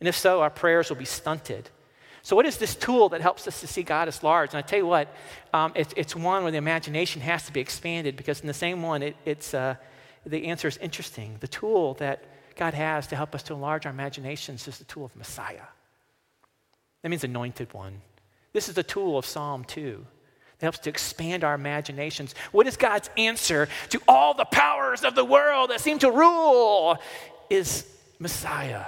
And 0.01 0.09
if 0.09 0.17
so, 0.17 0.43
our 0.43 0.51
prayers 0.51 0.89
will 0.89 0.97
be 0.97 1.05
stunted. 1.05 1.71
So, 2.23 2.35
what 2.35 2.47
is 2.47 2.57
this 2.57 2.75
tool 2.75 3.11
that 3.11 3.21
helps 3.21 3.47
us 3.47 3.61
to 3.61 3.67
see 3.67 3.83
God 3.83 4.09
as 4.09 4.23
large? 4.23 4.51
And 4.51 4.59
I 4.59 4.63
tell 4.63 4.79
you 4.79 4.87
what, 4.87 5.15
um, 5.53 5.73
it's, 5.77 5.93
it's 5.97 6.17
one 6.17 6.43
where 6.43 6.51
the 6.51 6.59
imagination 6.59 7.21
has 7.21 7.45
to 7.47 7.53
be 7.53 7.61
expanded 7.61 8.17
because 8.17 8.41
in 8.41 8.47
the 8.47 8.55
same 8.55 8.83
one, 8.83 9.03
it, 9.03 9.17
it's, 9.25 9.55
uh, 9.55 9.77
the 10.27 10.47
answer 10.47 10.69
is 10.69 10.77
interesting. 10.79 11.37
The 11.41 11.49
tool 11.49 11.95
that 11.95 12.25
God 12.57 12.75
has 12.75 13.07
to 13.09 13.17
help 13.17 13.35
us 13.35 13.43
to 13.45 13.55
enlarge 13.55 13.87
our 13.87 13.93
imaginations 13.93 14.67
is 14.69 14.79
the 14.79 14.85
tool 14.85 15.05
of 15.05 15.17
Messiah. 15.17 15.67
That 17.03 17.09
means 17.09 17.25
anointed 17.25 17.73
one. 17.75 18.01
This 18.53 18.69
is 18.69 18.75
the 18.75 18.83
tool 18.83 19.19
of 19.19 19.27
Psalm 19.27 19.65
2 19.65 20.07
that 20.59 20.65
helps 20.65 20.79
to 20.79 20.91
expand 20.91 21.45
our 21.45 21.55
imaginations. 21.55 22.35
What 22.53 22.67
is 22.67 22.77
God's 22.77 23.11
answer 23.17 23.69
to 23.91 24.01
all 24.07 24.35
the 24.35 24.45
powers 24.45 25.03
of 25.05 25.15
the 25.15 25.25
world 25.25 25.71
that 25.71 25.81
seem 25.81 25.99
to 25.99 26.11
rule? 26.11 26.97
Is 27.51 27.87
Messiah. 28.19 28.87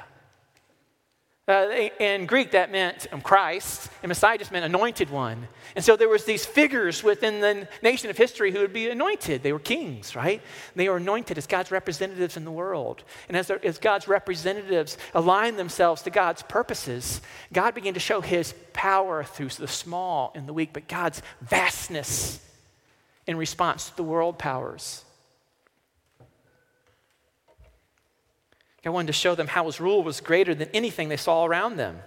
Uh, 1.49 1.89
in 2.01 2.27
Greek, 2.27 2.51
that 2.51 2.73
meant 2.73 3.07
um, 3.13 3.21
Christ, 3.21 3.89
and 4.03 4.09
Messiah 4.09 4.37
just 4.37 4.51
meant 4.51 4.65
anointed 4.65 5.11
one. 5.11 5.47
And 5.77 5.85
so 5.85 5.95
there 5.95 6.09
was 6.09 6.25
these 6.25 6.45
figures 6.45 7.05
within 7.05 7.41
the 7.41 7.69
nation 7.85 8.11
of 8.11 8.17
history 8.17 8.51
who 8.51 8.59
would 8.59 8.73
be 8.73 8.91
anointed. 8.91 9.45
They 9.45 9.53
were 9.53 9.61
kings, 9.61 10.17
right? 10.17 10.43
They 10.75 10.89
were 10.89 10.97
anointed 10.97 11.39
as 11.39 11.47
God's 11.47 11.71
representatives 11.71 12.37
in 12.37 12.45
the 12.45 12.51
world. 12.51 13.05
And 13.29 13.37
as, 13.37 13.49
as 13.49 13.79
God's 13.79 14.09
representatives 14.09 14.99
aligned 15.15 15.57
themselves 15.57 16.03
to 16.03 16.11
God's 16.11 16.43
purposes, 16.43 17.21
God 17.53 17.77
began 17.77 17.95
to 17.95 18.01
show 18.01 18.21
his 18.21 18.53
power 18.73 19.23
through 19.23 19.51
the 19.51 19.69
small 19.69 20.33
and 20.35 20.49
the 20.49 20.53
weak, 20.53 20.71
but 20.73 20.89
God's 20.89 21.23
vastness 21.43 22.41
in 23.29 23.37
response 23.37 23.91
to 23.91 23.97
the 23.97 24.03
world 24.03 24.37
powers. 24.37 25.05
God 28.87 28.91
wanted 28.93 29.09
to 29.09 29.13
show 29.15 29.35
them 29.35 29.49
how 29.49 29.67
his 29.67 29.81
rule 29.81 30.05
was 30.05 30.21
greater 30.21 30.55
than 30.55 30.69
anything 30.73 31.09
they 31.09 31.17
saw 31.17 31.45
around 31.45 31.77
them. 31.77 31.99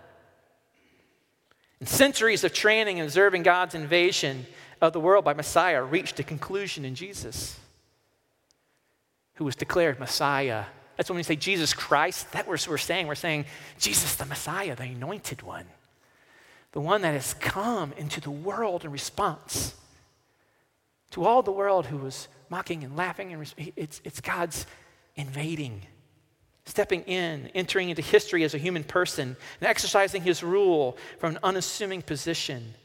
And 1.81 1.89
centuries 1.89 2.45
of 2.45 2.53
training 2.53 3.01
and 3.01 3.05
observing 3.05 3.43
God's 3.43 3.75
invasion 3.75 4.45
of 4.79 4.93
the 4.93 4.99
world 5.01 5.25
by 5.25 5.33
Messiah 5.33 5.83
reached 5.83 6.21
a 6.21 6.23
conclusion 6.23 6.85
in 6.85 6.95
Jesus, 6.95 7.59
who 9.33 9.43
was 9.43 9.57
declared 9.57 9.99
Messiah. 9.99 10.63
That's 10.95 11.09
when 11.09 11.17
we 11.17 11.23
say 11.23 11.35
Jesus 11.35 11.73
Christ, 11.73 12.31
that's 12.31 12.47
we're, 12.47 12.71
we're 12.71 12.77
saying. 12.77 13.07
We're 13.07 13.15
saying 13.15 13.43
Jesus 13.77 14.15
the 14.15 14.25
Messiah, 14.25 14.73
the 14.73 14.83
anointed 14.83 15.41
one, 15.41 15.65
the 16.71 16.79
one 16.79 17.01
that 17.01 17.11
has 17.11 17.33
come 17.33 17.91
into 17.97 18.21
the 18.21 18.31
world 18.31 18.85
in 18.85 18.91
response 18.93 19.75
to 21.11 21.25
all 21.25 21.43
the 21.43 21.51
world 21.51 21.87
who 21.87 21.97
was 21.97 22.29
mocking 22.49 22.85
and 22.85 22.95
laughing. 22.95 23.33
And 23.33 23.53
it's, 23.75 23.99
it's 24.05 24.21
God's 24.21 24.65
invading 25.17 25.81
stepping 26.65 27.01
in, 27.03 27.49
entering 27.55 27.89
into 27.89 28.01
history 28.01 28.43
as 28.43 28.53
a 28.53 28.57
human 28.57 28.83
person, 28.83 29.35
and 29.59 29.69
exercising 29.69 30.21
his 30.21 30.43
rule 30.43 30.97
from 31.17 31.35
an 31.35 31.39
unassuming 31.43 32.01
position 32.01 32.75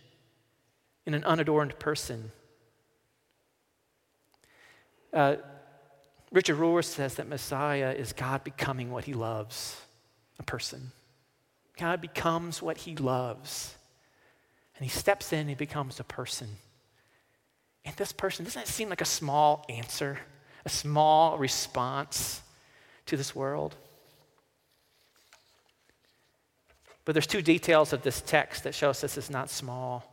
in 1.07 1.15
an 1.15 1.25
unadorned 1.25 1.79
person. 1.79 2.31
Uh, 5.13 5.37
Richard 6.33 6.57
Rohr 6.57 6.85
says 6.85 7.15
that 7.15 7.29
Messiah 7.29 7.93
is 7.93 8.13
God 8.13 8.43
becoming 8.43 8.91
what 8.91 9.05
he 9.05 9.13
loves, 9.13 9.81
a 10.41 10.43
person. 10.43 10.91
God 11.79 12.01
becomes 12.01 12.61
what 12.61 12.79
he 12.79 12.97
loves. 12.97 13.77
And 14.77 14.85
he 14.85 14.91
steps 14.91 15.33
in, 15.33 15.47
he 15.47 15.55
becomes 15.55 16.01
a 16.01 16.05
person. 16.05 16.49
And 17.85 17.95
this 17.97 18.13
person, 18.13 18.45
doesn't 18.45 18.67
seem 18.67 18.89
like 18.89 19.01
a 19.01 19.07
small 19.07 19.65
answer, 19.69 20.19
a 20.65 20.69
small 20.69 21.39
response? 21.39 22.43
To 23.07 23.17
this 23.17 23.35
world. 23.35 23.77
But 27.05 27.13
there's 27.15 27.27
two 27.27 27.43
details 27.43 27.93
of 27.93 28.03
this 28.03 28.23
text 28.23 28.65
that 28.65 28.75
show 28.75 28.91
us 28.91 29.01
this 29.01 29.19
is 29.19 29.31
not 29.31 29.51
small. 29.51 30.11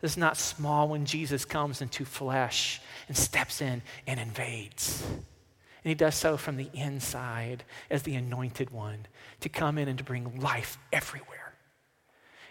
This 0.00 0.12
is 0.12 0.18
not 0.18 0.36
small 0.36 0.88
when 0.88 1.06
Jesus 1.06 1.44
comes 1.44 1.80
into 1.80 2.04
flesh 2.04 2.80
and 3.06 3.16
steps 3.16 3.60
in 3.60 3.82
and 4.06 4.18
invades. 4.18 5.04
And 5.84 5.90
he 5.90 5.94
does 5.94 6.16
so 6.16 6.36
from 6.36 6.56
the 6.56 6.68
inside 6.74 7.64
as 7.90 8.02
the 8.02 8.14
anointed 8.14 8.70
one 8.70 9.06
to 9.40 9.48
come 9.48 9.78
in 9.78 9.88
and 9.88 9.98
to 9.98 10.04
bring 10.04 10.40
life 10.40 10.78
everywhere 10.92 11.54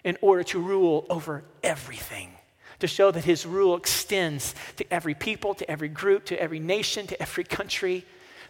in 0.04 0.18
order 0.22 0.44
to 0.44 0.60
rule 0.60 1.06
over 1.10 1.44
everything, 1.62 2.32
to 2.80 2.88
show 2.88 3.12
that 3.12 3.26
his 3.26 3.46
rule 3.46 3.76
extends 3.76 4.56
to 4.78 4.94
every 4.94 5.14
people, 5.14 5.54
to 5.54 5.70
every 5.70 5.90
group, 5.90 6.26
to 6.26 6.42
every 6.42 6.60
nation, 6.60 7.08
to 7.08 7.22
every 7.22 7.44
country 7.44 8.06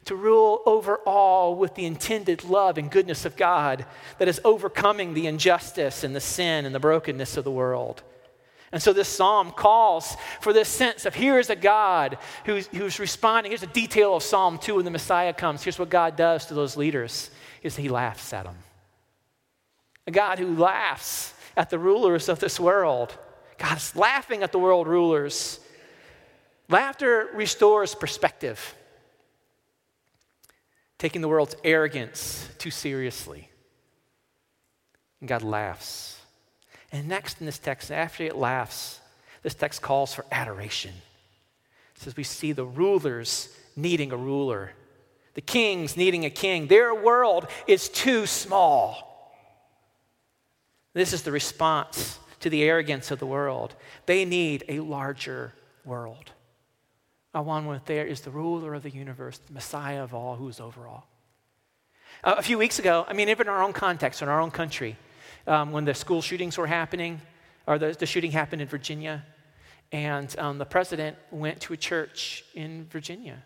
to 0.06 0.16
rule 0.16 0.62
over 0.66 0.98
all 0.98 1.56
with 1.56 1.76
the 1.76 1.86
intended 1.86 2.44
love 2.44 2.78
and 2.78 2.90
goodness 2.90 3.26
of 3.26 3.36
God 3.36 3.86
that 4.18 4.28
is 4.28 4.42
overcoming 4.44 5.14
the 5.14 5.28
injustice 5.28 6.04
and 6.04 6.16
the 6.16 6.22
sin 6.22 6.66
and 6.66 6.74
the 6.74 6.80
brokenness 6.80 7.38
of 7.38 7.44
the 7.44 7.52
world. 7.52 8.02
And 8.72 8.82
so 8.82 8.94
this 8.94 9.10
psalm 9.10 9.52
calls 9.52 10.16
for 10.40 10.54
this 10.54 10.70
sense 10.70 11.06
of 11.06 11.14
here 11.14 11.38
is 11.38 11.50
a 11.50 11.56
God 11.56 12.18
who's, 12.46 12.68
who's 12.68 13.00
responding. 13.00 13.52
Here's 13.52 13.64
a 13.64 13.68
detail 13.68 14.16
of 14.16 14.24
Psalm 14.24 14.58
2 14.58 14.76
when 14.76 14.86
the 14.86 14.92
Messiah 14.92 15.34
comes. 15.34 15.62
Here's 15.62 15.78
what 15.78 15.90
God 15.90 16.16
does 16.16 16.46
to 16.48 16.54
those 16.54 16.78
leaders 16.78 17.30
is 17.64 17.76
he 17.76 17.90
laughs 17.90 18.32
at 18.34 18.46
them. 18.46 18.56
A 20.08 20.12
God 20.12 20.40
who 20.40 20.56
laughs 20.56 21.34
at 21.56 21.70
the 21.70 21.78
rulers 21.78 22.30
of 22.30 22.40
this 22.40 22.60
world. 22.60 23.16
God 23.58 23.78
is 23.78 23.96
laughing 23.96 24.42
at 24.42 24.52
the 24.52 24.58
world 24.58 24.88
rulers. 24.88 25.60
Laughter 26.70 27.30
restores 27.34 27.94
perspective 27.94 28.74
taking 31.02 31.22
the 31.22 31.28
world's 31.28 31.56
arrogance 31.64 32.48
too 32.60 32.70
seriously. 32.70 33.50
And 35.20 35.28
God 35.28 35.42
laughs. 35.42 36.22
And 36.92 37.08
next 37.08 37.40
in 37.40 37.48
this 37.48 37.58
text, 37.58 37.92
after 37.92 38.24
it 38.24 38.36
laughs, 38.36 39.00
this 39.42 39.56
text 39.56 39.82
calls 39.82 40.14
for 40.14 40.26
adoration. 40.32 40.94
It 41.96 42.02
says 42.04 42.16
we 42.16 42.24
see 42.24 42.52
the 42.52 42.66
rulers 42.66 43.50
needing 43.76 44.12
a 44.12 44.16
ruler, 44.16 44.74
the 45.34 45.42
kings 45.42 45.98
needing 45.98 46.24
a 46.24 46.30
king. 46.30 46.68
Their 46.68 46.94
world 46.94 47.48
is 47.66 47.90
too 47.90 48.28
small. 48.28 49.34
This 50.94 51.14
is 51.14 51.24
the 51.24 51.32
response 51.32 52.20
to 52.42 52.52
the 52.52 52.62
arrogance 52.62 53.10
of 53.10 53.18
the 53.18 53.26
world. 53.26 53.74
They 54.06 54.24
need 54.24 54.66
a 54.70 54.82
larger 54.82 55.56
world. 55.84 56.32
Our 57.34 57.44
one 57.44 57.66
with 57.66 57.86
there 57.86 58.06
is 58.06 58.22
the 58.22 58.32
ruler 58.32 58.74
of 58.74 58.84
the 58.84 58.90
universe, 58.90 59.38
the 59.38 59.54
Messiah 59.54 60.04
of 60.04 60.14
all, 60.14 60.36
who 60.36 60.50
is 60.50 60.60
over 60.60 60.88
all. 60.88 61.08
Uh, 62.24 62.36
a 62.38 62.42
few 62.42 62.58
weeks 62.58 62.78
ago, 62.78 63.06
I 63.08 63.14
mean, 63.14 63.30
even 63.30 63.48
in 63.48 63.54
our 63.54 63.64
own 63.64 63.74
context, 63.74 64.22
in 64.22 64.28
our 64.28 64.42
own 64.42 64.52
country, 64.52 64.98
um, 65.48 65.72
when 65.72 65.86
the 65.86 65.94
school 65.94 66.22
shootings 66.22 66.58
were 66.58 66.68
happening, 66.68 67.22
or 67.66 67.80
the, 67.80 67.94
the 67.94 68.06
shooting 68.06 68.32
happened 68.32 68.62
in 68.62 68.68
Virginia, 68.68 69.26
and 69.92 70.38
um, 70.38 70.58
the 70.58 70.66
president 70.66 71.18
went 71.32 71.62
to 71.62 71.74
a 71.74 71.78
church 71.78 72.44
in 72.54 72.86
Virginia, 72.90 73.42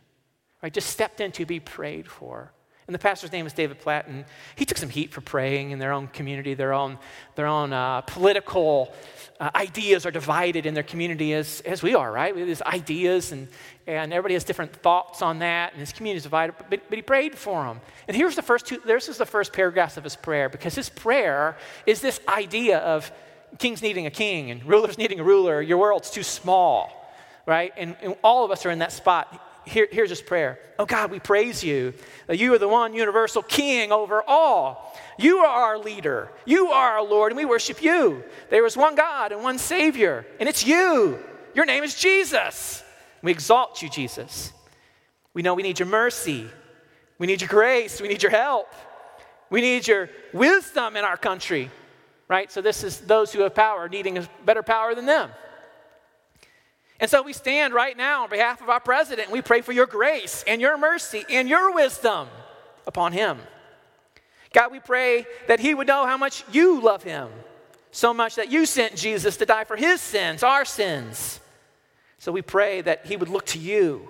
right? 0.61 0.73
Just 0.73 0.89
stepped 0.89 1.21
in 1.21 1.31
to 1.33 1.45
be 1.45 1.59
prayed 1.59 2.07
for. 2.07 2.51
And 2.87 2.93
the 2.93 2.99
pastor's 2.99 3.31
name 3.31 3.47
is 3.47 3.53
David 3.53 3.79
Platt, 3.79 4.07
and 4.07 4.25
he 4.55 4.63
took 4.63 4.77
some 4.77 4.89
heat 4.89 5.11
for 5.11 5.21
praying 5.21 5.71
in 5.71 5.79
their 5.79 5.91
own 5.91 6.07
community. 6.07 6.53
Their 6.53 6.71
own, 6.71 6.99
their 7.33 7.47
own 7.47 7.73
uh, 7.73 8.01
political 8.01 8.93
uh, 9.39 9.49
ideas 9.55 10.05
are 10.05 10.11
divided 10.11 10.67
in 10.67 10.75
their 10.75 10.83
community 10.83 11.33
as, 11.33 11.61
as 11.61 11.81
we 11.81 11.95
are, 11.95 12.11
right? 12.11 12.35
These 12.35 12.61
ideas, 12.61 13.31
and, 13.31 13.47
and 13.87 14.13
everybody 14.13 14.35
has 14.35 14.43
different 14.43 14.71
thoughts 14.71 15.23
on 15.23 15.39
that, 15.39 15.71
and 15.71 15.79
his 15.79 15.93
community 15.93 16.17
is 16.17 16.23
divided. 16.23 16.55
But, 16.69 16.87
but 16.87 16.95
he 16.95 17.01
prayed 17.01 17.35
for 17.35 17.63
them. 17.63 17.81
And 18.07 18.15
here's 18.15 18.35
the 18.35 18.43
first 18.43 18.67
two, 18.67 18.79
this 18.85 19.09
is 19.09 19.17
the 19.17 19.25
first 19.25 19.51
paragraph 19.51 19.97
of 19.97 20.03
his 20.03 20.15
prayer, 20.15 20.47
because 20.47 20.75
his 20.75 20.89
prayer 20.89 21.57
is 21.87 22.01
this 22.01 22.19
idea 22.27 22.77
of 22.79 23.11
kings 23.57 23.81
needing 23.81 24.05
a 24.05 24.11
king 24.11 24.51
and 24.51 24.63
rulers 24.63 24.97
needing 24.99 25.19
a 25.19 25.23
ruler. 25.23 25.59
Your 25.59 25.79
world's 25.79 26.11
too 26.11 26.23
small, 26.23 27.11
right? 27.47 27.73
And, 27.77 27.95
and 28.03 28.15
all 28.23 28.45
of 28.45 28.51
us 28.51 28.63
are 28.63 28.69
in 28.69 28.79
that 28.79 28.91
spot 28.91 29.41
here, 29.65 29.87
here's 29.91 30.09
his 30.09 30.21
prayer 30.21 30.59
Oh 30.77 30.85
God, 30.85 31.11
we 31.11 31.19
praise 31.19 31.63
you 31.63 31.93
you 32.29 32.53
are 32.53 32.57
the 32.57 32.67
one 32.67 32.93
universal 32.93 33.41
king 33.41 33.91
over 33.91 34.23
all. 34.23 34.97
You 35.17 35.39
are 35.39 35.47
our 35.47 35.77
leader. 35.77 36.29
You 36.45 36.67
are 36.67 36.97
our 36.97 37.03
Lord, 37.03 37.31
and 37.31 37.37
we 37.37 37.45
worship 37.45 37.81
you. 37.81 38.23
There 38.49 38.65
is 38.65 38.75
one 38.75 38.95
God 38.95 39.31
and 39.31 39.43
one 39.43 39.57
Savior, 39.57 40.25
and 40.39 40.49
it's 40.49 40.65
you. 40.65 41.19
Your 41.53 41.65
name 41.65 41.83
is 41.83 41.95
Jesus. 41.95 42.83
We 43.21 43.31
exalt 43.31 43.81
you, 43.81 43.89
Jesus. 43.89 44.51
We 45.33 45.41
know 45.41 45.53
we 45.53 45.63
need 45.63 45.79
your 45.79 45.87
mercy. 45.87 46.47
We 47.17 47.27
need 47.27 47.41
your 47.41 47.47
grace. 47.47 48.01
We 48.01 48.07
need 48.07 48.21
your 48.21 48.31
help. 48.31 48.73
We 49.49 49.61
need 49.61 49.87
your 49.87 50.09
wisdom 50.33 50.97
in 50.97 51.05
our 51.05 51.17
country, 51.17 51.69
right? 52.27 52.51
So, 52.51 52.61
this 52.61 52.83
is 52.83 52.99
those 53.01 53.31
who 53.31 53.41
have 53.41 53.55
power 53.55 53.87
needing 53.87 54.27
better 54.43 54.63
power 54.63 54.95
than 54.95 55.05
them. 55.05 55.29
And 56.99 57.09
so 57.09 57.21
we 57.21 57.33
stand 57.33 57.73
right 57.73 57.97
now 57.97 58.23
on 58.23 58.29
behalf 58.29 58.61
of 58.61 58.69
our 58.69 58.79
president 58.79 59.27
and 59.27 59.33
we 59.33 59.41
pray 59.41 59.61
for 59.61 59.73
your 59.73 59.85
grace 59.85 60.43
and 60.47 60.61
your 60.61 60.77
mercy 60.77 61.25
and 61.29 61.49
your 61.49 61.73
wisdom 61.73 62.27
upon 62.87 63.11
him. 63.11 63.39
God, 64.53 64.71
we 64.71 64.79
pray 64.79 65.25
that 65.47 65.59
he 65.59 65.73
would 65.73 65.87
know 65.87 66.05
how 66.05 66.17
much 66.17 66.45
you 66.51 66.79
love 66.79 67.03
him, 67.03 67.29
so 67.91 68.13
much 68.13 68.35
that 68.35 68.49
you 68.49 68.65
sent 68.65 68.95
Jesus 68.95 69.35
to 69.37 69.45
die 69.45 69.65
for 69.65 69.75
his 69.75 69.99
sins, 69.99 70.43
our 70.43 70.63
sins. 70.63 71.41
So 72.19 72.31
we 72.31 72.41
pray 72.41 72.79
that 72.81 73.05
he 73.05 73.17
would 73.17 73.27
look 73.27 73.45
to 73.47 73.59
you, 73.59 74.07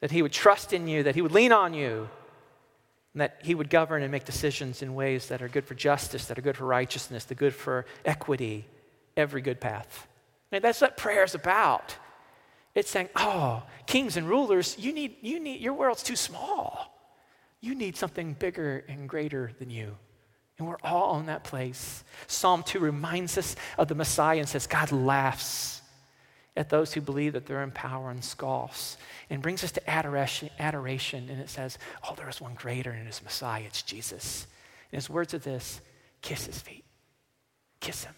that 0.00 0.10
he 0.10 0.20
would 0.20 0.32
trust 0.32 0.74
in 0.74 0.86
you, 0.86 1.04
that 1.04 1.14
he 1.14 1.22
would 1.22 1.32
lean 1.32 1.52
on 1.52 1.72
you, 1.72 2.10
and 3.14 3.22
that 3.22 3.38
he 3.42 3.54
would 3.54 3.70
govern 3.70 4.02
and 4.02 4.12
make 4.12 4.24
decisions 4.24 4.82
in 4.82 4.94
ways 4.94 5.28
that 5.28 5.40
are 5.40 5.48
good 5.48 5.64
for 5.64 5.74
justice, 5.74 6.26
that 6.26 6.38
are 6.38 6.42
good 6.42 6.56
for 6.56 6.66
righteousness, 6.66 7.24
that 7.24 7.38
are 7.38 7.38
good 7.38 7.54
for 7.54 7.86
equity, 8.04 8.66
every 9.16 9.40
good 9.40 9.60
path. 9.60 10.06
That's 10.60 10.80
what 10.80 10.96
prayer 10.96 11.24
is 11.24 11.34
about. 11.34 11.96
It's 12.74 12.90
saying, 12.90 13.08
oh, 13.16 13.62
kings 13.86 14.16
and 14.16 14.28
rulers, 14.28 14.76
you 14.78 14.92
need, 14.92 15.16
you 15.20 15.40
need, 15.40 15.60
your 15.60 15.74
world's 15.74 16.02
too 16.02 16.16
small. 16.16 16.88
You 17.60 17.74
need 17.74 17.96
something 17.96 18.34
bigger 18.34 18.84
and 18.88 19.08
greater 19.08 19.52
than 19.58 19.70
you. 19.70 19.96
And 20.58 20.68
we're 20.68 20.76
all 20.82 21.18
in 21.18 21.26
that 21.26 21.44
place. 21.44 22.04
Psalm 22.26 22.62
2 22.62 22.78
reminds 22.78 23.38
us 23.38 23.56
of 23.78 23.88
the 23.88 23.94
Messiah 23.94 24.38
and 24.38 24.48
says, 24.48 24.66
God 24.66 24.92
laughs 24.92 25.82
at 26.56 26.68
those 26.68 26.92
who 26.92 27.00
believe 27.00 27.32
that 27.32 27.46
they're 27.46 27.62
in 27.62 27.70
power 27.70 28.10
and 28.10 28.22
scoffs 28.22 28.96
and 29.30 29.42
brings 29.42 29.64
us 29.64 29.72
to 29.72 29.90
adoration, 29.90 30.50
adoration. 30.58 31.28
And 31.30 31.40
it 31.40 31.48
says, 31.48 31.78
oh, 32.08 32.14
there 32.16 32.28
is 32.28 32.40
one 32.40 32.54
greater 32.54 32.90
and 32.90 33.06
it 33.06 33.10
is 33.10 33.22
Messiah, 33.22 33.64
it's 33.66 33.82
Jesus. 33.82 34.46
And 34.90 34.98
his 34.98 35.08
words 35.08 35.34
are 35.34 35.38
this 35.38 35.80
kiss 36.20 36.46
his 36.46 36.60
feet, 36.60 36.84
kiss 37.80 38.04
him, 38.04 38.14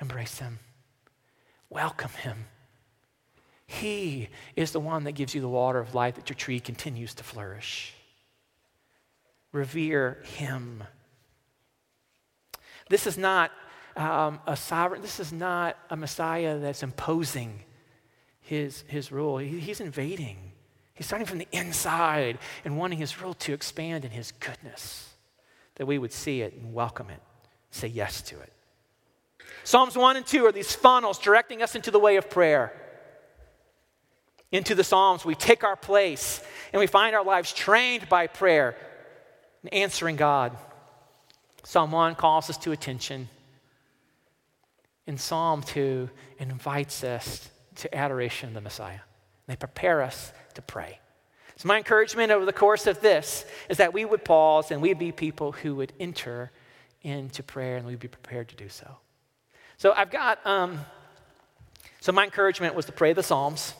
embrace 0.00 0.38
him, 0.38 0.58
welcome 1.70 2.10
him. 2.10 2.46
He 3.66 4.28
is 4.56 4.72
the 4.72 4.80
one 4.80 5.04
that 5.04 5.12
gives 5.12 5.34
you 5.34 5.40
the 5.40 5.48
water 5.48 5.78
of 5.78 5.94
life 5.94 6.14
that 6.14 6.30
your 6.30 6.36
tree 6.36 6.58
continues 6.58 7.14
to 7.14 7.24
flourish. 7.24 7.94
Revere 9.52 10.22
him. 10.24 10.82
This 12.88 13.06
is 13.06 13.18
not 13.18 13.50
um, 13.96 14.40
a 14.46 14.56
sovereign, 14.56 15.02
this 15.02 15.20
is 15.20 15.32
not 15.32 15.76
a 15.90 15.96
Messiah 15.96 16.58
that's 16.58 16.82
imposing 16.82 17.60
his, 18.40 18.84
his 18.86 19.12
rule. 19.12 19.38
He, 19.38 19.60
he's 19.60 19.80
invading. 19.80 20.52
He's 20.94 21.06
starting 21.06 21.26
from 21.26 21.38
the 21.38 21.48
inside 21.52 22.38
and 22.64 22.78
wanting 22.78 22.98
his 22.98 23.20
rule 23.20 23.34
to 23.34 23.52
expand 23.52 24.04
in 24.04 24.10
his 24.10 24.32
goodness, 24.32 25.10
that 25.74 25.86
we 25.86 25.98
would 25.98 26.12
see 26.12 26.40
it 26.40 26.54
and 26.54 26.72
welcome 26.72 27.10
it, 27.10 27.20
say 27.70 27.88
yes 27.88 28.22
to 28.22 28.40
it. 28.40 28.52
Psalms 29.64 29.96
1 29.96 30.16
and 30.16 30.26
2 30.26 30.46
are 30.46 30.52
these 30.52 30.74
funnels 30.74 31.18
directing 31.18 31.62
us 31.62 31.74
into 31.74 31.90
the 31.90 31.98
way 31.98 32.16
of 32.16 32.30
prayer. 32.30 32.72
Into 34.50 34.74
the 34.74 34.84
Psalms, 34.84 35.24
we 35.24 35.34
take 35.34 35.62
our 35.62 35.76
place 35.76 36.42
and 36.72 36.80
we 36.80 36.86
find 36.86 37.14
our 37.14 37.24
lives 37.24 37.52
trained 37.52 38.08
by 38.08 38.26
prayer 38.26 38.76
and 39.62 39.72
answering 39.74 40.16
God. 40.16 40.56
Psalm 41.64 41.92
1 41.92 42.14
calls 42.14 42.48
us 42.48 42.56
to 42.58 42.72
attention. 42.72 43.28
In 45.06 45.18
Psalm 45.18 45.62
2, 45.62 46.08
it 46.38 46.48
invites 46.48 47.04
us 47.04 47.50
to 47.76 47.94
adoration 47.94 48.48
of 48.48 48.54
the 48.54 48.60
Messiah. 48.60 49.00
They 49.46 49.56
prepare 49.56 50.02
us 50.02 50.32
to 50.54 50.62
pray. 50.62 50.98
So, 51.56 51.66
my 51.66 51.78
encouragement 51.78 52.30
over 52.30 52.44
the 52.44 52.52
course 52.52 52.86
of 52.86 53.00
this 53.00 53.44
is 53.68 53.78
that 53.78 53.92
we 53.92 54.04
would 54.04 54.24
pause 54.24 54.70
and 54.70 54.80
we'd 54.80 54.98
be 54.98 55.10
people 55.10 55.52
who 55.52 55.74
would 55.76 55.92
enter 55.98 56.52
into 57.02 57.42
prayer 57.42 57.76
and 57.76 57.86
we'd 57.86 57.98
be 57.98 58.08
prepared 58.08 58.48
to 58.48 58.56
do 58.56 58.68
so. 58.68 58.98
So, 59.78 59.92
I've 59.96 60.10
got, 60.10 60.44
um, 60.44 60.80
so 62.00 62.10
my 62.10 62.24
encouragement 62.24 62.74
was 62.74 62.86
to 62.86 62.92
pray 62.92 63.12
the 63.12 63.22
Psalms. 63.22 63.74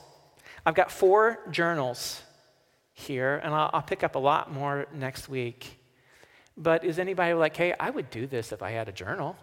I've 0.64 0.76
got 0.76 0.92
four 0.92 1.40
journals 1.50 2.22
here, 2.94 3.40
and 3.42 3.52
I'll, 3.52 3.70
I'll 3.72 3.82
pick 3.82 4.04
up 4.04 4.14
a 4.14 4.18
lot 4.18 4.52
more 4.52 4.86
next 4.94 5.28
week. 5.28 5.76
But 6.56 6.84
is 6.84 7.00
anybody 7.00 7.34
like, 7.34 7.56
hey, 7.56 7.74
I 7.80 7.90
would 7.90 8.10
do 8.10 8.28
this 8.28 8.52
if 8.52 8.62
I 8.62 8.70
had 8.70 8.88
a 8.88 8.92
journal? 8.92 9.36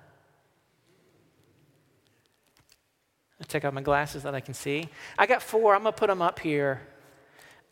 I 3.41 3.43
take 3.43 3.65
out 3.65 3.73
my 3.73 3.81
glasses 3.81 4.23
that 4.23 4.33
I 4.33 4.39
can 4.39 4.53
see. 4.53 4.87
I 5.17 5.25
got 5.25 5.41
four. 5.41 5.75
I'm 5.75 5.83
going 5.83 5.93
to 5.93 5.99
put 5.99 6.07
them 6.07 6.21
up 6.21 6.39
here. 6.39 6.79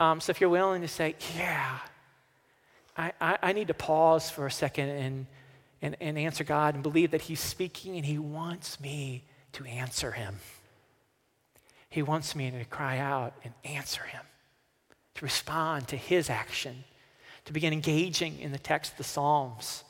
Um, 0.02 0.20
so 0.20 0.32
if 0.32 0.42
you're 0.42 0.50
willing 0.50 0.82
to 0.82 0.90
say, 0.90 1.16
yeah, 1.38 1.80
I, 2.98 3.14
I, 3.22 3.38
I 3.42 3.54
need 3.54 3.70
to 3.70 3.74
pause 3.74 4.30
for 4.30 4.46
a 4.46 4.52
second 4.52 4.90
and, 4.90 5.26
and, 5.84 5.96
and 6.02 6.18
answer 6.18 6.44
God 6.44 6.74
and 6.74 6.82
believe 6.82 7.12
that 7.12 7.22
He's 7.22 7.40
speaking 7.40 7.96
and 7.96 8.06
He 8.06 8.18
wants 8.18 8.80
me 8.80 9.24
to 9.52 9.64
answer 9.66 10.12
Him. 10.12 10.40
He 11.90 12.02
wants 12.02 12.36
me 12.36 12.50
to 12.50 12.66
cry 12.66 12.98
out 12.98 13.36
and 13.44 13.54
answer 13.64 14.02
Him, 14.02 14.24
to 15.14 15.26
respond 15.26 15.88
to 15.90 15.96
His 15.96 16.32
action, 16.32 16.86
to 17.46 17.54
begin 17.54 17.72
engaging 17.72 18.40
in 18.40 18.52
the 18.52 18.58
text 18.58 18.94
of 18.94 18.98
the 18.98 19.04
Psalms 19.04 19.84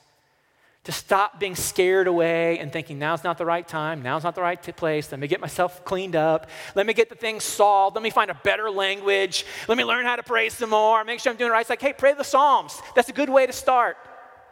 to 0.83 0.91
stop 0.91 1.39
being 1.39 1.55
scared 1.55 2.07
away 2.07 2.59
and 2.59 2.71
thinking, 2.71 2.99
now's 2.99 3.23
not 3.23 3.37
the 3.37 3.45
right 3.45 3.65
time, 3.65 4.01
now's 4.01 4.23
not 4.23 4.35
the 4.35 4.41
right 4.41 4.61
place, 4.75 5.11
let 5.11 5.19
me 5.19 5.27
get 5.27 5.39
myself 5.39 5.85
cleaned 5.85 6.15
up, 6.15 6.49
let 6.75 6.85
me 6.85 6.93
get 6.93 7.07
the 7.07 7.15
things 7.15 7.43
solved, 7.43 7.95
let 7.95 8.03
me 8.03 8.09
find 8.09 8.29
a 8.29 8.37
better 8.43 8.69
language, 8.69 9.45
let 9.69 9.77
me 9.77 9.85
learn 9.85 10.05
how 10.05 10.17
to 10.17 10.23
pray 10.23 10.49
some 10.49 10.71
more, 10.71 11.03
make 11.05 11.21
sure 11.21 11.31
I'm 11.31 11.37
doing 11.37 11.51
it 11.51 11.53
right. 11.53 11.61
It's 11.61 11.69
like, 11.69 11.81
hey, 11.81 11.93
pray 11.93 12.13
the 12.13 12.23
Psalms. 12.23 12.81
That's 12.95 13.07
a 13.07 13.13
good 13.13 13.29
way 13.29 13.47
to 13.47 13.53
start. 13.53 13.95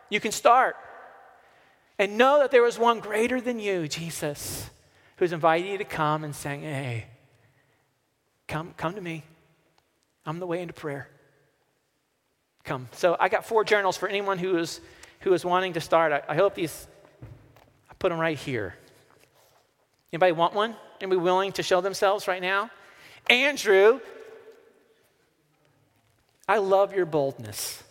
You 0.09 0.21
can 0.21 0.31
start. 0.31 0.77
And 1.99 2.17
know 2.17 2.39
that 2.39 2.51
there 2.51 2.65
is 2.65 2.79
one 2.79 2.99
greater 2.99 3.39
than 3.39 3.59
you, 3.59 3.87
Jesus, 3.87 4.69
who's 5.17 5.33
inviting 5.33 5.71
you 5.71 5.77
to 5.77 5.83
come 5.83 6.23
and 6.23 6.35
saying, 6.35 6.61
hey, 6.61 7.05
come, 8.47 8.73
come 8.77 8.95
to 8.95 9.01
me. 9.01 9.23
I'm 10.25 10.39
the 10.39 10.47
way 10.47 10.61
into 10.61 10.73
prayer. 10.73 11.09
Come. 12.63 12.89
So 12.91 13.17
I 13.19 13.29
got 13.29 13.45
four 13.45 13.63
journals 13.63 13.97
for 13.97 14.07
anyone 14.07 14.37
who 14.37 14.57
is 14.57 14.81
who 15.21 15.33
is 15.33 15.45
wanting 15.45 15.73
to 15.73 15.81
start, 15.81 16.11
I, 16.11 16.23
I 16.29 16.35
hope 16.35 16.55
these, 16.55 16.87
I 17.89 17.93
put 17.95 18.09
them 18.09 18.19
right 18.19 18.37
here. 18.37 18.75
Anybody 20.11 20.33
want 20.33 20.53
one? 20.53 20.75
Anybody 20.99 21.21
willing 21.21 21.51
to 21.53 21.63
show 21.63 21.81
themselves 21.81 22.27
right 22.27 22.41
now? 22.41 22.69
Andrew, 23.29 23.99
I 26.47 26.57
love 26.57 26.93
your 26.93 27.05
boldness. 27.05 27.83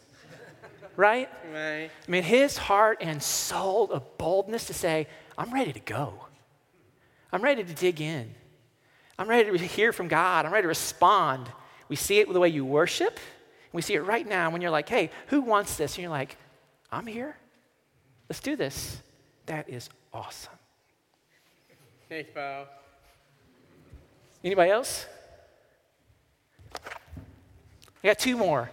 Right? 1.00 1.30
Right. 1.50 1.90
I 2.06 2.10
mean, 2.10 2.22
his 2.22 2.58
heart 2.58 2.98
and 3.00 3.22
soul 3.22 3.90
of 3.90 4.18
boldness 4.18 4.66
to 4.66 4.74
say, 4.74 5.06
I'm 5.38 5.50
ready 5.50 5.72
to 5.72 5.80
go. 5.80 6.26
I'm 7.32 7.40
ready 7.40 7.64
to 7.64 7.72
dig 7.72 8.02
in. 8.02 8.34
I'm 9.18 9.26
ready 9.26 9.50
to 9.50 9.64
hear 9.64 9.94
from 9.94 10.08
God. 10.08 10.44
I'm 10.44 10.52
ready 10.52 10.64
to 10.64 10.68
respond. 10.68 11.50
We 11.88 11.96
see 11.96 12.18
it 12.18 12.28
with 12.28 12.34
the 12.34 12.40
way 12.40 12.50
you 12.50 12.66
worship. 12.66 13.18
We 13.72 13.80
see 13.80 13.94
it 13.94 14.02
right 14.02 14.28
now 14.28 14.50
when 14.50 14.60
you're 14.60 14.70
like, 14.70 14.90
hey, 14.90 15.08
who 15.28 15.40
wants 15.40 15.78
this? 15.78 15.94
And 15.94 16.02
you're 16.02 16.10
like, 16.10 16.36
I'm 16.92 17.06
here. 17.06 17.34
Let's 18.28 18.40
do 18.40 18.54
this. 18.54 19.00
That 19.46 19.70
is 19.70 19.88
awesome. 20.12 20.52
Thanks, 22.10 22.28
Bo. 22.34 22.66
Anybody 24.44 24.70
else? 24.70 25.06
I 26.74 28.08
got 28.08 28.18
two 28.18 28.36
more. 28.36 28.70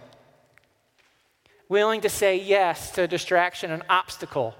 Willing 1.68 2.00
to 2.00 2.08
say 2.08 2.36
yes 2.36 2.92
to 2.92 3.06
distraction, 3.06 3.70
an 3.70 3.82
obstacle. 3.90 4.54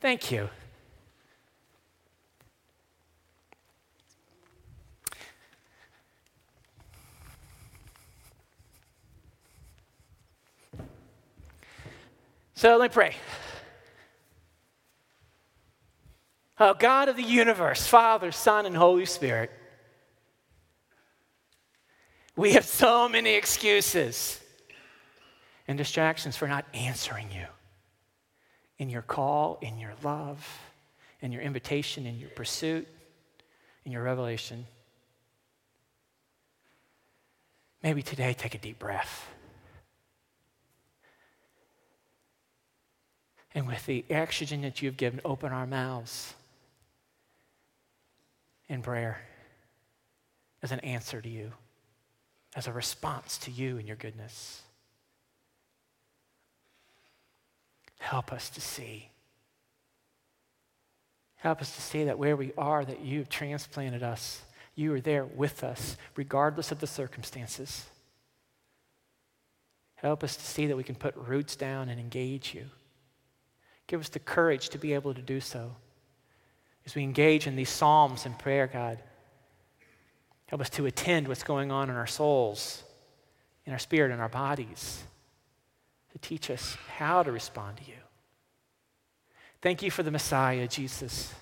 Thank 0.00 0.32
you. 0.32 0.48
So 12.54 12.76
let 12.76 12.90
me 12.90 12.92
pray. 12.92 13.14
Oh, 16.58 16.74
God 16.74 17.08
of 17.08 17.16
the 17.16 17.22
universe, 17.22 17.86
Father, 17.86 18.32
Son, 18.32 18.66
and 18.66 18.74
Holy 18.74 19.04
Spirit, 19.04 19.50
we 22.34 22.54
have 22.54 22.64
so 22.64 23.08
many 23.08 23.34
excuses 23.34 24.40
and 25.68 25.76
distractions 25.76 26.36
for 26.36 26.48
not 26.48 26.64
answering 26.74 27.30
you 27.30 27.46
in 28.78 28.88
your 28.88 29.02
call, 29.02 29.58
in 29.62 29.78
your 29.78 29.94
love, 30.02 30.60
in 31.20 31.32
your 31.32 31.42
invitation, 31.42 32.06
in 32.06 32.18
your 32.18 32.30
pursuit, 32.30 32.86
in 33.84 33.92
your 33.92 34.02
revelation. 34.02 34.66
Maybe 37.82 38.02
today, 38.02 38.34
take 38.34 38.54
a 38.54 38.58
deep 38.58 38.78
breath. 38.78 39.28
And 43.54 43.66
with 43.66 43.86
the 43.86 44.04
oxygen 44.10 44.60
that 44.62 44.82
you've 44.82 44.96
given, 44.98 45.20
open 45.24 45.52
our 45.52 45.66
mouths 45.66 46.34
in 48.68 48.82
prayer 48.82 49.22
as 50.62 50.72
an 50.72 50.80
answer 50.80 51.22
to 51.22 51.28
you, 51.28 51.52
as 52.54 52.66
a 52.66 52.72
response 52.72 53.38
to 53.38 53.50
you 53.50 53.78
and 53.78 53.86
your 53.86 53.96
goodness. 53.96 54.62
Help 57.98 58.32
us 58.32 58.50
to 58.50 58.60
see. 58.60 59.10
Help 61.36 61.60
us 61.60 61.74
to 61.74 61.82
see 61.82 62.04
that 62.04 62.18
where 62.18 62.36
we 62.36 62.52
are, 62.56 62.84
that 62.84 63.00
you've 63.00 63.28
transplanted 63.28 64.02
us. 64.02 64.42
You 64.74 64.92
are 64.94 65.00
there 65.00 65.24
with 65.24 65.64
us, 65.64 65.96
regardless 66.16 66.72
of 66.72 66.80
the 66.80 66.86
circumstances. 66.86 67.86
Help 69.96 70.22
us 70.22 70.36
to 70.36 70.44
see 70.44 70.66
that 70.66 70.76
we 70.76 70.84
can 70.84 70.94
put 70.94 71.16
roots 71.16 71.56
down 71.56 71.88
and 71.88 71.98
engage 71.98 72.54
you. 72.54 72.66
Give 73.86 74.00
us 74.00 74.08
the 74.08 74.18
courage 74.18 74.68
to 74.70 74.78
be 74.78 74.92
able 74.92 75.14
to 75.14 75.22
do 75.22 75.40
so. 75.40 75.74
As 76.84 76.94
we 76.94 77.02
engage 77.02 77.46
in 77.46 77.56
these 77.56 77.70
psalms 77.70 78.26
and 78.26 78.38
prayer, 78.38 78.66
God, 78.66 78.98
help 80.46 80.60
us 80.60 80.70
to 80.70 80.86
attend 80.86 81.26
what's 81.26 81.42
going 81.42 81.72
on 81.72 81.90
in 81.90 81.96
our 81.96 82.06
souls, 82.06 82.82
in 83.64 83.72
our 83.72 83.78
spirit, 83.78 84.12
in 84.12 84.20
our 84.20 84.28
bodies, 84.28 85.02
to 86.16 86.28
teach 86.28 86.50
us 86.50 86.76
how 86.96 87.22
to 87.22 87.30
respond 87.30 87.76
to 87.76 87.84
you. 87.84 87.98
Thank 89.60 89.82
you 89.82 89.90
for 89.90 90.02
the 90.02 90.10
Messiah, 90.10 90.66
Jesus, 90.66 91.34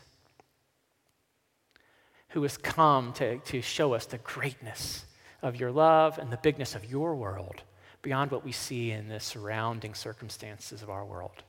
who 2.31 2.43
has 2.43 2.57
come 2.57 3.13
to, 3.15 3.39
to 3.39 3.63
show 3.63 3.95
us 3.95 4.07
the 4.07 4.19
greatness 4.19 5.05
of 5.43 5.57
your 5.57 5.71
love 5.71 6.19
and 6.19 6.33
the 6.33 6.39
bigness 6.39 6.75
of 6.75 6.91
your 6.91 7.15
world 7.15 7.63
beyond 8.03 8.31
what 8.33 8.45
we 8.45 8.51
see 8.51 8.91
in 8.91 9.09
the 9.09 9.21
surrounding 9.21 9.95
circumstances 9.95 10.83
of 10.83 10.91
our 10.91 11.05
world. 11.05 11.45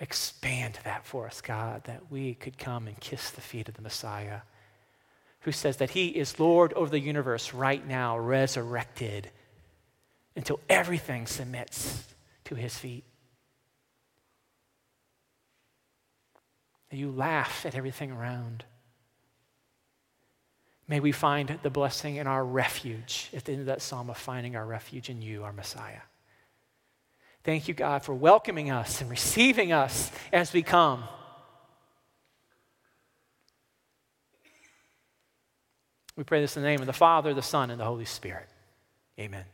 Expand 0.00 0.78
that 0.84 1.06
for 1.06 1.26
us, 1.26 1.40
God, 1.40 1.84
that 1.84 2.10
we 2.10 2.34
could 2.34 2.58
come 2.58 2.86
and 2.86 3.00
kiss 3.00 3.30
the 3.30 3.40
feet 3.40 3.68
of 3.68 3.74
the 3.74 3.82
Messiah, 3.82 4.40
who 5.40 5.52
says 5.52 5.78
that 5.78 5.90
he 5.90 6.08
is 6.08 6.38
Lord 6.38 6.74
over 6.74 6.90
the 6.90 7.00
universe 7.00 7.54
right 7.54 7.86
now, 7.86 8.18
resurrected, 8.18 9.30
until 10.38 10.60
everything 10.68 11.26
submits 11.26 12.04
to 12.44 12.54
his 12.54 12.78
feet. 12.78 13.02
You 16.92 17.10
laugh 17.10 17.66
at 17.66 17.74
everything 17.74 18.12
around. 18.12 18.64
May 20.86 21.00
we 21.00 21.10
find 21.10 21.58
the 21.62 21.70
blessing 21.70 22.16
in 22.16 22.28
our 22.28 22.44
refuge 22.44 23.30
at 23.34 23.44
the 23.44 23.52
end 23.52 23.62
of 23.62 23.66
that 23.66 23.82
psalm 23.82 24.08
of 24.08 24.16
finding 24.16 24.54
our 24.54 24.64
refuge 24.64 25.10
in 25.10 25.20
you, 25.20 25.42
our 25.42 25.52
Messiah. 25.52 26.02
Thank 27.42 27.66
you, 27.66 27.74
God, 27.74 28.04
for 28.04 28.14
welcoming 28.14 28.70
us 28.70 29.00
and 29.00 29.10
receiving 29.10 29.72
us 29.72 30.12
as 30.32 30.52
we 30.52 30.62
come. 30.62 31.02
We 36.14 36.22
pray 36.22 36.40
this 36.40 36.56
in 36.56 36.62
the 36.62 36.68
name 36.68 36.80
of 36.80 36.86
the 36.86 36.92
Father, 36.92 37.34
the 37.34 37.42
Son, 37.42 37.70
and 37.70 37.80
the 37.80 37.84
Holy 37.84 38.04
Spirit. 38.04 38.48
Amen. 39.18 39.44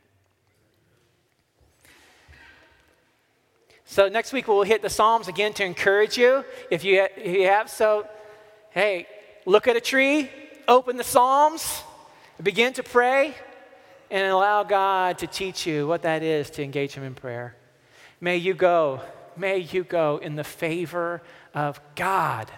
So 3.87 4.09
next 4.09 4.33
week 4.33 4.47
we'll 4.47 4.63
hit 4.63 4.81
the 4.81 4.89
Psalms 4.89 5.27
again 5.27 5.53
to 5.53 5.63
encourage 5.63 6.17
you. 6.17 6.43
If 6.71 6.83
you, 6.83 7.07
if 7.15 7.35
you 7.35 7.45
have, 7.45 7.69
so 7.69 8.07
hey, 8.71 9.07
look 9.45 9.67
at 9.67 9.75
a 9.75 9.81
tree, 9.81 10.29
open 10.67 10.97
the 10.97 11.03
Psalms, 11.03 11.83
begin 12.41 12.73
to 12.73 12.83
pray, 12.83 13.35
and 14.09 14.31
allow 14.31 14.63
God 14.63 15.19
to 15.19 15.27
teach 15.27 15.67
you 15.67 15.87
what 15.87 16.01
that 16.01 16.23
is 16.23 16.49
to 16.51 16.63
engage 16.63 16.93
Him 16.93 17.03
in 17.03 17.13
prayer. 17.13 17.55
May 18.19 18.37
you 18.37 18.55
go, 18.55 19.01
may 19.37 19.59
you 19.59 19.83
go 19.83 20.17
in 20.17 20.35
the 20.35 20.43
favor 20.43 21.21
of 21.53 21.79
God, 21.93 22.51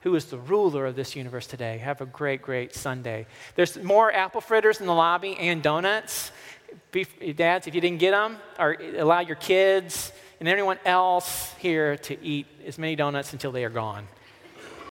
who 0.00 0.14
is 0.16 0.26
the 0.26 0.38
ruler 0.38 0.84
of 0.84 0.96
this 0.96 1.14
universe 1.14 1.46
today. 1.46 1.78
Have 1.78 2.00
a 2.00 2.06
great, 2.06 2.42
great 2.42 2.74
Sunday. 2.74 3.26
There's 3.54 3.80
more 3.80 4.12
apple 4.12 4.40
fritters 4.40 4.80
in 4.80 4.86
the 4.86 4.94
lobby 4.94 5.36
and 5.38 5.62
donuts. 5.62 6.32
Be, 6.90 7.04
Dads, 7.36 7.68
if 7.68 7.74
you 7.74 7.80
didn't 7.80 8.00
get 8.00 8.10
them, 8.10 8.38
or 8.58 8.76
allow 8.98 9.20
your 9.20 9.36
kids 9.36 10.10
and 10.42 10.48
anyone 10.48 10.80
else 10.84 11.54
here 11.58 11.96
to 11.96 12.20
eat 12.20 12.48
as 12.66 12.76
many 12.76 12.96
donuts 12.96 13.32
until 13.32 13.52
they 13.52 13.64
are 13.64 13.70
gone. 13.70 14.08